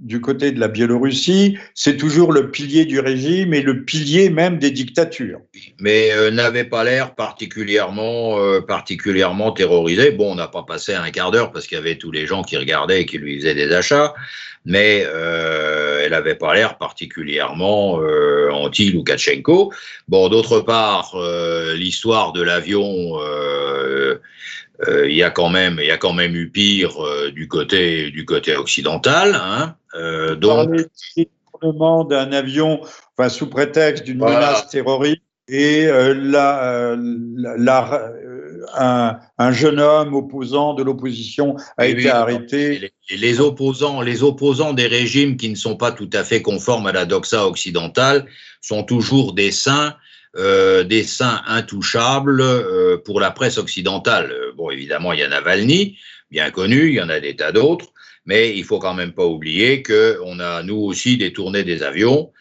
du 0.00 0.20
côté 0.20 0.52
de 0.52 0.60
la 0.60 0.68
Biélorussie, 0.68 1.58
c'est 1.74 1.96
toujours 1.96 2.32
le 2.32 2.50
pilier 2.50 2.84
du 2.84 3.00
régime 3.00 3.54
et 3.54 3.62
le 3.62 3.84
pilier 3.84 4.30
même 4.30 4.58
des 4.58 4.70
dictatures. 4.70 5.40
Mais 5.80 6.10
euh, 6.12 6.30
n'avait 6.30 6.64
pas 6.64 6.84
l'air 6.84 7.14
particulièrement, 7.14 8.38
euh, 8.38 8.60
particulièrement 8.60 9.52
terrorisé. 9.52 10.10
Bon, 10.10 10.32
on 10.32 10.34
n'a 10.34 10.48
pas 10.48 10.62
passé 10.62 10.94
un 10.94 11.10
quart 11.10 11.30
d'heure 11.30 11.52
parce 11.52 11.66
qu'il 11.66 11.76
y 11.76 11.80
avait 11.80 11.96
tous 11.96 12.10
les 12.10 12.26
gens 12.26 12.42
qui 12.42 12.56
regardaient 12.56 13.02
et 13.02 13.06
qui 13.06 13.18
lui 13.18 13.38
faisaient 13.38 13.54
des 13.54 13.72
achats, 13.72 14.14
mais 14.64 15.04
euh, 15.06 16.02
elle 16.04 16.12
n'avait 16.12 16.34
pas 16.34 16.54
l'air 16.54 16.78
particulièrement 16.78 18.00
anti-Loukachenko. 18.50 19.72
Bon, 20.08 20.28
d'autre 20.28 20.60
part, 20.60 21.16
l'histoire 21.74 22.32
de 22.32 22.42
l'avion 22.42 23.18
euh, 24.06 24.20
il 24.86 25.14
y 25.14 25.22
a 25.22 25.30
quand 25.30 25.48
même, 25.48 25.78
il 25.80 25.86
y 25.86 25.90
a 25.90 25.96
quand 25.96 26.12
même 26.12 26.34
eu 26.34 26.50
pire 26.50 27.02
euh, 27.02 27.30
du 27.30 27.48
côté 27.48 28.10
du 28.10 28.24
côté 28.24 28.56
occidental. 28.56 29.34
Hein, 29.34 29.76
euh, 29.94 30.34
donc, 30.34 30.70
d'un 32.10 32.32
avion, 32.32 32.80
enfin 33.16 33.28
sous 33.30 33.48
prétexte 33.48 34.04
d'une 34.04 34.18
menace 34.18 34.68
terroriste, 34.68 35.22
et 35.48 35.88
un, 38.74 39.52
jeune 39.52 39.80
homme 39.80 40.14
opposant 40.14 40.74
de 40.74 40.82
l'opposition 40.82 41.56
a 41.78 41.86
été 41.86 42.10
arrêté. 42.10 42.78
Les, 43.10 43.16
les, 43.16 43.40
opposants, 43.40 44.02
les 44.02 44.22
opposants 44.22 44.74
des 44.74 44.88
régimes 44.88 45.36
qui 45.36 45.48
ne 45.48 45.54
sont 45.54 45.76
pas 45.76 45.92
tout 45.92 46.10
à 46.12 46.24
fait 46.24 46.42
conformes 46.42 46.88
à 46.88 46.92
la 46.92 47.06
doxa 47.06 47.46
occidentale 47.46 48.26
sont 48.60 48.82
toujours 48.82 49.32
des 49.32 49.52
saints 49.52 49.94
euh, 50.38 50.84
des 50.84 51.02
saints 51.02 51.40
intouchables 51.46 52.42
euh, 52.42 52.98
pour 53.02 53.20
la 53.20 53.30
presse 53.30 53.56
occidentale. 53.56 54.32
Euh, 54.32 54.52
bon, 54.54 54.70
évidemment, 54.70 55.14
il 55.14 55.20
y 55.20 55.22
a 55.22 55.28
Navalny, 55.28 55.98
bien 56.30 56.50
connu, 56.50 56.88
il 56.88 56.94
y 56.94 57.00
en 57.00 57.08
a 57.08 57.20
des 57.20 57.36
tas 57.36 57.52
d'autres, 57.52 57.86
mais 58.26 58.54
il 58.54 58.62
faut 58.64 58.78
quand 58.78 58.92
même 58.92 59.12
pas 59.12 59.24
oublier 59.24 59.82
qu'on 59.82 60.38
a 60.38 60.62
nous 60.62 60.76
aussi 60.76 61.16
détourné 61.16 61.64
des 61.64 61.82
avions 61.82 62.32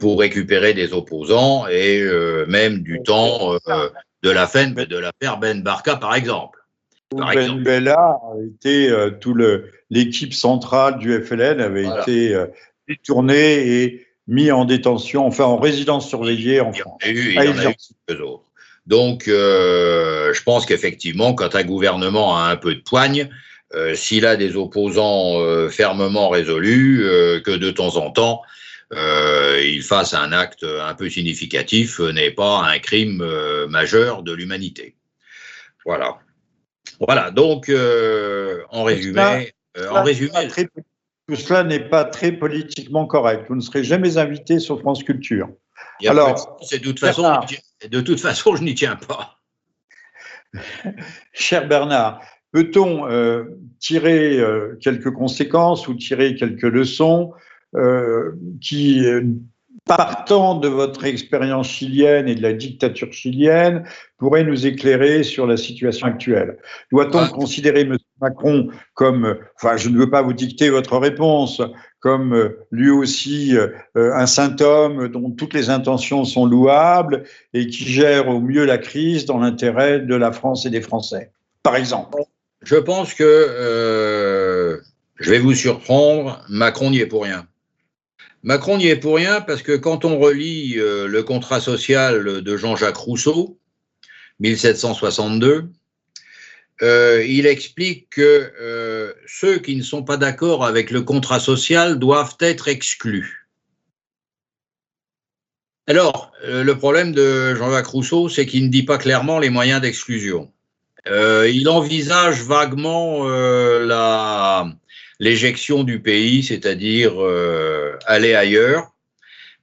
pour 0.00 0.20
récupérer 0.20 0.74
des 0.74 0.92
opposants 0.92 1.66
et 1.66 2.04
même 2.46 2.82
du 2.82 3.02
temps 3.02 3.54
de 3.54 4.30
la 4.30 4.46
fin 4.46 4.66
de 4.68 4.98
l'affaire 4.98 5.38
Ben 5.38 5.62
Barka, 5.62 5.96
par 5.96 6.14
exemple. 6.14 6.58
ben 7.10 7.62
Bella 7.62 7.94
a 7.94 8.34
été 8.44 8.94
tout 9.22 9.32
le 9.32 9.70
l'équipe 9.88 10.34
centrale 10.34 10.98
du 10.98 11.22
FLN 11.22 11.62
avait 11.62 11.86
été 11.86 12.38
détournée 12.86 13.82
et 13.82 14.06
mis 14.28 14.50
en 14.50 14.64
détention, 14.64 15.26
enfin 15.26 15.44
en 15.44 15.58
résidence 15.58 16.08
surveillée 16.08 16.60
en 16.60 16.72
France. 16.72 17.00
Il 17.04 17.32
y 17.32 17.38
en 17.38 17.58
a 17.58 17.64
eu, 17.64 18.22
autres. 18.22 18.44
Donc, 18.86 19.28
euh, 19.28 20.34
je 20.34 20.42
pense 20.42 20.66
qu'effectivement, 20.66 21.34
quand 21.34 21.54
un 21.54 21.62
gouvernement 21.62 22.36
a 22.36 22.50
un 22.50 22.56
peu 22.56 22.74
de 22.74 22.80
poigne, 22.80 23.28
euh, 23.74 23.94
s'il 23.94 24.26
a 24.26 24.36
des 24.36 24.56
opposants 24.56 25.40
euh, 25.40 25.68
fermement 25.68 26.28
résolus, 26.28 27.04
que 27.44 27.56
de 27.56 27.70
temps 27.70 27.96
en 27.96 28.10
temps, 28.10 28.42
il 28.92 29.82
fasse 29.82 30.14
un 30.14 30.32
acte 30.32 30.64
un 30.64 30.94
peu 30.94 31.08
significatif, 31.08 32.00
n'est 32.00 32.30
pas 32.30 32.62
un 32.64 32.78
crime 32.78 33.24
majeur 33.68 34.22
de 34.22 34.32
l'humanité. 34.32 34.96
Voilà. 35.86 36.18
Voilà. 37.00 37.30
Donc, 37.30 37.70
en 38.70 38.82
résumé, 38.82 39.52
en 39.90 40.02
résumé, 40.02 40.30
tout 41.28 41.36
cela 41.36 41.62
n'est 41.64 41.88
pas 41.88 42.04
très 42.04 42.32
politiquement 42.32 43.06
correct. 43.06 43.46
Vous 43.48 43.54
ne 43.54 43.60
serez 43.60 43.84
jamais 43.84 44.18
invité 44.18 44.58
sur 44.58 44.80
France 44.80 45.02
Culture. 45.04 45.48
Alors, 46.06 46.58
de 46.70 46.78
toute 46.78 46.98
façon, 46.98 47.40
de 47.88 48.00
toute 48.00 48.20
façon, 48.20 48.56
je 48.56 48.64
n'y 48.64 48.74
tiens 48.74 48.96
pas. 48.96 49.38
Cher 51.32 51.66
Bernard, 51.68 52.20
peut-on 52.52 53.08
euh, 53.08 53.44
tirer 53.78 54.38
euh, 54.38 54.76
quelques 54.80 55.12
conséquences 55.12 55.88
ou 55.88 55.94
tirer 55.94 56.34
quelques 56.34 56.62
leçons 56.62 57.32
euh, 57.74 58.32
qui 58.60 59.04
partant 59.84 60.54
de 60.54 60.68
votre 60.68 61.04
expérience 61.04 61.68
chilienne 61.68 62.28
et 62.28 62.34
de 62.34 62.42
la 62.42 62.52
dictature 62.52 63.12
chilienne, 63.12 63.84
pourrait 64.18 64.44
nous 64.44 64.66
éclairer 64.66 65.22
sur 65.22 65.46
la 65.46 65.56
situation 65.56 66.06
actuelle 66.06 66.58
Doit-on 66.92 67.26
considérer 67.28 67.80
M. 67.80 67.96
Macron 68.20 68.68
comme, 68.94 69.36
enfin, 69.56 69.76
je 69.76 69.88
ne 69.88 69.98
veux 69.98 70.08
pas 70.08 70.22
vous 70.22 70.32
dicter 70.32 70.70
votre 70.70 70.96
réponse, 70.96 71.60
comme 71.98 72.34
euh, 72.34 72.66
lui 72.70 72.90
aussi 72.90 73.56
euh, 73.56 73.68
un 73.94 74.26
saint 74.26 74.56
homme 74.60 75.08
dont 75.08 75.30
toutes 75.30 75.54
les 75.54 75.70
intentions 75.70 76.24
sont 76.24 76.46
louables 76.46 77.24
et 77.52 77.66
qui 77.66 77.84
gère 77.84 78.28
au 78.28 78.40
mieux 78.40 78.64
la 78.64 78.78
crise 78.78 79.24
dans 79.24 79.38
l'intérêt 79.38 80.00
de 80.00 80.14
la 80.14 80.30
France 80.30 80.66
et 80.66 80.70
des 80.70 80.80
Français, 80.80 81.32
par 81.62 81.76
exemple 81.76 82.22
Je 82.62 82.76
pense 82.76 83.14
que, 83.14 83.24
euh, 83.24 84.78
je 85.16 85.30
vais 85.30 85.38
vous 85.38 85.54
surprendre, 85.54 86.44
Macron 86.48 86.90
n'y 86.90 86.98
est 86.98 87.06
pour 87.06 87.24
rien. 87.24 87.46
Macron 88.42 88.76
n'y 88.76 88.88
est 88.88 88.96
pour 88.96 89.16
rien 89.16 89.40
parce 89.40 89.62
que 89.62 89.76
quand 89.76 90.04
on 90.04 90.18
relit 90.18 90.74
euh, 90.76 91.06
le 91.06 91.22
contrat 91.22 91.60
social 91.60 92.42
de 92.42 92.56
Jean-Jacques 92.56 92.96
Rousseau, 92.96 93.58
1762, 94.40 95.68
euh, 96.82 97.24
il 97.24 97.46
explique 97.46 98.10
que 98.10 98.52
euh, 98.60 99.12
ceux 99.26 99.58
qui 99.58 99.76
ne 99.76 99.82
sont 99.82 100.02
pas 100.02 100.16
d'accord 100.16 100.64
avec 100.64 100.90
le 100.90 101.02
contrat 101.02 101.38
social 101.38 102.00
doivent 102.00 102.36
être 102.40 102.66
exclus. 102.66 103.46
Alors, 105.86 106.32
le 106.44 106.72
problème 106.74 107.12
de 107.12 107.54
Jean-Jacques 107.56 107.86
Rousseau, 107.88 108.28
c'est 108.28 108.46
qu'il 108.46 108.64
ne 108.64 108.70
dit 108.70 108.84
pas 108.84 108.98
clairement 108.98 109.40
les 109.40 109.50
moyens 109.50 109.80
d'exclusion. 109.80 110.52
il 111.06 111.68
envisage 111.68 112.42
vaguement 112.42 113.28
la, 113.28 114.72
l'éjection 115.22 115.84
du 115.84 116.00
pays, 116.00 116.42
c'est-à-dire 116.42 117.12
euh, 117.22 117.96
aller 118.06 118.34
ailleurs, 118.34 118.92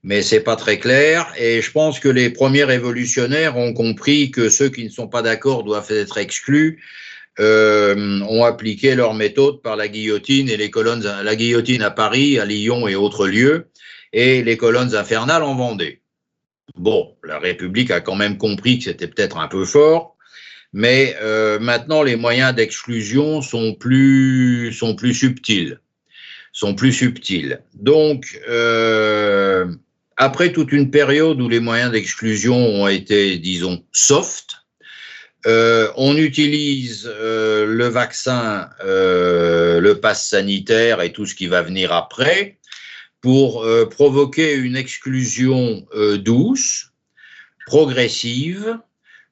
mais 0.03 0.21
c'est 0.21 0.39
pas 0.39 0.55
très 0.55 0.79
clair. 0.79 1.33
Et 1.37 1.61
je 1.61 1.69
pense 1.71 1.99
que 1.99 2.07
les 2.07 2.29
premiers 2.29 2.63
révolutionnaires 2.63 3.57
ont 3.57 3.73
compris 3.73 4.31
que 4.31 4.47
ceux 4.47 4.69
qui 4.69 4.85
ne 4.85 4.89
sont 4.89 5.09
pas 5.09 5.21
d'accord 5.21 5.63
doivent 5.63 5.91
être 5.91 6.17
exclus. 6.17 6.81
Euh, 7.39 8.19
ont 8.27 8.43
appliqué 8.43 8.95
leur 8.95 9.13
méthode 9.13 9.61
par 9.61 9.77
la 9.77 9.87
guillotine 9.87 10.49
et 10.49 10.57
les 10.57 10.69
colonnes, 10.69 11.05
la 11.23 11.35
guillotine 11.37 11.81
à 11.83 11.91
Paris, 11.91 12.37
à 12.37 12.43
Lyon 12.43 12.87
et 12.89 12.95
autres 12.95 13.27
lieux, 13.27 13.69
et 14.11 14.43
les 14.43 14.57
colonnes 14.57 14.93
infernales 14.93 15.43
en 15.43 15.55
Vendée. 15.55 16.01
Bon, 16.75 17.15
la 17.23 17.39
République 17.39 17.91
a 17.91 18.01
quand 18.01 18.15
même 18.15 18.37
compris 18.37 18.79
que 18.79 18.85
c'était 18.85 19.07
peut-être 19.07 19.37
un 19.37 19.47
peu 19.47 19.63
fort, 19.63 20.17
mais 20.73 21.15
euh, 21.21 21.59
maintenant 21.59 22.03
les 22.03 22.15
moyens 22.15 22.53
d'exclusion 22.53 23.41
sont 23.41 23.73
plus, 23.73 24.73
sont 24.73 24.95
plus 24.95 25.13
subtils. 25.13 25.79
Sont 26.51 26.75
plus 26.75 26.93
subtils. 26.93 27.61
Donc, 27.73 28.39
euh, 28.49 29.67
après 30.17 30.51
toute 30.51 30.71
une 30.71 30.91
période 30.91 31.39
où 31.41 31.47
les 31.47 31.59
moyens 31.59 31.91
d'exclusion 31.91 32.55
ont 32.55 32.87
été, 32.87 33.37
disons, 33.37 33.83
soft, 33.93 34.55
euh, 35.45 35.89
on 35.95 36.17
utilise 36.17 37.05
le 37.07 37.87
vaccin, 37.87 38.69
le 38.83 39.93
pass 39.93 40.27
sanitaire 40.27 41.01
et 41.01 41.13
tout 41.13 41.25
ce 41.25 41.35
qui 41.35 41.47
va 41.47 41.61
venir 41.61 41.93
après 41.93 42.57
pour 43.21 43.65
provoquer 43.89 44.55
une 44.55 44.75
exclusion 44.75 45.85
douce, 46.17 46.91
progressive, 47.65 48.79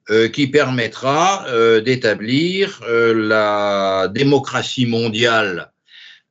euh, 0.09 0.29
qui 0.29 0.47
permettra 0.47 1.45
euh, 1.49 1.81
d'établir 1.81 2.79
euh, 2.87 3.13
la 3.13 4.07
démocratie 4.07 4.85
mondiale 4.85 5.69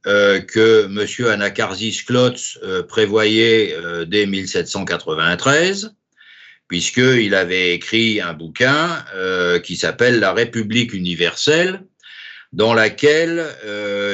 que 0.04 0.84
M. 0.84 1.28
Anakarsis 1.28 2.04
Klotz 2.06 2.60
prévoyait 2.86 3.76
dès 4.06 4.24
1793, 4.26 5.96
puisqu'il 6.68 7.34
avait 7.34 7.74
écrit 7.74 8.20
un 8.20 8.32
bouquin 8.32 9.04
qui 9.64 9.74
s'appelle 9.74 10.20
La 10.20 10.32
République 10.32 10.94
universelle, 10.94 11.82
dans 12.52 12.72
laquelle 12.72 13.46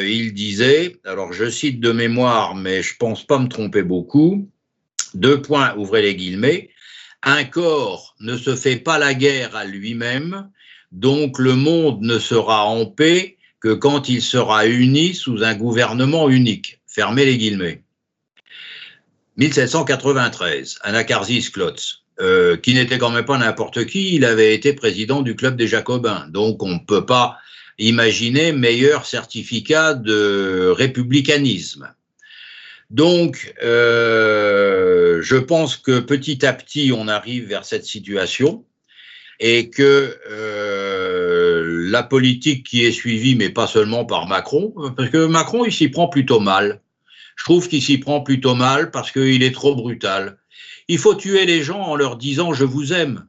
il 0.06 0.32
disait, 0.32 0.96
alors 1.04 1.34
je 1.34 1.50
cite 1.50 1.78
de 1.78 1.92
mémoire, 1.92 2.54
mais 2.54 2.82
je 2.82 2.96
pense 2.96 3.26
pas 3.26 3.38
me 3.38 3.48
tromper 3.48 3.82
beaucoup, 3.82 4.48
deux 5.12 5.42
points, 5.42 5.74
ouvrez 5.76 6.00
les 6.00 6.14
guillemets, 6.14 6.70
un 7.22 7.44
corps 7.44 8.14
ne 8.20 8.36
se 8.36 8.56
fait 8.56 8.76
pas 8.76 8.98
la 8.98 9.14
guerre 9.14 9.54
à 9.56 9.64
lui-même, 9.64 10.50
donc 10.90 11.38
le 11.38 11.54
monde 11.54 12.02
ne 12.02 12.18
sera 12.18 12.66
en 12.66 12.86
paix 12.86 13.38
que 13.60 13.72
quand 13.72 14.08
il 14.08 14.20
sera 14.20 14.66
uni 14.66 15.14
sous 15.14 15.42
un 15.44 15.54
gouvernement 15.54 16.28
unique. 16.28 16.80
Fermez 16.86 17.24
les 17.24 17.38
guillemets. 17.38 17.82
1793, 19.36 20.80
Anacarsis 20.82 21.50
Klotz, 21.50 22.04
euh, 22.20 22.56
qui 22.56 22.74
n'était 22.74 22.98
quand 22.98 23.10
même 23.10 23.24
pas 23.24 23.38
n'importe 23.38 23.86
qui, 23.86 24.16
il 24.16 24.24
avait 24.24 24.54
été 24.54 24.74
président 24.74 25.22
du 25.22 25.36
club 25.36 25.56
des 25.56 25.68
Jacobins. 25.68 26.26
Donc 26.28 26.62
on 26.62 26.74
ne 26.74 26.84
peut 26.86 27.06
pas 27.06 27.38
imaginer 27.78 28.52
meilleur 28.52 29.06
certificat 29.06 29.94
de 29.94 30.72
républicanisme. 30.76 31.94
Donc, 32.92 33.54
euh, 33.62 35.22
je 35.22 35.36
pense 35.36 35.78
que 35.78 35.98
petit 35.98 36.44
à 36.44 36.52
petit, 36.52 36.92
on 36.94 37.08
arrive 37.08 37.46
vers 37.48 37.64
cette 37.64 37.86
situation 37.86 38.66
et 39.40 39.70
que 39.70 40.18
euh, 40.30 41.88
la 41.90 42.02
politique 42.02 42.66
qui 42.66 42.84
est 42.84 42.92
suivie, 42.92 43.34
mais 43.34 43.48
pas 43.48 43.66
seulement 43.66 44.04
par 44.04 44.26
Macron, 44.26 44.74
parce 44.94 45.08
que 45.08 45.24
Macron, 45.24 45.64
il 45.64 45.72
s'y 45.72 45.88
prend 45.88 46.06
plutôt 46.08 46.38
mal. 46.38 46.82
Je 47.36 47.44
trouve 47.44 47.66
qu'il 47.66 47.80
s'y 47.80 47.96
prend 47.96 48.20
plutôt 48.20 48.54
mal 48.54 48.90
parce 48.90 49.10
qu'il 49.10 49.42
est 49.42 49.54
trop 49.54 49.74
brutal. 49.74 50.36
Il 50.86 50.98
faut 50.98 51.14
tuer 51.14 51.46
les 51.46 51.62
gens 51.62 51.80
en 51.80 51.96
leur 51.96 52.16
disant 52.16 52.52
je 52.52 52.64
vous 52.64 52.92
aime. 52.92 53.26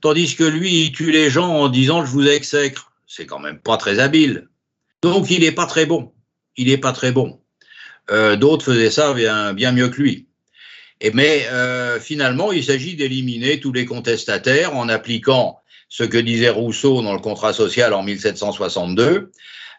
Tandis 0.00 0.34
que 0.34 0.42
lui, 0.42 0.86
il 0.86 0.92
tue 0.92 1.12
les 1.12 1.30
gens 1.30 1.48
en 1.48 1.68
disant 1.68 2.04
je 2.04 2.10
vous 2.10 2.26
exècre. 2.26 2.90
C'est 3.06 3.24
quand 3.24 3.38
même 3.38 3.60
pas 3.60 3.76
très 3.76 4.00
habile. 4.00 4.48
Donc 5.00 5.30
il 5.30 5.42
n'est 5.42 5.52
pas 5.52 5.66
très 5.66 5.86
bon. 5.86 6.12
Il 6.56 6.66
n'est 6.66 6.76
pas 6.76 6.92
très 6.92 7.12
bon. 7.12 7.40
Euh, 8.10 8.36
d'autres 8.36 8.64
faisaient 8.64 8.90
ça 8.90 9.12
bien, 9.14 9.72
mieux 9.72 9.88
que 9.88 10.00
lui. 10.00 10.26
Et 11.00 11.10
mais 11.12 11.46
euh, 11.50 12.00
finalement, 12.00 12.52
il 12.52 12.64
s'agit 12.64 12.96
d'éliminer 12.96 13.60
tous 13.60 13.72
les 13.72 13.84
contestataires 13.84 14.74
en 14.74 14.88
appliquant 14.88 15.60
ce 15.88 16.04
que 16.04 16.18
disait 16.18 16.50
Rousseau 16.50 17.02
dans 17.02 17.14
le 17.14 17.20
contrat 17.20 17.52
social 17.52 17.94
en 17.94 18.02
1762, 18.02 19.30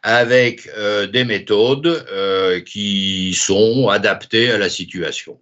avec 0.01 0.69
euh, 0.77 1.07
des 1.07 1.25
méthodes 1.25 2.05
qui 2.65 3.33
sont 3.33 3.89
adaptées 3.89 4.51
à 4.51 4.57
la 4.57 4.69
situation. 4.69 5.39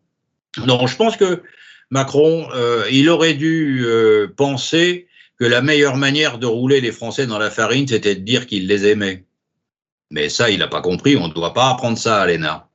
Donc, 0.65 0.87
je 0.87 0.95
pense 0.95 1.15
que 1.15 1.43
Macron, 1.91 2.49
il 2.91 3.09
aurait 3.09 3.35
dû 3.35 3.85
penser 4.35 5.07
que 5.39 5.45
la 5.45 5.61
meilleure 5.61 5.95
manière 5.95 6.39
de 6.39 6.47
rouler 6.47 6.81
les 6.81 6.91
Français 6.91 7.27
dans 7.27 7.37
la 7.37 7.51
farine, 7.51 7.87
c'était 7.87 8.15
de 8.15 8.21
dire 8.21 8.47
qu'il 8.47 8.67
les 8.67 8.87
aimait. 8.87 9.25
Mais 10.09 10.29
ça, 10.29 10.49
il 10.49 10.59
n'a 10.59 10.67
pas 10.67 10.81
compris. 10.81 11.15
On 11.15 11.27
ne 11.27 11.33
doit 11.33 11.53
pas 11.53 11.69
apprendre 11.69 11.97
ça 11.97 12.21
à 12.21 12.25
l'ENA. 12.25 12.67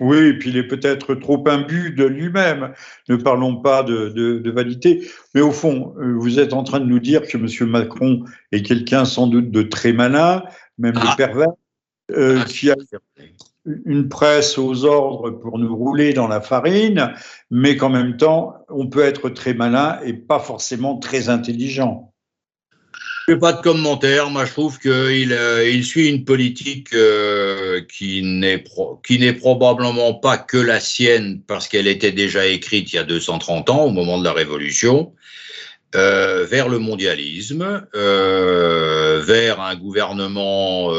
Oui, 0.00 0.18
et 0.18 0.34
puis 0.34 0.50
il 0.50 0.56
est 0.56 0.66
peut-être 0.66 1.14
trop 1.14 1.42
imbu 1.48 1.90
de 1.90 2.04
lui-même. 2.04 2.72
Ne 3.08 3.16
parlons 3.16 3.56
pas 3.56 3.82
de, 3.82 4.08
de, 4.08 4.50
validité. 4.50 5.10
Mais 5.34 5.40
au 5.40 5.50
fond, 5.50 5.94
euh, 5.98 6.14
vous 6.16 6.38
êtes 6.38 6.52
en 6.52 6.62
train 6.62 6.80
de 6.80 6.86
nous 6.86 7.00
dire 7.00 7.22
que 7.22 7.36
M. 7.36 7.68
Macron 7.68 8.24
est 8.52 8.62
quelqu'un 8.62 9.04
sans 9.04 9.26
doute 9.26 9.50
de 9.50 9.62
très 9.62 9.92
malin, 9.92 10.44
même 10.78 10.94
de 10.94 11.00
ah. 11.02 11.14
pervers, 11.16 11.52
euh, 12.12 12.40
ah, 12.40 12.44
qui 12.44 12.70
a 12.70 12.76
une 13.84 14.08
presse 14.08 14.56
aux 14.56 14.84
ordres 14.84 15.30
pour 15.30 15.58
nous 15.58 15.74
rouler 15.74 16.12
dans 16.12 16.28
la 16.28 16.40
farine, 16.40 17.12
mais 17.50 17.76
qu'en 17.76 17.90
même 17.90 18.16
temps, 18.16 18.54
on 18.68 18.86
peut 18.86 19.02
être 19.02 19.28
très 19.28 19.52
malin 19.52 19.98
et 20.04 20.14
pas 20.14 20.38
forcément 20.38 20.98
très 20.98 21.28
intelligent 21.28 22.12
pas 23.36 23.52
de 23.52 23.60
commentaire. 23.60 24.30
Moi, 24.30 24.44
je 24.44 24.52
trouve 24.52 24.78
qu'il 24.78 25.32
euh, 25.32 25.68
il 25.68 25.84
suit 25.84 26.08
une 26.08 26.24
politique 26.24 26.94
euh, 26.94 27.47
qui 27.86 28.22
n'est 28.22 28.64
qui 29.06 29.18
n'est 29.18 29.32
probablement 29.32 30.14
pas 30.14 30.38
que 30.38 30.58
la 30.58 30.80
sienne 30.80 31.40
parce 31.46 31.68
qu'elle 31.68 31.86
était 31.86 32.12
déjà 32.12 32.46
écrite 32.46 32.92
il 32.92 32.96
y 32.96 32.98
a 32.98 33.04
230 33.04 33.70
ans 33.70 33.84
au 33.84 33.90
moment 33.90 34.18
de 34.18 34.24
la 34.24 34.32
Révolution. 34.32 35.12
Euh, 35.94 36.44
vers 36.44 36.68
le 36.68 36.78
mondialisme, 36.78 37.86
vers 37.94 39.60
un 39.60 39.74
gouvernement 39.76 40.92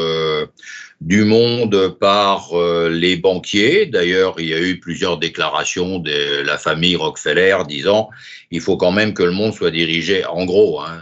du 1.00 1.24
monde 1.24 1.96
par 1.98 2.50
les 2.90 3.16
banquiers. 3.16 3.86
D'ailleurs, 3.86 4.34
il 4.38 4.46
y 4.46 4.54
a 4.54 4.60
eu 4.60 4.78
plusieurs 4.78 5.18
déclarations 5.18 5.98
de 5.98 6.42
la 6.42 6.58
famille 6.58 6.96
Rockefeller 6.96 7.56
disant 7.66 8.10
il 8.50 8.60
faut 8.60 8.76
quand 8.76 8.92
même 8.92 9.14
que 9.14 9.22
le 9.22 9.30
monde 9.30 9.54
soit 9.54 9.70
dirigé, 9.70 10.26
en 10.26 10.44
gros, 10.44 10.80
hein, 10.80 11.00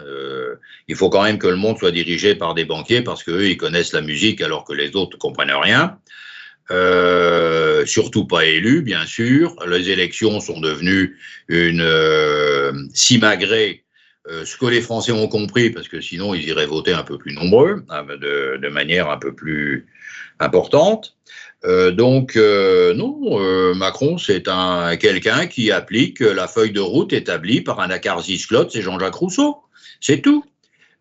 il 0.89 0.97
faut 0.97 1.11
quand 1.11 1.23
même 1.23 1.39
que 1.39 1.47
le 1.47 1.57
monde 1.57 1.79
soit 1.79 1.91
dirigé 1.91 2.35
par 2.35 2.55
des 2.55 2.65
banquiers 2.65 3.03
parce 3.03 3.23
qu'eux, 3.23 3.47
ils 3.47 3.59
connaissent 3.59 3.93
la 3.93 4.01
musique 4.01 4.41
alors 4.41 4.65
que 4.65 4.73
les 4.73 4.97
autres 4.97 5.17
ne 5.17 5.21
comprennent 5.21 5.53
rien. 5.53 5.99
Euh, 6.71 7.87
surtout 7.87 8.27
pas 8.27 8.45
élus, 8.45 8.83
bien 8.83 9.07
sûr. 9.07 9.55
Les 9.67 9.91
élections 9.91 10.41
sont 10.41 10.61
devenues 10.61 11.19
une 11.49 11.83
euh, 11.83 12.73
simagrée 12.95 13.85
ce 14.45 14.57
que 14.57 14.67
les 14.67 14.81
Français 14.81 15.13
ont 15.13 15.29
compris, 15.29 15.71
parce 15.71 15.89
que 15.89 16.01
sinon 16.01 16.35
ils 16.35 16.47
iraient 16.47 16.67
voter 16.67 16.93
un 16.93 17.03
peu 17.03 17.19
plus 17.19 17.33
nombreux, 17.33 17.85
hein, 17.89 18.05
de 18.05 18.69
manière 18.69 19.11
un 19.11 19.17
peu 19.17 19.35
plus 19.35 19.87
importante. 20.41 21.17
Euh, 21.65 21.91
donc 21.91 22.37
euh, 22.37 22.95
non, 22.95 23.19
euh, 23.41 23.75
Macron 23.75 24.17
c'est 24.17 24.47
un 24.47 24.97
quelqu'un 24.97 25.49
qui 25.49 25.73
applique 25.73 26.21
la 26.21 26.47
feuille 26.47 26.71
de 26.71 26.81
route 26.81 27.13
établie 27.13 27.61
par 27.63 27.81
un 27.81 27.91
Acarsis 27.91 28.47
Klotz 28.47 28.77
et 28.77 28.83
Jean-Jacques 28.83 29.17
Rousseau. 29.17 29.59
C'est 30.01 30.21
tout. 30.21 30.45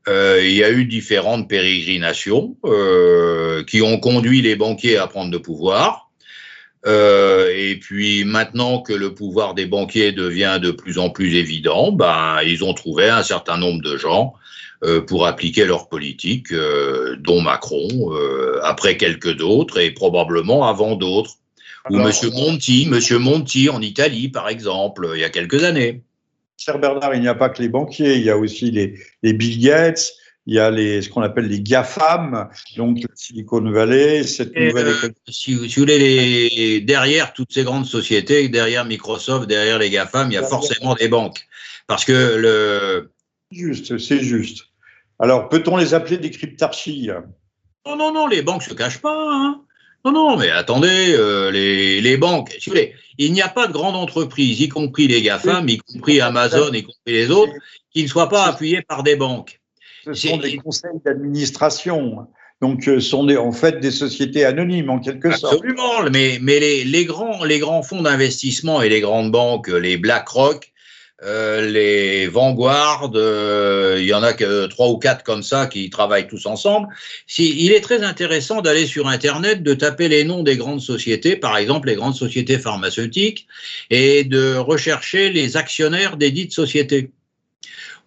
il 0.07 0.51
y 0.51 0.63
a 0.63 0.71
eu 0.71 0.85
différentes 0.85 1.47
pérégrinations 1.47 2.55
qui 3.67 3.81
ont 3.81 3.99
conduit 3.99 4.41
les 4.41 4.55
banquiers 4.55 4.97
à 4.97 5.07
prendre 5.07 5.29
de 5.29 5.37
pouvoir. 5.37 6.06
Et 6.85 7.77
puis 7.81 8.23
maintenant 8.23 8.81
que 8.81 8.93
le 8.93 9.13
pouvoir 9.13 9.53
des 9.53 9.65
banquiers 9.65 10.11
devient 10.11 10.59
de 10.61 10.71
plus 10.71 10.97
en 10.99 11.09
plus 11.09 11.35
évident, 11.35 11.91
ben 11.91 12.39
ils 12.45 12.63
ont 12.63 12.73
trouvé 12.73 13.09
un 13.09 13.23
certain 13.23 13.57
nombre 13.57 13.81
de 13.81 13.97
gens 13.97 14.35
euh, 14.83 15.01
pour 15.01 15.25
appliquer 15.25 15.65
leur 15.65 15.89
politique, 15.89 16.51
euh, 16.51 17.15
dont 17.17 17.41
Macron, 17.41 17.87
euh, 18.11 18.59
après 18.61 18.95
quelques 18.95 19.35
d'autres 19.35 19.79
et 19.79 19.89
probablement 19.89 20.67
avant 20.67 20.95
d'autres. 20.95 21.31
Ou 21.89 21.97
Monsieur 21.97 22.29
Monti, 22.29 22.85
Monsieur 22.87 23.17
Monti 23.17 23.69
en 23.69 23.81
Italie, 23.81 24.29
par 24.29 24.49
exemple, 24.49 25.09
il 25.15 25.21
y 25.21 25.23
a 25.23 25.31
quelques 25.31 25.63
années. 25.63 26.03
Cher 26.57 26.77
Bernard, 26.77 27.15
il 27.15 27.21
n'y 27.21 27.27
a 27.27 27.33
pas 27.33 27.49
que 27.49 27.59
les 27.59 27.69
banquiers, 27.69 28.17
il 28.17 28.23
y 28.23 28.29
a 28.29 28.37
aussi 28.37 28.69
les, 28.69 28.99
les 29.23 29.33
Bill 29.33 29.59
Gates, 29.59 30.11
il 30.47 30.55
y 30.55 30.59
a 30.59 30.71
les, 30.71 31.01
ce 31.01 31.09
qu'on 31.09 31.21
appelle 31.21 31.47
les 31.47 31.59
GAFAM, 31.59 32.49
donc 32.77 32.99
Silicon 33.15 33.69
Valley, 33.69 34.23
cette 34.23 34.55
nouvelle 34.55 34.95
école. 34.95 35.13
si, 35.27 35.53
vous 35.53 35.65
voulez, 35.75 35.99
les, 35.99 36.79
derrière 36.79 37.33
toutes 37.33 37.51
ces 37.51 37.65
grandes 37.65 37.85
sociétés, 37.85 38.47
derrière 38.47 38.85
Microsoft, 38.85 39.45
derrière 39.47 39.77
les 39.77 39.89
GAFAM, 39.89 40.31
il 40.31 40.35
y 40.35 40.37
a 40.37 40.43
forcément 40.43 40.95
des 40.95 41.09
banques. 41.09 41.45
Parce 41.85 42.05
que 42.05 42.37
le. 42.37 43.11
Juste, 43.51 43.97
c'est 43.97 44.21
juste. 44.21 44.67
Alors, 45.19 45.49
peut-on 45.49 45.75
les 45.75 45.93
appeler 45.93 46.17
des 46.17 46.31
cryptarchies? 46.31 47.09
Non, 47.85 47.97
non, 47.97 48.13
non, 48.13 48.27
les 48.27 48.41
banques 48.41 48.63
ne 48.63 48.69
se 48.69 48.73
cachent 48.73 49.01
pas. 49.01 49.29
Hein. 49.29 49.61
Non, 50.05 50.13
non, 50.13 50.37
mais 50.37 50.49
attendez, 50.49 51.13
euh, 51.13 51.51
les, 51.51 52.17
banques, 52.17 52.55
si 52.57 52.69
vous 52.69 52.75
voulez, 52.75 52.93
il 53.17 53.33
n'y 53.33 53.41
a 53.41 53.49
pas 53.49 53.67
de 53.67 53.73
grande 53.73 53.97
entreprise, 53.97 54.61
y 54.61 54.69
compris 54.69 55.09
les 55.09 55.21
GAFAM, 55.21 55.67
y 55.67 55.77
compris 55.77 56.21
Amazon, 56.21 56.71
y 56.71 56.83
compris 56.83 57.13
les 57.13 57.31
autres, 57.31 57.51
qui 57.91 58.03
ne 58.03 58.07
soient 58.07 58.29
pas 58.29 58.45
appuyées 58.45 58.81
par 58.81 59.03
des 59.03 59.17
banques. 59.17 59.59
Ce 60.13 60.27
sont 60.27 60.37
des 60.37 60.57
conseils 60.57 60.99
d'administration. 61.05 62.27
Donc, 62.61 62.83
ce 62.83 62.99
sont 62.99 63.29
en 63.37 63.51
fait 63.51 63.79
des 63.79 63.91
sociétés 63.91 64.43
anonymes 64.43 64.89
en 64.89 64.99
quelque 64.99 65.35
sorte. 65.35 65.53
Absolument, 65.53 66.09
mais, 66.11 66.39
mais 66.41 66.59
les, 66.59 67.05
grands, 67.05 67.43
les 67.43 67.59
grands 67.59 67.83
fonds 67.83 68.01
d'investissement 68.01 68.81
et 68.81 68.89
les 68.89 69.01
grandes 69.01 69.31
banques, 69.31 69.67
les 69.67 69.97
BlackRock, 69.97 70.71
euh, 71.23 71.67
les 71.67 72.27
Vanguard, 72.27 73.11
euh, 73.15 73.97
il 73.99 74.05
y 74.05 74.13
en 74.13 74.21
a 74.21 74.33
que 74.33 74.67
trois 74.67 74.89
ou 74.89 74.97
quatre 74.97 75.23
comme 75.23 75.41
ça 75.41 75.65
qui 75.65 75.89
travaillent 75.89 76.27
tous 76.27 76.45
ensemble. 76.45 76.89
Si, 77.25 77.65
il 77.65 77.71
est 77.71 77.81
très 77.81 78.03
intéressant 78.03 78.61
d'aller 78.61 78.85
sur 78.85 79.07
Internet, 79.07 79.63
de 79.63 79.73
taper 79.73 80.09
les 80.09 80.23
noms 80.23 80.43
des 80.43 80.57
grandes 80.57 80.81
sociétés, 80.81 81.35
par 81.35 81.57
exemple 81.57 81.87
les 81.87 81.95
grandes 81.95 82.15
sociétés 82.15 82.59
pharmaceutiques, 82.59 83.47
et 83.89 84.25
de 84.25 84.55
rechercher 84.55 85.31
les 85.31 85.57
actionnaires 85.57 86.17
des 86.17 86.29
dites 86.29 86.53
sociétés. 86.53 87.09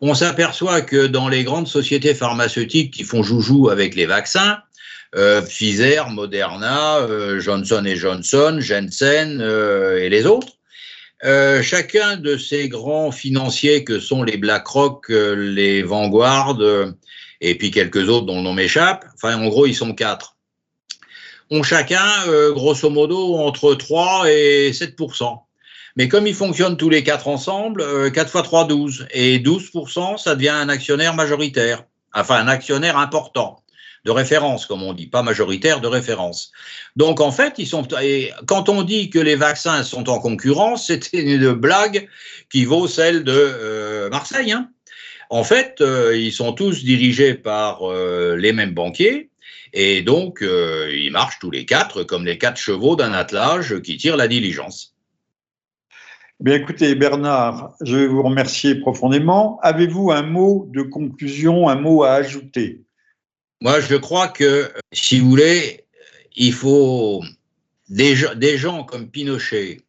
On 0.01 0.14
s'aperçoit 0.14 0.80
que 0.80 1.07
dans 1.07 1.28
les 1.28 1.44
grandes 1.44 1.68
sociétés 1.68 2.14
pharmaceutiques 2.14 2.92
qui 2.92 3.05
font 3.05 3.22
joujou 3.22 3.68
avec 3.68 3.94
les 3.94 4.07
vaccins, 4.07 4.59
euh, 5.14 5.42
Pfizer, 5.42 6.09
Moderna, 6.11 6.98
euh, 6.98 7.40
Johnson 7.40 7.84
Johnson, 7.94 8.59
Jensen 8.61 9.40
et 9.40 10.09
les 10.09 10.26
autres, 10.26 10.57
euh, 11.24 11.61
chacun 11.62 12.16
de 12.16 12.38
ces 12.38 12.68
grands 12.68 13.12
financiers 13.12 13.84
que 13.84 14.01
sont 14.01 14.22
les 14.22 14.38
BlackRock, 14.38 15.11
euh, 15.11 15.34
les 15.34 15.82
Vanguard 15.82 16.59
euh, 16.61 16.92
et 17.42 17.59
puis 17.59 17.70
quelques 17.70 18.09
autres 18.09 18.24
dont 18.24 18.36
le 18.36 18.42
nom 18.42 18.55
m'échappe, 18.55 19.05
enfin 19.14 19.36
en 19.36 19.48
gros 19.48 19.66
ils 19.66 19.74
sont 19.74 19.92
quatre, 19.92 20.36
ont 21.51 21.62
chacun 21.62 22.07
grosso 22.53 22.88
modo 22.88 23.36
entre 23.36 23.74
3 23.74 24.30
et 24.30 24.72
7 24.72 24.96
mais 25.97 26.09
comme 26.09 26.26
ils 26.26 26.34
fonctionnent 26.34 26.76
tous 26.76 26.91
les 26.91 27.03
quatre 27.03 27.28
ensemble, 27.28 28.12
4 28.12 28.30
fois 28.30 28.43
3, 28.43 28.66
12. 28.66 29.07
Et 29.12 29.38
12%, 29.38 30.18
ça 30.18 30.34
devient 30.34 30.51
un 30.51 30.68
actionnaire 30.68 31.14
majoritaire, 31.14 31.84
enfin 32.14 32.36
un 32.36 32.49
actionnaire 32.49 32.99
important 32.99 33.61
de 34.05 34.11
référence, 34.11 34.66
comme 34.66 34.82
on 34.82 34.93
dit, 34.93 35.07
pas 35.07 35.22
majoritaire, 35.22 35.80
de 35.80 35.86
référence. 35.86 36.53
Donc 36.97 37.20
en 37.20 37.32
fait, 37.32 37.55
ils 37.59 37.66
sont. 37.66 37.86
Et 38.03 38.30
quand 38.47 38.68
on 38.68 38.82
dit 38.82 39.11
que 39.11 39.18
les 39.18 39.36
vaccins 39.36 39.82
sont 39.82 40.09
en 40.09 40.18
concurrence, 40.18 40.86
c'était 40.86 41.20
une 41.20 41.53
blague 41.53 42.09
qui 42.51 42.64
vaut 42.64 42.88
celle 42.88 43.24
de 43.24 43.32
euh, 43.34 44.11
Marseille. 44.11 44.53
Hein. 44.53 44.70
En 45.28 45.45
fait, 45.45 45.80
euh, 45.80 46.16
ils 46.16 46.32
sont 46.32 46.53
tous 46.53 46.82
dirigés 46.82 47.34
par 47.34 47.82
euh, 47.82 48.36
les 48.36 48.53
mêmes 48.53 48.74
banquiers. 48.74 49.28
Et 49.72 50.03
donc, 50.03 50.43
ils 50.43 51.12
marchent 51.12 51.38
tous 51.38 51.53
les 51.53 51.64
quatre 51.64 52.03
comme 52.03 52.26
les 52.26 52.38
quatre 52.38 52.57
chevaux 52.57 52.97
d'un 52.97 53.12
attelage 53.12 53.80
qui 53.82 53.99
tire 53.99 54.16
la 54.16 54.26
diligence. 54.26 54.97
Bien 56.41 56.55
écoutez, 56.55 56.95
Bernard, 56.95 57.74
je 57.82 57.97
vais 57.99 58.07
vous 58.07 58.22
remercier 58.22 58.74
profondément. 58.74 59.61
Avez-vous 59.61 60.11
un 60.11 60.22
mot 60.22 60.66
de 60.72 60.80
conclusion, 60.80 61.68
un 61.68 61.74
mot 61.74 62.03
à 62.03 62.12
ajouter? 62.12 62.80
Moi, 63.61 63.80
je 63.80 63.95
crois 63.95 64.28
que, 64.28 64.72
si 64.91 65.20
vous 65.20 65.28
voulez, 65.28 65.84
il 66.34 66.55
faut 66.55 67.22
des, 67.91 68.16
gens 68.57 68.84
comme 68.84 69.11
Pinochet 69.11 69.82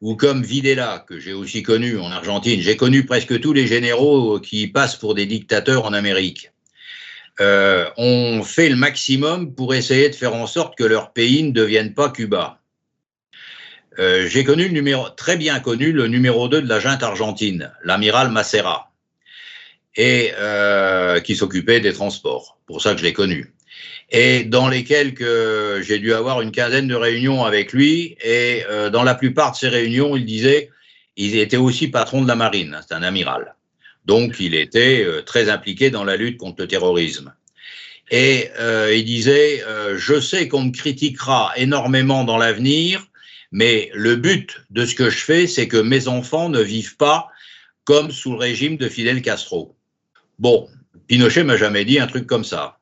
ou 0.00 0.14
comme 0.14 0.44
Videla, 0.44 1.04
que 1.08 1.18
j'ai 1.18 1.32
aussi 1.32 1.64
connu 1.64 1.98
en 1.98 2.12
Argentine. 2.12 2.60
J'ai 2.60 2.76
connu 2.76 3.04
presque 3.04 3.40
tous 3.40 3.52
les 3.52 3.66
généraux 3.66 4.38
qui 4.38 4.68
passent 4.68 4.94
pour 4.94 5.16
des 5.16 5.26
dictateurs 5.26 5.86
en 5.86 5.92
Amérique. 5.92 6.52
Euh, 7.40 7.90
ont 7.96 8.44
fait 8.44 8.68
le 8.68 8.76
maximum 8.76 9.56
pour 9.56 9.74
essayer 9.74 10.08
de 10.08 10.14
faire 10.14 10.36
en 10.36 10.46
sorte 10.46 10.78
que 10.78 10.84
leur 10.84 11.12
pays 11.12 11.42
ne 11.42 11.50
devienne 11.50 11.94
pas 11.94 12.10
Cuba. 12.10 12.59
Euh, 13.98 14.28
j'ai 14.28 14.44
connu 14.44 14.68
le 14.68 14.72
numéro, 14.72 15.08
très 15.10 15.36
bien 15.36 15.58
connu 15.60 15.92
le 15.92 16.06
numéro 16.06 16.48
2 16.48 16.62
de 16.62 16.68
la 16.68 16.78
junte 16.80 17.02
argentine, 17.02 17.72
l'amiral 17.82 18.30
Macera 18.30 18.90
et 19.96 20.32
euh, 20.38 21.20
qui 21.20 21.36
s'occupait 21.36 21.80
des 21.80 21.92
transports. 21.92 22.58
Pour 22.66 22.80
ça 22.80 22.92
que 22.92 22.98
je 22.98 23.04
l'ai 23.04 23.12
connu. 23.12 23.52
Et 24.10 24.44
dans 24.44 24.68
lesquels 24.68 25.14
que 25.14 25.80
j'ai 25.82 25.98
dû 25.98 26.12
avoir 26.12 26.40
une 26.40 26.50
quinzaine 26.50 26.88
de 26.88 26.94
réunions 26.94 27.44
avec 27.44 27.72
lui. 27.72 28.16
Et 28.22 28.64
euh, 28.68 28.90
dans 28.90 29.04
la 29.04 29.14
plupart 29.14 29.52
de 29.52 29.56
ces 29.56 29.68
réunions, 29.68 30.16
il 30.16 30.24
disait, 30.24 30.70
il 31.16 31.36
était 31.38 31.56
aussi 31.56 31.88
patron 31.88 32.22
de 32.22 32.28
la 32.28 32.34
marine. 32.34 32.80
C'est 32.86 32.94
un 32.94 33.02
amiral. 33.02 33.54
Donc, 34.06 34.36
il 34.40 34.54
était 34.54 35.04
euh, 35.04 35.22
très 35.22 35.48
impliqué 35.48 35.90
dans 35.90 36.04
la 36.04 36.16
lutte 36.16 36.38
contre 36.38 36.62
le 36.62 36.68
terrorisme. 36.68 37.32
Et 38.10 38.48
euh, 38.58 38.92
il 38.92 39.04
disait, 39.04 39.62
je 39.94 40.18
sais 40.18 40.48
qu'on 40.48 40.64
me 40.64 40.72
critiquera 40.72 41.52
énormément 41.56 42.24
dans 42.24 42.38
l'avenir, 42.38 43.06
mais 43.52 43.90
le 43.94 44.16
but 44.16 44.60
de 44.70 44.84
ce 44.84 44.94
que 44.94 45.10
je 45.10 45.18
fais, 45.18 45.46
c'est 45.46 45.68
que 45.68 45.76
mes 45.76 46.08
enfants 46.08 46.48
ne 46.48 46.60
vivent 46.60 46.96
pas 46.96 47.28
comme 47.84 48.10
sous 48.10 48.32
le 48.32 48.38
régime 48.38 48.76
de 48.76 48.88
Fidel 48.88 49.22
Castro. 49.22 49.76
Bon, 50.38 50.68
Pinochet 51.08 51.44
m'a 51.44 51.56
jamais 51.56 51.84
dit 51.84 51.98
un 51.98 52.06
truc 52.06 52.26
comme 52.26 52.44
ça. 52.44 52.78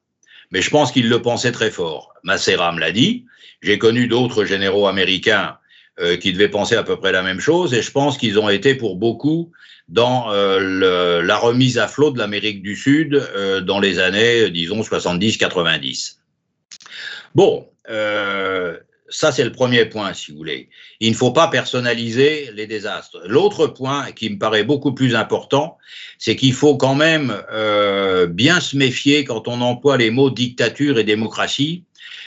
Mais 0.51 0.63
je 0.63 0.71
pense 0.71 0.93
qu'il 0.93 1.09
le 1.09 1.23
pensait 1.23 1.53
très 1.53 1.71
fort. 1.71 2.15
Macera 2.23 2.73
me 2.73 2.81
l'a 2.81 2.93
dit. 2.93 3.25
J'ai 3.63 3.79
connu 3.79 4.07
d'autres 4.07 4.45
généraux 4.45 4.87
américains 4.87 5.59
euh, 6.01 6.17
qui 6.17 6.33
devaient 6.33 6.49
penser 6.49 6.77
à 6.77 6.85
peu 6.85 6.97
près 6.97 7.11
la 7.11 7.23
même 7.23 7.41
chose, 7.41 7.75
et 7.75 7.83
je 7.83 7.91
pense 7.91 8.19
qu'ils 8.19 8.39
ont 8.39 8.49
été 8.49 8.77
pour 8.77 8.97
beaucoup 8.97 9.51
dans 9.89 10.31
euh, 10.33 11.23
la 11.23 11.37
remise 11.37 11.79
à 11.79 11.89
flot 11.89 12.11
de 12.11 12.19
l'Amérique 12.19 12.63
du 12.63 12.77
Sud 12.77 13.15
euh, 13.15 13.61
dans 13.61 13.81
les 13.81 13.99
années, 13.99 14.49
disons, 14.51 14.83
70-90. 14.83 16.19
Bon, 17.35 17.67
ça, 19.11 19.33
c'est 19.33 19.45
le 19.45 19.53
premier 19.53 19.87
point, 19.87 20.13
si 20.13 20.33
vous 20.33 20.39
voulez. 20.39 20.69
Il 21.01 21.11
ne 21.11 21.17
faut 21.17 21.31
pas 21.31 21.49
personnaliser 21.49 22.51
les 22.55 22.67
désastres. 22.67 23.21
L'autre 23.27 23.67
point 23.67 24.13
qui 24.13 24.31
me 24.31 24.39
paraît 24.39 24.65
beaucoup 24.65 24.93
plus 24.93 25.15
important, 25.15 25.79
c'est 26.19 26.37
qu'il 26.37 26.53
faut 26.53 26.77
quand 26.77 26.95
même 26.95 27.35
euh, 27.53 28.27
bien 28.27 28.61
se 28.61 28.77
méfier 28.77 29.25
quand 29.25 29.49
on 29.49 29.61
emploie 29.61 29.97
les 29.97 30.11
mots 30.11 30.31
dictature 30.31 30.99
et 30.99 31.05
démocratie, 31.05 31.85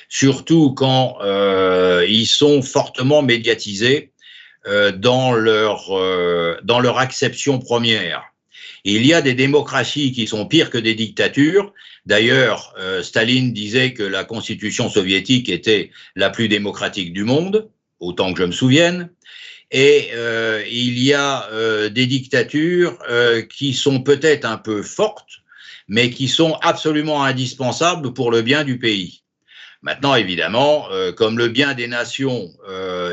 surtout 0.09 0.73
quand 0.73 1.17
euh, 1.21 2.05
ils 2.07 2.27
sont 2.27 2.61
fortement 2.61 3.21
médiatisés 3.21 4.11
euh, 4.67 4.91
dans, 4.91 5.33
leur, 5.33 5.89
euh, 5.89 6.55
dans 6.63 6.79
leur 6.79 6.99
acception 6.99 7.57
première. 7.57 8.23
Il 8.83 9.03
y 9.07 9.11
a 9.11 9.23
des 9.23 9.33
démocraties 9.33 10.11
qui 10.11 10.27
sont 10.27 10.45
pires 10.45 10.69
que 10.69 10.77
des 10.77 10.93
dictatures. 10.93 11.73
D'ailleurs, 12.05 12.73
euh, 12.79 13.03
Staline 13.03 13.53
disait 13.53 13.93
que 13.93 14.03
la 14.03 14.23
constitution 14.23 14.89
soviétique 14.89 15.49
était 15.49 15.91
la 16.15 16.29
plus 16.29 16.47
démocratique 16.47 17.13
du 17.13 17.23
monde, 17.23 17.69
autant 17.99 18.33
que 18.33 18.39
je 18.39 18.45
me 18.45 18.51
souvienne. 18.51 19.09
Et 19.69 20.09
euh, 20.13 20.63
il 20.69 20.99
y 20.99 21.13
a 21.13 21.47
euh, 21.51 21.89
des 21.89 22.07
dictatures 22.07 22.97
qui 23.49 23.73
sont 23.73 24.01
peut-être 24.01 24.45
un 24.45 24.57
peu 24.57 24.81
fortes, 24.81 25.41
mais 25.87 26.09
qui 26.09 26.27
sont 26.27 26.55
absolument 26.61 27.23
indispensables 27.23 28.13
pour 28.13 28.31
le 28.31 28.41
bien 28.41 28.63
du 28.63 28.79
pays. 28.79 29.21
Maintenant, 29.83 30.15
évidemment, 30.15 30.87
comme 31.15 31.39
le 31.39 31.47
bien 31.47 31.73
des 31.73 31.87
nations 31.87 32.51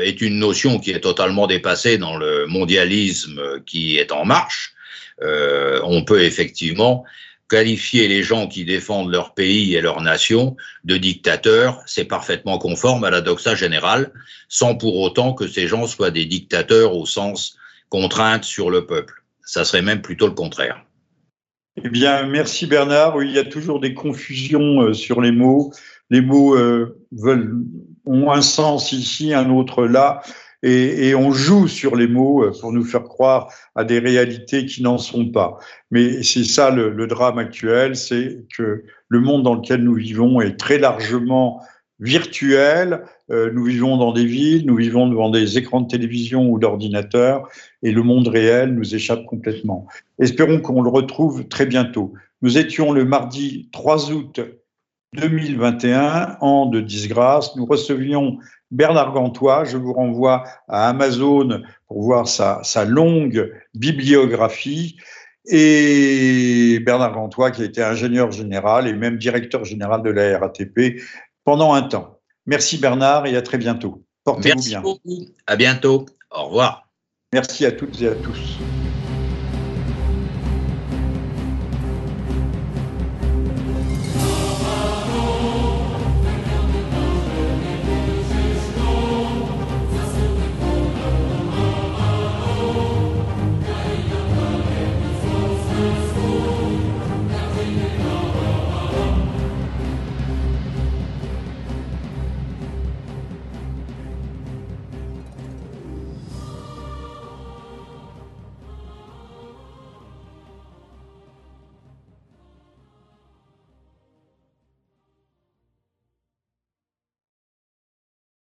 est 0.03 0.21
une 0.21 0.37
notion 0.37 0.77
qui 0.77 0.91
est 0.91 0.99
totalement 0.99 1.47
dépassée 1.47 1.97
dans 1.97 2.15
le 2.15 2.45
mondialisme 2.45 3.41
qui 3.65 3.97
est 3.97 4.11
en 4.11 4.23
marche, 4.23 4.75
on 5.19 6.03
peut 6.05 6.21
effectivement 6.21 7.05
qualifier 7.49 8.07
les 8.07 8.23
gens 8.23 8.47
qui 8.47 8.63
défendent 8.63 9.11
leur 9.11 9.33
pays 9.33 9.75
et 9.75 9.81
leur 9.81 10.01
nation 10.01 10.55
de 10.83 10.97
dictateurs, 10.97 11.81
c'est 11.85 12.05
parfaitement 12.05 12.57
conforme 12.59 13.03
à 13.03 13.09
la 13.09 13.21
doxa 13.21 13.55
générale, 13.55 14.11
sans 14.47 14.75
pour 14.75 14.97
autant 14.97 15.33
que 15.33 15.47
ces 15.47 15.67
gens 15.67 15.87
soient 15.87 16.11
des 16.11 16.25
dictateurs 16.25 16.95
au 16.95 17.05
sens 17.05 17.57
contrainte 17.89 18.43
sur 18.43 18.69
le 18.69 18.85
peuple. 18.85 19.23
Ça 19.43 19.65
serait 19.65 19.81
même 19.81 20.01
plutôt 20.01 20.27
le 20.27 20.33
contraire. 20.33 20.85
Eh 21.83 21.89
bien, 21.89 22.25
merci 22.27 22.67
Bernard. 22.67 23.15
Oui, 23.15 23.27
il 23.29 23.35
y 23.35 23.39
a 23.39 23.45
toujours 23.45 23.79
des 23.79 23.93
confusions 23.93 24.81
euh, 24.81 24.93
sur 24.93 25.21
les 25.21 25.31
mots. 25.31 25.71
Les 26.09 26.21
mots 26.21 26.55
euh, 26.55 26.99
veulent, 27.11 27.55
ont 28.05 28.31
un 28.31 28.41
sens 28.41 28.91
ici, 28.91 29.33
un 29.33 29.49
autre 29.49 29.85
là 29.85 30.21
et, 30.61 31.15
on 31.15 31.31
joue 31.31 31.67
sur 31.67 31.95
les 31.95 32.07
mots 32.07 32.43
euh, 32.43 32.51
pour 32.59 32.71
nous 32.71 32.83
faire 32.83 33.03
croire 33.03 33.51
à 33.75 33.83
des 33.83 33.99
réalités 33.99 34.65
qui 34.65 34.83
n'en 34.83 34.97
sont 34.97 35.29
pas. 35.29 35.57
Mais 35.91 36.21
c'est 36.23 36.43
ça 36.43 36.69
le, 36.69 37.07
drame 37.07 37.37
actuel, 37.37 37.95
c'est 37.95 38.45
que 38.55 38.83
le 39.07 39.19
monde 39.19 39.43
dans 39.43 39.55
lequel 39.55 39.83
nous 39.83 39.95
vivons 39.95 40.41
est 40.41 40.57
très 40.57 40.77
largement 40.77 41.63
virtuel. 41.99 43.03
Euh, 43.31 43.51
nous 43.53 43.63
vivons 43.63 43.97
dans 43.97 44.11
des 44.11 44.25
villes, 44.25 44.65
nous 44.65 44.75
vivons 44.75 45.07
devant 45.07 45.29
des 45.29 45.57
écrans 45.57 45.81
de 45.81 45.87
télévision 45.87 46.49
ou 46.49 46.59
d'ordinateur, 46.59 47.47
et 47.83 47.91
le 47.91 48.03
monde 48.03 48.27
réel 48.27 48.73
nous 48.73 48.95
échappe 48.95 49.25
complètement. 49.25 49.87
Espérons 50.19 50.59
qu'on 50.59 50.81
le 50.81 50.89
retrouve 50.89 51.47
très 51.47 51.65
bientôt. 51.65 52.13
Nous 52.41 52.57
étions 52.57 52.91
le 52.91 53.05
mardi 53.05 53.69
3 53.71 54.11
août 54.11 54.41
2021, 55.15 56.37
an 56.41 56.65
de 56.67 56.81
disgrâce. 56.81 57.55
Nous 57.55 57.65
recevions 57.65 58.39
Bernard 58.71 59.13
Gantois. 59.13 59.65
Je 59.65 59.77
vous 59.77 59.93
renvoie 59.93 60.43
à 60.67 60.89
Amazon 60.89 61.61
pour 61.87 62.03
voir 62.03 62.27
sa, 62.27 62.85
longue 62.85 63.51
bibliographie. 63.73 64.97
Et 65.45 66.79
Bernard 66.85 67.13
Gantois, 67.13 67.51
qui 67.51 67.63
a 67.63 67.65
été 67.65 67.81
ingénieur 67.81 68.31
général 68.31 68.87
et 68.87 68.93
même 68.93 69.17
directeur 69.17 69.65
général 69.65 70.03
de 70.03 70.11
la 70.11 70.37
RATP 70.37 71.01
pendant 71.43 71.73
un 71.73 71.81
temps. 71.81 72.19
Merci 72.45 72.77
Bernard 72.77 73.25
et 73.25 73.35
à 73.35 73.41
très 73.41 73.57
bientôt. 73.57 74.03
Portez-vous 74.23 74.61
bien. 74.61 74.81
Merci 74.81 75.05
beaucoup. 75.05 75.25
À 75.47 75.55
bientôt. 75.55 76.05
Au 76.31 76.45
revoir. 76.45 76.89
Merci 77.33 77.65
à 77.65 77.71
toutes 77.71 78.01
et 78.01 78.07
à 78.07 78.15
tous. 78.15 78.59